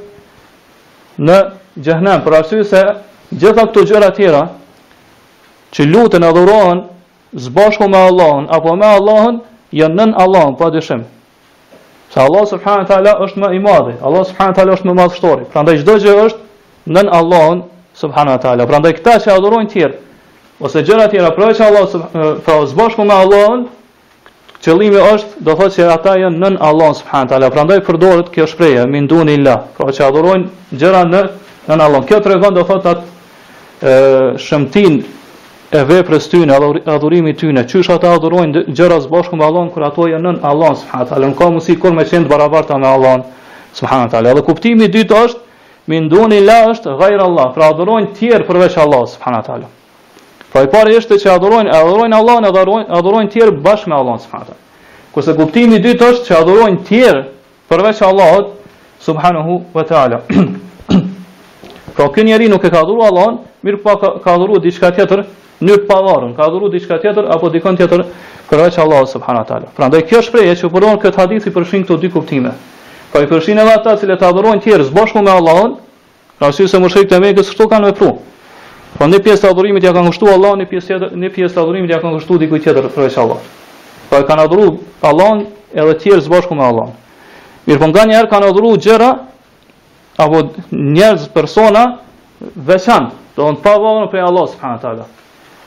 në 1.27 1.37
gjëhnem. 1.85 2.21
Pra 2.25 2.39
arsysë 2.41 2.69
se 2.69 2.81
gjitha 3.41 3.65
këto 3.69 3.85
gjëra 3.89 4.11
tjera, 4.17 4.43
që 5.73 5.81
lutën 5.91 6.23
adhuron, 6.23 6.85
zbashku 7.35 7.87
me 7.89 7.97
Allahun 7.99 8.47
apo 8.49 8.75
me 8.75 8.85
Allahun 8.87 9.39
jo 9.71 9.87
nën 9.89 10.13
Allahun 10.17 10.55
pa 10.57 10.69
dyshim. 10.71 11.03
Se 12.09 12.19
Allah 12.19 12.47
subhanahu 12.47 12.87
wa 12.87 12.87
taala 12.87 13.11
është 13.25 13.37
më 13.37 13.55
i 13.55 13.59
madhi. 13.59 13.93
Allah 14.01 14.23
subhanahu 14.25 14.51
wa 14.55 14.57
taala 14.57 14.73
është 14.73 14.85
më 14.85 14.91
i 14.91 14.95
madhështori. 15.03 15.45
Prandaj 15.53 15.81
çdo 15.83 15.95
gjë 15.99 16.13
është 16.27 16.41
nën 16.87 17.07
Allahun 17.11 17.63
subhanahu 17.95 18.35
wa 18.37 18.41
taala. 18.41 18.65
Prandaj 18.67 18.93
këta 18.97 19.17
që 19.23 19.31
adhurojnë 19.35 19.69
tjerë, 19.73 19.95
ose 20.59 20.83
gjëra 20.83 21.07
të 21.07 21.11
tjera 21.17 21.31
për 21.35 21.53
që 21.59 21.63
Allah 21.67 21.85
subhanahu 21.93 22.35
pra 22.45 22.59
zbashku 22.71 23.03
me 23.05 23.13
Allahun 23.23 23.67
qëllimi 24.63 25.01
është 25.13 25.43
do 25.45 25.55
thotë 25.57 25.71
se 25.75 25.89
ata 25.97 26.15
janë 26.23 26.39
nën 26.45 26.55
Allahun 26.69 26.95
subhanahu 27.01 27.27
wa 27.27 27.29
taala. 27.33 27.49
Prandaj 27.51 27.81
përdoret 27.87 28.31
kjo 28.33 28.47
shprehje 28.47 28.87
min 28.87 29.07
duni 29.07 29.35
la. 29.43 29.57
Pra 29.77 29.91
që 29.91 30.07
adhurojnë 30.07 30.71
gjëra 30.81 31.03
në 31.11 31.21
nën 31.67 31.81
Allahun. 31.81 32.07
Kjo 32.07 32.19
tregon 32.23 32.53
do 32.55 32.63
thotë 32.63 32.93
atë 32.95 34.39
shëmtin 34.39 35.01
e 35.77 35.83
veprës 35.87 36.27
tyne, 36.31 36.53
adhurimi 36.93 37.33
tyne, 37.37 37.63
qysh 37.67 37.89
ata 37.91 38.13
adhurojnë 38.15 38.61
gjëra 38.75 38.99
së 39.03 39.11
bashku 39.11 39.35
me 39.39 39.45
Allahun 39.45 39.69
kur 39.73 39.83
ato 39.83 40.07
janë 40.07 40.23
nën 40.27 40.37
Allah 40.45 40.73
subhanahu 40.81 41.09
taala, 41.11 41.27
nuk 41.31 41.37
ka 41.39 41.47
mundësi 41.51 41.75
kur 41.81 41.93
me 41.95 42.05
qenë 42.07 42.25
të 42.25 42.31
barabarta 42.31 42.77
me 42.79 42.87
Allahun 42.87 43.23
subhanahu 43.75 44.09
taala. 44.13 44.33
Dhe 44.39 44.43
kuptimi 44.49 44.87
i 44.87 44.91
dytë 44.95 45.19
është 45.25 45.87
min 45.91 46.07
duni 46.09 46.39
la 46.45 46.59
është 46.71 46.95
ghayr 47.01 47.23
Allah, 47.27 47.47
pra 47.55 47.67
adhurojnë 47.73 48.11
tjerë 48.19 48.47
përveç 48.49 48.77
Allah 48.85 49.03
subhanahu 49.13 49.45
taala. 49.47 49.67
Pra 50.51 50.61
po 50.61 50.67
i 50.67 50.71
pari 50.71 50.95
është 50.99 51.17
që 51.23 51.31
adhurojnë, 51.35 51.71
adhurojnë 51.81 52.19
Allahun, 52.21 52.47
adhurojnë, 52.51 52.91
adhurojnë 52.99 53.33
tjerë 53.33 53.57
bashkë 53.65 53.89
me 53.91 53.97
Allahun 54.01 54.21
subhanahu 54.25 54.51
taala. 54.51 54.61
Kurse 55.13 55.35
kuptimi 55.39 55.79
i 55.81 55.85
dytë 55.85 56.09
është 56.13 56.25
që 56.29 56.37
adhurojnë 56.41 56.83
tjerë 56.89 57.23
përveç 57.71 58.03
Allahut 58.11 58.53
subhanahu 59.07 59.63
wa 59.75 59.83
taala. 59.91 60.21
Po 61.95 62.03
pra 62.03 62.11
kënjeri 62.15 62.47
nuk 62.51 62.63
e 62.63 62.69
ka 62.71 62.81
adhuruar 62.83 63.07
Allahun, 63.11 63.35
mirëpo 63.63 63.91
ka 64.23 64.31
adhuruar 64.35 64.59
diçka 64.63 64.89
tjetër 64.97 65.21
në 65.61 65.77
pavarën, 65.87 66.33
ka 66.35 66.47
dhuru 66.51 66.69
diçka 66.71 66.97
tjetër 66.99 67.29
apo 67.35 67.49
dikon 67.49 67.77
tjetër 67.77 68.03
për 68.49 68.59
veç 68.65 68.77
Allah 68.79 69.05
subhanahu 69.07 69.43
wa 69.43 69.47
taala. 69.47 69.69
Prandaj 69.77 70.03
kjo 70.09 70.21
shprehje 70.21 70.55
që 70.59 70.69
përdor 70.73 70.99
këtë 71.03 71.21
hadith 71.21 71.47
i 71.47 71.53
përfshin 71.55 71.85
këto 71.85 71.97
dy 72.01 72.09
kuptime. 72.13 72.51
Po 73.13 73.21
i 73.23 73.27
përfshin 73.29 73.59
edhe 73.61 73.73
ata 73.79 73.95
që 73.97 74.19
ta 74.19 74.29
adhurojnë 74.29 74.61
tjerë 74.63 74.89
bashkë 74.93 75.23
me 75.23 75.31
Allahun, 75.31 75.77
pra 76.39 76.51
si 76.51 76.67
se 76.67 76.79
mushrikët 76.79 77.15
e 77.17 77.21
Mekës 77.23 77.53
këto 77.55 77.67
kanë 77.71 77.93
vepruar. 77.93 78.17
Po 78.99 79.07
në 79.07 79.19
pjesë 79.25 79.45
të 79.45 79.53
adhurimit 79.53 79.83
ja 79.83 79.93
kanë 79.95 80.11
kushtuar 80.11 80.35
Allahun, 80.37 80.59
në 80.61 80.67
pjesë 80.69 80.87
tjetër 80.91 81.15
në 81.19 81.29
pjesë 81.35 81.55
të 81.55 81.61
adhurimit 81.63 81.91
ja 81.95 81.99
kanë 82.03 82.19
kushtuar 82.19 82.39
dikujt 82.43 82.63
tjetër 82.67 82.89
për 82.95 83.05
veç 83.07 83.17
Allah. 83.23 83.39
Po 84.11 84.19
e 84.19 84.23
kanë 84.29 84.45
adhuruar 84.45 84.79
Allahun 85.09 85.45
edhe 85.73 85.97
tjerë 86.03 86.29
bashkë 86.35 86.55
me 86.59 86.67
Allahun. 86.69 86.93
Mirë 87.67 87.79
po 87.81 87.87
ngani 87.95 88.21
kanë 88.31 88.49
adhuruar 88.51 88.77
gjëra 88.87 89.09
apo 90.23 90.45
njerëz, 90.71 91.29
persona 91.33 91.83
veçantë, 92.67 93.15
do 93.35 93.41
të 93.55 93.63
thonë 93.63 93.63
pavarësisht 93.63 94.11
për 94.11 94.27
Allah 94.29 94.45
subhanahu 94.53 94.77
wa 94.77 94.81
taala. 94.89 95.05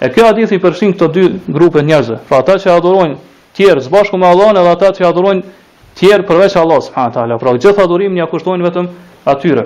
E 0.01 0.09
kjo 0.15 0.25
hadith 0.31 0.53
i 0.55 0.59
përfshin 0.63 0.93
këto 0.95 1.09
dy 1.15 1.25
grupe 1.51 1.83
njerëzve, 1.83 2.21
pra 2.29 2.39
ata 2.45 2.55
që 2.63 2.71
adhurojnë 2.77 3.17
tjerë 3.59 3.83
së 3.83 3.91
bashku 3.91 4.19
me 4.21 4.29
Allahun 4.29 4.55
dhe 4.55 4.71
ata 4.71 4.93
që 4.95 5.07
adhurojnë 5.09 5.97
tjerë 5.99 6.27
përveç 6.29 6.55
Allahut 6.61 6.85
subhanahu 6.87 7.15
teala. 7.17 7.39
Pra 7.43 7.55
gjithë 7.59 7.83
adhurimin 7.83 8.21
ja 8.21 8.29
kushtojnë 8.31 8.67
vetëm 8.69 8.87
atyre. 9.33 9.65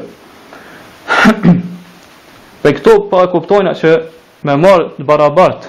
Pe 2.62 2.73
këto 2.79 2.95
pa 3.12 3.27
kuptojnë 3.29 3.75
që 3.83 3.90
me 4.49 4.57
marr 4.57 4.87
të 4.97 5.05
barabart 5.09 5.68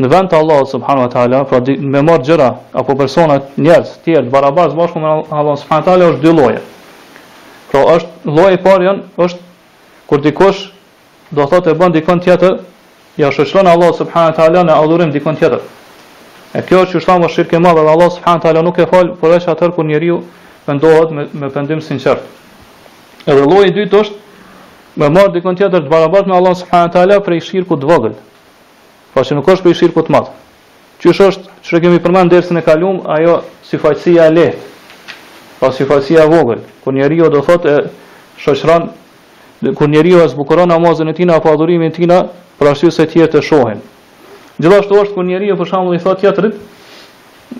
në 0.00 0.10
vend 0.12 0.28
të 0.28 0.36
Allahut 0.42 0.68
subhanahu 0.76 1.08
teala, 1.16 1.40
pra 1.48 1.62
me 1.64 2.04
marr 2.04 2.26
gjëra 2.28 2.50
apo 2.76 2.92
persona 3.00 3.40
njerëz 3.56 3.96
tjerë 4.04 4.26
të 4.28 4.32
barabartë 4.36 4.74
së 4.76 4.82
bashku 4.82 5.00
me 5.00 5.12
Allahun 5.32 5.60
subhanahu 5.62 5.88
teala 5.88 6.10
është 6.12 6.28
dy 6.28 6.36
lloje. 6.36 6.60
Pra 7.70 7.86
është 7.96 8.32
lloji 8.36 8.60
i 8.60 8.64
parë 8.68 8.90
janë 8.90 9.10
është 9.16 10.00
kur 10.06 10.24
dikush 10.28 10.64
do 11.34 11.48
thotë 11.50 11.72
e 11.72 11.78
bën 11.80 11.96
dikon 11.96 12.20
tjetër 12.22 12.58
ja 13.16 13.32
shoqëron 13.32 13.66
Allah 13.66 13.94
subhanahu 13.96 14.30
wa 14.30 14.36
taala 14.36 14.62
në 14.64 14.74
adhurim 14.76 15.10
dikon 15.12 15.36
tjetër. 15.40 15.60
E 16.56 16.62
kjo 16.62 16.82
që 16.86 16.98
është 17.00 17.08
thamë 17.10 17.28
shirkë 17.32 17.56
e 17.56 17.60
madhe 17.64 17.82
dhe 17.84 17.92
Allah 17.92 18.10
subhanahu 18.12 18.38
wa 18.42 18.44
taala 18.44 18.62
nuk 18.62 18.78
e 18.78 18.86
fal, 18.90 19.08
por 19.20 19.32
është 19.36 19.50
atë 19.54 19.70
kur 19.74 19.84
njeriu 19.88 20.20
vendohet 20.66 21.10
me, 21.10 21.26
me 21.32 21.48
pendim 21.50 21.80
sinqert. 21.80 22.22
Edhe 23.26 23.42
lloji 23.48 23.70
i 23.72 23.76
dytë 23.78 24.00
është 24.02 25.00
me 25.00 25.08
marr 25.12 25.32
dikon 25.34 25.56
tjetër 25.56 25.84
të 25.86 25.90
barabartë 25.92 26.30
me 26.32 26.36
Allah 26.36 26.54
subhanahu 26.60 26.88
wa 26.92 26.96
taala 26.98 27.20
për 27.24 27.40
shirku 27.40 27.76
të 27.80 27.88
vogël. 27.90 28.14
Po 29.14 29.24
nuk 29.34 29.48
është 29.48 29.64
për 29.64 29.74
shirku 29.74 30.02
të 30.06 30.12
madh. 30.12 30.30
Që 31.00 31.08
është, 31.28 31.48
që 31.64 31.80
kemi 31.82 31.98
përmend 32.04 32.32
dersën 32.32 32.56
e 32.56 32.62
kaluam, 32.64 33.02
ajo 33.04 33.42
sifatësia 33.68 34.28
e 34.28 34.32
lehtë. 34.32 34.56
Po 35.60 35.68
sifatësia 35.72 36.22
e 36.24 36.30
vogël, 36.32 36.62
kur 36.84 36.92
njeriu 36.92 37.28
do 37.32 37.40
thotë 37.44 37.72
shoqëron 38.40 38.90
kur 39.76 39.88
njeriu 39.88 40.18
e 40.20 40.28
zbukuron 40.28 40.68
namazin 40.68 41.08
e 41.08 41.14
tij 41.16 41.30
apo 41.32 41.48
adhurimin 41.52 41.88
e 41.92 41.96
tij 41.96 42.08
për 42.58 42.70
arsye 42.72 42.90
se 42.96 43.06
tjerë 43.10 43.32
të 43.34 43.42
shohen. 43.44 43.80
Gjithashtu 44.56 44.98
është 45.02 45.14
kur 45.14 45.26
njeriu 45.28 45.56
për 45.58 45.68
shembull 45.70 45.96
i 45.96 46.00
thotë 46.00 46.20
teatrit, 46.24 46.54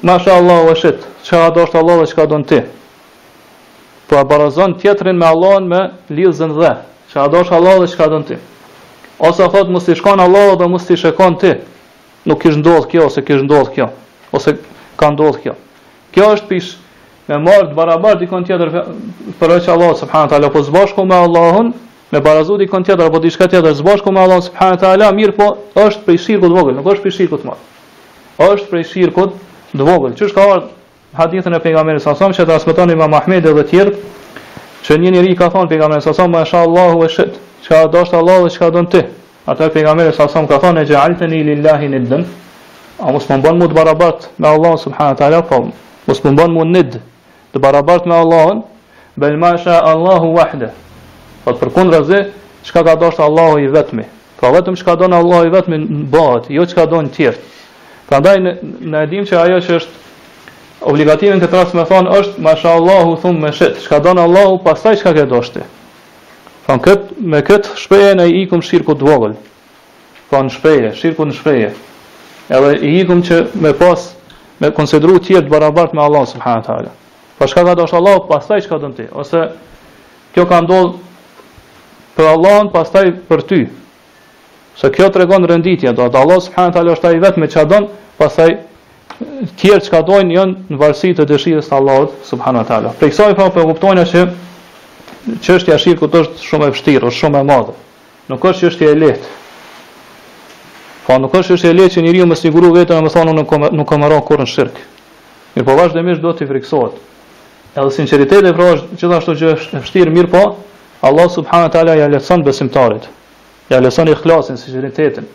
"Masha 0.09 0.37
Allah 0.41 0.62
wa 0.68 0.75
shit, 0.75 1.05
çka 1.25 1.43
do 1.57 1.64
të 1.68 1.81
Allah 1.81 1.97
dhe 2.01 2.07
çka 2.12 2.25
don 2.27 2.45
ti?" 2.45 2.62
Po 4.09 4.16
a 4.16 4.25
barazon 4.25 4.75
teatrin 4.81 5.18
me 5.18 5.27
Allahun 5.27 5.68
me 5.68 5.81
lidhën 6.18 6.53
dhe, 6.61 6.73
çka 7.12 7.29
do 7.33 7.39
Allah 7.59 7.75
dhe 7.83 7.87
çka 7.93 8.09
don 8.11 8.23
ti? 8.25 8.37
Ose 9.18 9.43
thotë 9.45 9.68
mos 9.73 9.89
i 9.89 9.95
shkon 9.95 10.18
Allah 10.21 10.57
dhe 10.61 10.66
mos 10.68 10.91
i 10.91 10.97
shkon 10.97 11.35
ti. 11.41 11.53
Nuk 12.27 12.41
kish 12.43 12.57
ndodh 12.57 12.87
kjo 12.91 13.07
ose 13.07 13.23
kish 13.25 13.43
ndodh 13.43 13.71
kjo, 13.75 13.89
ose 14.33 14.57
ka 14.97 15.11
ndodh 15.11 15.39
kjo. 15.43 15.55
Kjo 16.12 16.25
është 16.35 16.49
pish 16.49 16.77
me 17.29 17.37
marrë 17.39 17.68
të 17.71 17.75
barabartë 17.75 18.18
dikon 18.23 18.45
tjetër 18.47 18.68
për 19.41 19.57
Allah 19.75 19.93
subhanahu 20.01 20.29
wa 20.29 20.29
taala, 20.31 20.51
po 20.51 20.62
zbashku 20.62 21.05
me 21.05 21.14
Allahun, 21.14 21.73
me 22.11 22.21
barazu 22.21 22.57
di 22.59 22.67
kon 22.71 22.85
tjetër 22.85 23.05
apo 23.11 23.19
diçka 23.23 23.49
tjetër 23.51 23.75
së 23.75 23.83
bashku 23.83 24.13
me 24.13 24.21
Allah 24.21 24.41
subhanahu 24.43 24.79
teala 24.81 25.09
mirë 25.13 25.35
po 25.37 25.49
është 25.81 26.05
prej 26.07 26.19
shirkut 26.25 26.53
vogël 26.55 26.77
nuk 26.77 26.87
është 26.93 27.03
prej 27.03 27.13
shirkut 27.19 27.45
madh 27.45 27.59
është 28.47 28.71
prej 28.71 28.85
shirkut 28.93 29.33
të 29.75 29.85
vogël 29.89 30.15
çu 30.17 30.29
ka 30.35 30.69
hadithën 31.17 31.55
e 31.55 31.59
pejgamberit 31.61 32.03
sa 32.03 32.15
sa 32.15 32.29
që 32.33 32.47
transmeton 32.47 32.91
Imam 32.95 33.15
Ahmedi 33.15 33.49
dhe 33.51 33.63
të 33.63 33.71
tjerë 33.71 33.95
që 34.87 34.99
një 35.03 35.25
i 35.27 35.35
ka 35.37 35.49
thonë 35.51 35.69
pejgamberit 35.69 36.03
sa 36.05 36.13
sa 36.15 36.29
ma 36.29 36.45
sha 36.45 36.61
Allahu 36.63 37.05
e 37.05 37.09
shit 37.09 37.41
çka 37.65 37.87
dosh 37.91 38.15
Allahu 38.15 38.47
dhe 38.47 38.55
çka 38.55 38.71
don 38.75 38.87
ti 38.87 39.03
atë 39.47 39.69
pejgamberi 39.75 40.13
sa 40.15 40.29
sa 40.29 40.47
ka 40.47 40.59
thonë 40.63 40.87
ja'altani 40.87 41.43
lillahi 41.45 41.89
niddan 41.89 42.25
a 43.03 43.13
mos 43.13 43.27
më 43.31 43.37
mund 43.51 43.73
barabart 43.75 44.29
me 44.39 44.49
Allah 44.49 44.77
subhanahu 44.79 45.19
teala 45.19 45.43
po 45.43 45.73
mos 46.07 46.23
më 46.25 46.31
mund 46.49 46.71
nid 46.77 47.01
të 47.53 47.59
barabart 47.59 48.07
me 48.07 48.15
Allahun 48.15 48.63
bel 49.17 49.37
ma 49.39 49.57
sha 49.57 49.81
Allahu 49.83 50.37
wahde 50.37 50.71
Po 51.47 51.55
për 51.55 51.71
kundra 51.77 52.01
ze, 52.05 52.21
çka 52.67 52.83
ka 52.83 52.97
dashur 53.01 53.23
Allahu 53.23 53.59
i 53.63 53.69
vetmi. 53.73 54.03
Pra 54.41 54.51
vetëm 54.51 54.75
çka 54.77 54.97
don 54.99 55.13
Allahu 55.15 55.47
i 55.47 55.53
vetmi 55.55 55.79
bëhet, 56.11 56.49
jo 56.51 56.65
çka 56.67 56.87
don 56.91 57.07
të 57.07 57.15
tjerë. 57.15 57.39
Prandaj 58.09 58.41
në 58.43 58.53
na 58.93 59.05
e 59.07 59.07
dim 59.13 59.27
se 59.27 59.39
ajo 59.39 59.61
që 59.63 59.77
është 59.79 60.83
obligativin 60.91 61.41
këtë 61.41 61.61
rast 61.61 61.77
me 61.79 61.85
thonë 61.89 62.13
është 62.19 62.43
mashallahu 62.45 63.15
thum 63.23 63.39
me 63.47 63.53
shit, 63.55 63.79
çka 63.85 64.01
don 64.05 64.19
Allahu, 64.25 64.59
pastaj 64.67 64.99
çka 65.01 65.15
ke 65.15 65.25
doshte. 65.31 65.63
Fan 66.67 66.83
pra, 66.83 66.97
këtë 66.97 67.21
me 67.33 67.41
kët 67.47 67.71
shpejë 67.85 68.17
në 68.19 68.27
ikum 68.43 68.63
shirku 68.67 68.99
të 68.99 69.07
vogël. 69.09 69.37
Fan 70.33 70.51
shpejë, 70.51 70.91
shirku 70.99 71.29
në 71.31 71.39
shpejë. 71.41 71.71
Edhe 72.59 72.75
i 72.89 72.93
ikum 73.05 73.23
që 73.29 73.43
me 73.63 73.71
pas 73.73 74.09
me 74.61 74.75
konsideru 74.75 75.23
të 75.23 75.41
të 75.47 75.49
barabart 75.55 75.95
me 75.95 76.03
Allahu 76.09 76.27
subhanahu 76.35 76.65
wa 76.65 76.67
taala. 76.71 76.93
Po 77.39 77.47
çka 77.47 77.63
ka 77.65 77.79
dashur 77.79 78.01
Allahu, 78.03 78.27
pastaj 78.35 78.67
çka 78.67 78.79
don 78.83 78.93
ti, 78.99 79.07
ose 79.15 79.47
Kjo 80.37 80.45
ka 80.45 80.59
ndodhë 80.61 80.99
për 82.17 82.31
Allahun 82.33 82.71
pastaj 82.73 83.11
për 83.29 83.43
ty. 83.49 83.59
Se 84.77 84.89
kjo 84.93 85.09
tregon 85.14 85.45
renditje, 85.49 85.93
do 85.97 86.07
të 86.12 86.19
Allah 86.21 86.41
subhanahu 86.45 86.73
taala 86.75 86.95
është 86.97 87.12
vetë 87.25 87.41
me 87.41 87.49
që 87.53 87.64
don, 87.71 87.87
pastaj 88.21 88.55
tjerë 89.61 89.85
çka 89.87 90.03
doin 90.09 90.31
janë 90.33 90.73
në 90.73 90.81
varësi 90.81 91.14
të 91.17 91.27
dëshirës 91.31 91.69
të 91.71 91.77
Allahut 91.79 92.14
subhanahu 92.29 92.69
taala. 92.69 92.93
Për 93.01 93.12
kësaj 93.12 93.37
po 93.39 93.47
e 93.49 93.53
po 93.55 93.64
kuptojnë 93.73 94.05
se 94.11 94.25
çështja 95.45 95.77
e 95.77 95.79
shirku 95.83 96.09
është 96.09 96.41
shumë 96.45 96.69
e 96.69 96.75
vështirë, 96.77 97.11
është 97.12 97.21
shumë 97.25 97.41
e 97.41 97.49
madhe. 97.53 97.75
Nuk 98.33 98.45
është 98.51 98.67
çështje 98.69 98.91
e 98.93 98.99
lehtë. 99.01 99.33
Po 101.07 101.17
nuk 101.23 101.37
është 101.39 101.55
çështje 101.55 101.73
e 101.73 101.79
lehtë 101.81 101.97
që 101.99 102.05
njeriu 102.07 102.27
të 102.33 102.39
sigurojë 102.45 102.77
vetën, 102.81 103.05
më 103.07 103.12
thonë 103.14 103.37
nuk 103.41 103.57
nuk 103.81 103.89
ka 103.89 103.99
marrë 104.03 104.21
kurrë 104.29 104.45
në 104.45 104.51
shirk. 104.53 104.81
Mirpo 105.57 105.77
vazhdimisht 105.81 106.21
do 106.25 106.33
të 106.37 106.49
friksohet. 106.53 106.97
Edhe 107.77 107.91
sinqeriteti 107.93 108.53
pra 108.57 108.71
është 108.77 109.01
gjithashtu 109.01 109.35
që 109.41 109.53
është 109.57 109.79
e 109.79 109.83
vështirë, 109.85 110.12
mirpo 110.17 110.43
Allah 111.03 111.29
subhanahu 111.29 111.63
wa 111.63 111.69
taala 111.69 111.95
ja 111.97 112.09
leson 112.11 112.45
besimtarit. 112.45 113.09
Ja 113.71 113.81
leson 113.83 114.09
ikhlasin, 114.09 114.57
sinqeritetin. 114.57 115.29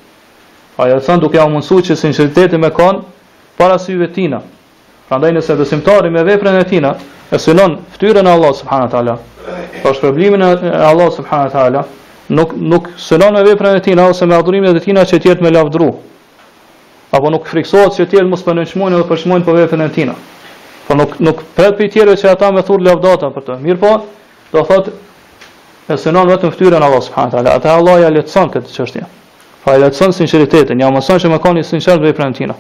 Ai 0.78 0.90
ja 0.90 1.00
thon 1.00 1.20
duke 1.22 1.38
ja 1.38 1.46
mësuar 1.50 1.84
që 1.86 1.96
sinqeriteti 2.00 2.58
më 2.58 2.70
kon 2.74 3.02
para 3.58 3.78
syve 3.80 4.08
tina. 4.14 4.42
Prandaj 5.10 5.34
nëse 5.36 5.58
besimtari 5.60 6.10
me 6.10 6.24
veprën 6.24 6.58
e 6.60 6.64
tina 6.66 6.96
e 7.32 7.38
synon 7.40 7.78
fytyrën 7.96 8.26
e 8.28 8.32
Allah 8.32 8.54
subhanahu 8.54 8.88
wa 8.88 8.92
taala, 8.92 9.16
pa 9.84 9.94
shpërblimin 9.94 10.42
e 10.42 10.78
Allah 10.78 11.12
subhanahu 11.12 11.46
wa 11.50 11.54
taala, 11.54 11.84
nuk 12.30 12.56
nuk 12.56 12.88
synon 12.98 13.34
me 13.34 13.44
veprën 13.50 13.78
e 13.78 13.82
tina 13.82 14.08
ose 14.08 14.26
me 14.26 14.36
adhurimin 14.36 14.76
e 14.76 14.80
tina 14.82 15.06
që 15.06 15.20
tjetër 15.20 15.44
me 15.44 15.52
lavdru. 15.52 15.92
Apo 17.12 17.30
nuk 17.30 17.46
friksohet 17.46 17.92
që 17.94 18.06
tjetër 18.08 18.26
mos 18.32 18.42
panëshmojnë 18.42 18.98
dhe 19.02 19.08
përshmojnë 19.14 19.46
për 19.46 19.54
po 19.54 19.58
veprën 19.60 19.82
e 19.86 19.90
tina. 19.94 20.14
Po 20.88 20.96
nuk 20.98 21.20
nuk 21.20 21.44
pret 21.56 21.76
për 21.78 21.92
tjetër 21.92 22.18
që 22.22 22.32
ata 22.36 22.52
më 22.56 22.64
thurë 22.70 22.86
lavdata 22.88 23.30
për 23.36 23.48
të. 23.50 23.58
Mirpo 23.66 23.92
do 24.54 24.64
thotë 24.70 24.92
e 25.92 25.98
sënon 26.00 26.28
vetëm 26.32 26.52
fytyrën 26.56 26.84
Allah 26.84 27.02
subhanahu 27.04 27.32
taala. 27.36 27.56
Atë 27.58 27.70
Allah 27.78 27.98
ja 28.06 28.10
leçon 28.16 28.50
këtë 28.54 28.76
çështje. 28.76 29.06
Po 29.64 29.74
ja 29.78 29.90
sinqeritetin, 29.94 30.80
ja 30.82 30.90
mëson 30.92 31.20
se 31.22 31.30
më 31.30 31.40
kanë 31.44 31.64
sinqert 31.68 32.02
vepra 32.04 32.30
në 32.32 32.38
tina. 32.40 32.56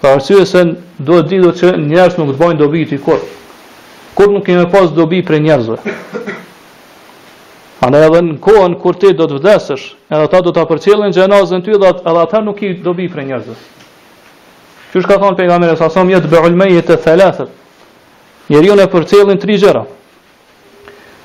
Po 0.00 0.12
arsye 0.14 0.44
se 0.46 0.62
duhet 0.98 1.28
di 1.30 1.40
do 1.42 1.50
të 1.52 1.74
njerëz 1.76 2.18
nuk 2.18 2.32
të 2.32 2.38
bëjnë 2.40 2.58
dobi 2.62 2.84
ti 2.88 2.98
kur. 3.02 3.18
Kur 4.16 4.30
nuk 4.32 4.46
kemë 4.46 4.68
pas 4.72 4.90
dobi 4.96 5.20
për 5.26 5.40
njerëzve. 5.44 5.76
A 7.84 7.90
ne 7.90 8.00
edhe 8.06 8.22
në 8.26 8.38
kohën 8.42 8.78
kur 8.82 8.96
ti 8.98 9.12
do 9.14 9.26
të 9.30 9.36
vdesësh, 9.38 9.84
edhe 10.10 10.24
ata 10.26 10.40
do 10.42 10.50
ta 10.54 10.64
përcjellin 10.66 11.12
xhenazën 11.14 11.60
ty 11.64 11.76
dha 11.78 11.92
edhe 12.00 12.16
ata 12.22 12.40
nuk 12.42 12.62
i 12.62 12.72
dobi 12.82 13.06
për 13.10 13.22
njerëzve. 13.28 13.54
Qysh 14.94 15.06
ka 15.06 15.18
thënë 15.20 15.36
pejgamberi 15.36 15.76
sa 15.76 15.88
sa 15.90 16.04
mjet 16.04 16.26
be 16.26 16.40
me 16.50 16.66
të 16.82 16.96
thalathat. 17.04 17.48
Njeriu 18.50 18.74
ne 18.76 18.86
përcjellin 18.88 19.38
tri 19.38 19.58
gjëra. 19.58 19.84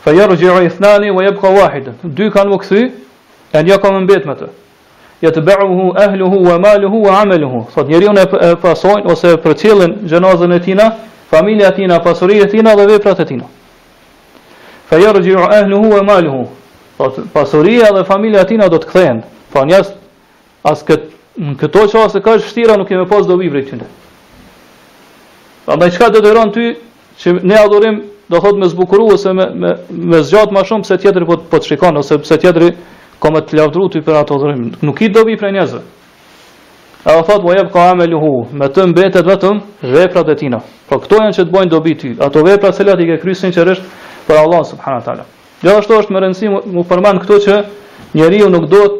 Fë 0.03 0.11
jërë 0.17 0.35
gjërë 0.35 0.61
i 0.65 0.69
thnani, 0.75 1.11
dhe 1.15 1.21
jëbë 1.29 1.39
ka 1.39 1.49
wahidën. 1.55 1.95
kanë 2.35 2.49
më 2.51 2.57
këthi, 2.63 2.81
e 3.55 3.61
një 3.63 3.77
mbet 3.77 3.93
më 3.93 4.01
mbetë 4.05 4.27
me 4.27 4.35
të. 4.39 4.49
Ja 5.23 5.31
të 5.31 5.41
beru 5.47 5.67
hu, 5.67 5.85
ehlu 6.03 6.25
hu, 6.33 6.39
e 6.51 6.57
malu 6.59 6.89
hu, 6.91 6.99
e 7.07 7.11
amelu 7.21 7.47
hu. 7.49 7.59
ose 7.69 7.87
njëri 7.87 8.05
unë 8.11 8.23
e 8.43 8.55
pasojnë, 8.55 9.11
ose 9.11 9.37
për 9.37 10.55
e 10.55 10.59
tina, 10.59 10.87
familja 11.31 11.71
tina, 11.71 11.99
tina 12.51 12.75
dhe 12.75 12.85
veprat 12.87 13.19
e 13.19 13.25
tina. 13.25 13.45
Fë 14.91 14.95
jërë 15.01 15.23
gjërë 15.25 15.47
ehlu 15.61 15.77
hu, 15.77 15.97
e 15.97 16.03
malu 16.03 16.47
dhe 17.97 18.03
familja 18.03 18.43
tina 18.45 18.67
do 18.67 18.77
të 18.77 18.87
këthejnë. 18.89 19.23
Fa 19.53 19.63
njës, 19.65 19.93
asë 20.63 20.97
këto 21.61 21.87
që 21.89 21.97
asë 22.05 22.19
ka 22.23 22.35
vështira 22.37 22.75
nuk 22.77 22.87
kemë 22.89 23.07
pas 23.09 23.25
do 23.25 23.37
vibri 23.37 23.63
të 23.63 23.85
të 27.39 28.12
do 28.29 28.39
thot 28.39 28.55
me 28.57 28.69
zbukuru 28.69 29.05
ose 29.07 29.33
me, 29.33 29.45
me, 29.53 29.75
me 29.89 30.21
zgjat 30.23 30.51
ma 30.51 30.63
shumë 30.63 30.85
se 30.87 30.97
tjetëri 30.97 31.25
po, 31.27 31.37
po 31.51 31.59
të 31.59 31.73
shikon 31.73 31.97
ose 31.99 32.17
pse 32.23 32.37
tjetëri 32.39 32.69
ka 33.19 33.31
më 33.31 33.41
të 33.47 33.57
lavdru 33.59 33.89
të 33.91 33.99
i 33.99 34.05
për 34.05 34.19
ato 34.21 34.37
dhërim. 34.39 34.63
Nuk 34.85 35.01
i 35.01 35.09
dobi 35.11 35.37
prej 35.37 35.51
njëzve. 35.57 35.81
E 37.03 37.13
o 37.19 37.23
thot, 37.27 37.43
mojeb 37.43 37.71
ka 37.71 37.89
ame 37.91 38.05
luhu, 38.07 38.45
me 38.55 38.67
të 38.71 38.85
mbetet 38.93 39.27
vetëm 39.27 39.59
veprat 39.91 40.29
e 40.31 40.35
tina. 40.39 40.61
Po 40.89 41.01
këto 41.03 41.19
janë 41.19 41.35
që 41.37 41.45
të 41.45 41.51
bojnë 41.55 41.71
dobi 41.71 41.95
ty, 41.99 42.13
ato 42.23 42.43
vepra 42.47 42.71
se 42.73 42.85
lati 42.87 43.07
ke 43.09 43.19
krysin 43.23 43.51
që 43.51 43.67
për 44.27 44.37
Allah 44.39 44.63
subhanu 44.65 45.03
taala. 45.03 45.25
Jo 45.63 45.75
ashtu 45.79 45.97
është 45.99 46.11
më 46.13 46.19
rëndësi 46.23 46.47
u 46.51 46.61
mu 46.75 46.83
përmend 46.87 47.19
këto 47.23 47.37
që 47.45 47.59
njeriu 48.19 48.47
nuk 48.51 48.69
do 48.71 48.83
të 48.87 48.99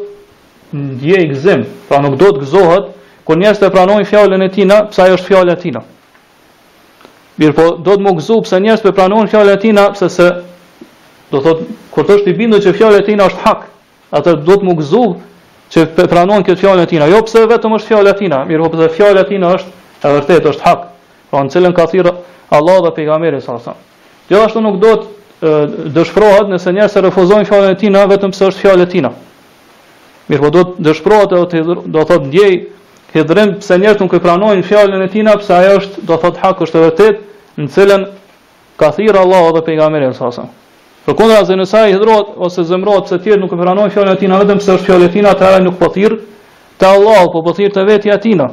ndjej 0.76 1.24
gëzim, 1.32 1.62
pra 1.88 2.00
nuk 2.04 2.16
do 2.20 2.28
të 2.34 2.44
gëzohet 2.44 2.92
kur 3.24 3.38
njerëzit 3.40 3.68
pranojnë 3.72 4.04
fjalën 4.08 4.42
e 4.46 4.50
tina, 4.52 4.82
pse 4.92 5.00
ajo 5.02 5.16
është 5.18 5.28
fjala 5.28 5.54
e 5.56 5.60
tina. 5.62 5.80
Mirë 7.40 7.54
po, 7.56 7.64
do 7.82 7.96
të 7.98 8.04
më 8.04 8.12
gëzu 8.20 8.36
pëse 8.46 8.60
njerës 8.62 8.82
për 8.84 8.92
pranohen 8.94 9.30
fjallë 9.30 9.54
e 9.56 9.60
tina, 9.64 9.88
pëse 9.94 10.08
se, 10.16 10.26
do 11.32 11.40
thot, 11.42 11.64
kur 11.94 12.06
të 12.06 12.20
është 12.20 12.30
i 12.30 12.36
bindë 12.40 12.60
që 12.62 12.74
fjallë 12.78 13.00
e 13.02 13.06
tina 13.08 13.26
është 13.26 13.40
hak, 13.46 13.64
atër 14.20 14.36
do 14.46 14.58
të 14.60 14.68
më 14.68 14.74
gëzu 14.78 15.00
që 15.74 15.86
për 15.96 16.10
pranohen 16.12 16.44
këtë 16.46 16.62
fjallë 16.62 16.84
e 16.86 16.90
tina, 16.92 17.08
jo 17.10 17.22
pëse 17.26 17.42
vetëm 17.50 17.74
është 17.80 17.90
fjallë 17.90 18.12
e 18.12 18.18
tina, 18.20 18.42
mirë 18.46 18.62
po 18.62 18.70
pëse 18.76 18.88
fjallë 18.94 19.24
e 19.24 19.28
tina 19.32 19.50
është 19.56 19.98
e 19.98 20.14
vërtet, 20.18 20.46
është 20.52 20.66
hak, 20.68 20.86
pra 21.32 21.42
në 21.48 21.54
cilën 21.56 21.74
ka 21.74 21.88
thirë 21.90 22.12
Allah 22.54 22.78
dhe 22.86 22.90
pejgamberi 23.00 23.40
sa 23.42 23.56
sa. 23.58 23.72
Gjithashtu 24.28 24.60
nuk 24.62 24.76
do 24.84 24.92
të 25.00 25.90
dëshprohet 25.96 26.50
nëse 26.54 26.70
njerës 26.76 26.92
se 26.94 27.02
refuzojnë 27.02 27.48
fjallë 27.50 27.72
e 27.74 27.78
tina, 27.82 28.04
vetëm 28.14 28.30
pëse 28.30 28.52
është 28.52 29.10
e 30.34 30.38
po 30.40 30.48
do 30.48 30.60
të 30.78 30.92
të 31.02 32.04
thot 32.08 32.22
ndjej, 32.30 32.52
hidrim 33.14 33.54
pse 33.62 33.78
njerëzit 33.78 34.02
nuk 34.02 34.14
e 34.16 34.20
pranojnë 34.24 34.64
fjalën 34.66 35.04
e 35.06 35.08
tina, 35.12 35.36
pse 35.38 35.54
ajo 35.54 35.76
është 35.80 36.04
do 36.08 36.16
thot 36.18 36.38
hak 36.42 36.60
është 36.66 36.78
e 36.80 36.84
vërtet 36.84 37.24
në 37.62 37.68
cilën 37.70 38.06
ka 38.80 38.88
thirrë 38.96 39.20
Allahu 39.20 39.52
dhe 39.54 39.62
pejgamberi 39.68 40.08
sa 40.18 40.30
sa. 40.34 40.48
Përkundra 41.06 41.44
se 41.46 41.54
nësa 41.58 41.82
i 41.88 41.92
hidrohet 41.94 42.32
ose 42.36 42.64
zemrohet 42.66 43.08
se 43.12 43.18
tjerë 43.22 43.40
nuk 43.44 43.52
e 43.54 43.60
pranojnë 43.60 43.94
fjalën 43.94 44.16
e 44.16 44.18
tina, 44.22 44.40
vetëm 44.42 44.58
pse 44.58 44.74
është 44.74 44.86
fjalë 44.88 45.08
e 45.08 45.12
tina, 45.14 45.34
atëherë 45.36 45.64
nuk 45.68 45.78
po 45.78 45.88
thirr 45.94 46.16
te 46.78 46.86
Allahu, 46.90 47.30
po 47.32 47.42
po 47.46 47.52
thirr 47.54 47.72
te 47.76 47.84
vetja 47.86 48.16
e 48.18 48.20
tina. 48.20 48.48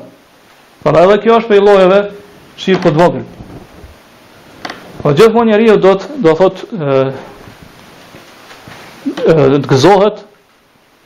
Por 0.84 0.98
edhe 0.98 1.18
kjo 1.26 1.40
është 1.42 1.50
për 1.52 1.64
llojeve 1.66 2.00
shirku 2.58 2.92
të 2.92 2.96
vogël. 3.00 3.26
Po 5.02 5.16
gjithmonë 5.18 5.56
njeriu 5.56 5.78
do 5.82 5.96
të 5.98 6.18
do 6.22 6.36
thot 6.38 6.66
ë 6.72 7.12
të 9.26 9.66
gëzohet 9.72 10.24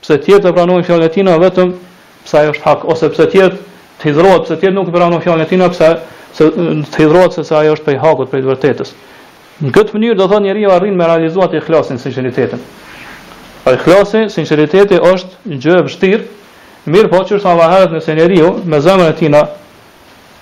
pse 0.03 0.17
ti 0.21 0.33
e 0.35 0.49
pranojnë 0.51 0.87
fjalën 0.91 1.07
e 1.07 1.13
tina 1.15 1.37
vetëm 1.39 1.71
pse 2.25 2.37
ajo 2.41 2.53
është 2.57 2.65
hak 2.65 2.85
ose 2.91 3.09
pse 3.13 3.27
tjetër 3.33 3.55
të 4.01 4.09
hidhrohet 4.09 4.45
pse 4.47 4.55
tjetër 4.59 4.73
nuk 4.75 4.89
e 4.89 4.93
pranon 4.95 5.21
fjalën 5.21 5.45
e 5.45 5.49
tina 5.51 5.69
pse 5.73 5.89
se 6.35 6.47
të 6.91 7.03
hidhrohet 7.03 7.37
se 7.37 7.55
ajo 7.55 7.75
është 7.77 7.85
prej 7.87 7.99
hakut 8.03 8.31
për 8.31 8.43
të 8.43 8.49
vërtetës. 8.51 8.91
Në 9.65 9.73
këtë 9.77 9.95
mënyrë 9.95 10.17
do 10.19 10.27
thonë 10.33 10.49
njeriu 10.49 10.71
arrin 10.75 10.97
me 10.99 11.07
realizuar 11.07 11.47
të 11.53 11.61
ikhlasin 11.61 12.01
sinqeritetin. 12.01 12.63
Po 13.63 13.73
ikhlasi, 13.77 14.25
sinqeriteti 14.33 14.99
është 14.99 15.59
gjë 15.63 15.75
e 15.79 15.85
vështirë, 15.87 16.23
mirë 16.91 17.11
po 17.13 17.21
çështja 17.29 17.53
e 17.55 17.61
vërtetë 17.61 17.95
nëse 17.99 18.17
njeriu 18.19 18.49
me 18.73 18.81
zemrën 18.83 19.11
e 19.13 19.15
tij 19.19 19.31
na 19.31 19.45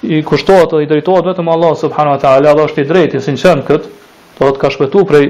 i 0.04 0.24
kushtohet 0.28 0.72
dhe 0.74 0.82
i 0.84 0.90
drejtohet 0.90 1.30
vetëm 1.30 1.52
Allah 1.54 1.76
subhanahu 1.84 2.18
wa 2.18 2.24
taala, 2.24 2.54
dhe 2.58 2.66
është 2.66 2.84
i 2.84 2.90
drejtë 2.90 3.18
i 3.20 3.64
kët, 3.70 3.84
do 4.40 4.50
të 4.50 4.60
ka 4.60 4.70
shpëtuar 4.74 5.06
prej 5.06 5.28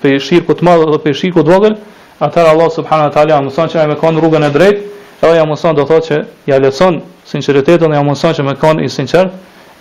prej 0.00 0.18
shirku 0.20 0.54
të 0.56 0.64
madh 0.64 0.84
dhe 0.94 0.98
prej 0.98 1.14
shirku 1.14 1.42
të 1.44 1.52
vogël, 1.54 1.74
atëra 2.20 2.50
Allah 2.52 2.70
subhanahu 2.72 3.08
wa 3.08 3.14
taala 3.14 3.40
mëson 3.46 3.68
që 3.72 3.78
ai 3.80 3.86
me 3.88 3.96
kon 4.00 4.18
rrugën 4.20 4.44
e 4.44 4.50
drejtë 4.50 4.82
Edhe 5.20 5.36
ja 5.36 5.44
mëson 5.46 5.76
do 5.76 5.84
thotë 5.84 6.06
që 6.06 6.18
ja 6.48 6.56
lëson 6.62 7.02
sinqeritetin, 7.28 7.92
ja 7.92 8.00
mëson 8.04 8.32
që 8.36 8.44
më 8.46 8.54
kanë 8.60 8.84
i 8.86 8.88
sinqert 8.88 9.34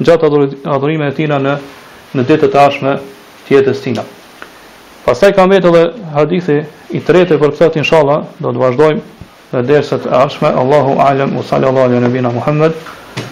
gjatë 0.04 0.28
adhurimit 0.28 1.14
të 1.14 1.16
tina 1.22 1.38
në 1.40 1.54
në 2.16 2.26
ditët 2.28 2.48
e 2.50 2.52
tashme 2.56 2.96
të 3.48 3.56
jetës 3.56 3.84
tina. 3.86 4.04
Pastaj 5.06 5.32
kam 5.38 5.54
vetë 5.54 5.72
edhe 5.72 5.86
hadithi 6.16 6.60
i 6.92 7.00
tretë 7.08 7.40
për 7.42 7.56
këtë 7.62 7.82
inshallah 7.84 8.26
do 8.44 8.52
të 8.52 8.64
vazhdojmë 8.66 9.30
në 9.54 9.64
dersat 9.72 10.10
e 10.10 10.14
ardhshme. 10.20 10.52
Allahu 10.62 11.00
a'lam 11.08 11.38
wa 11.40 11.44
sallallahu 11.48 11.88
alaihi 11.88 12.04
wa 12.04 12.12
sallam 12.12 12.36
Muhammad 12.36 12.76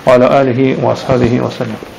wa 0.06 0.14
ala 0.16 0.32
alihi 0.40 0.72
wa 0.82 0.94
ashabihi 0.96 1.44
wa 1.44 1.52
sallam. 1.52 1.90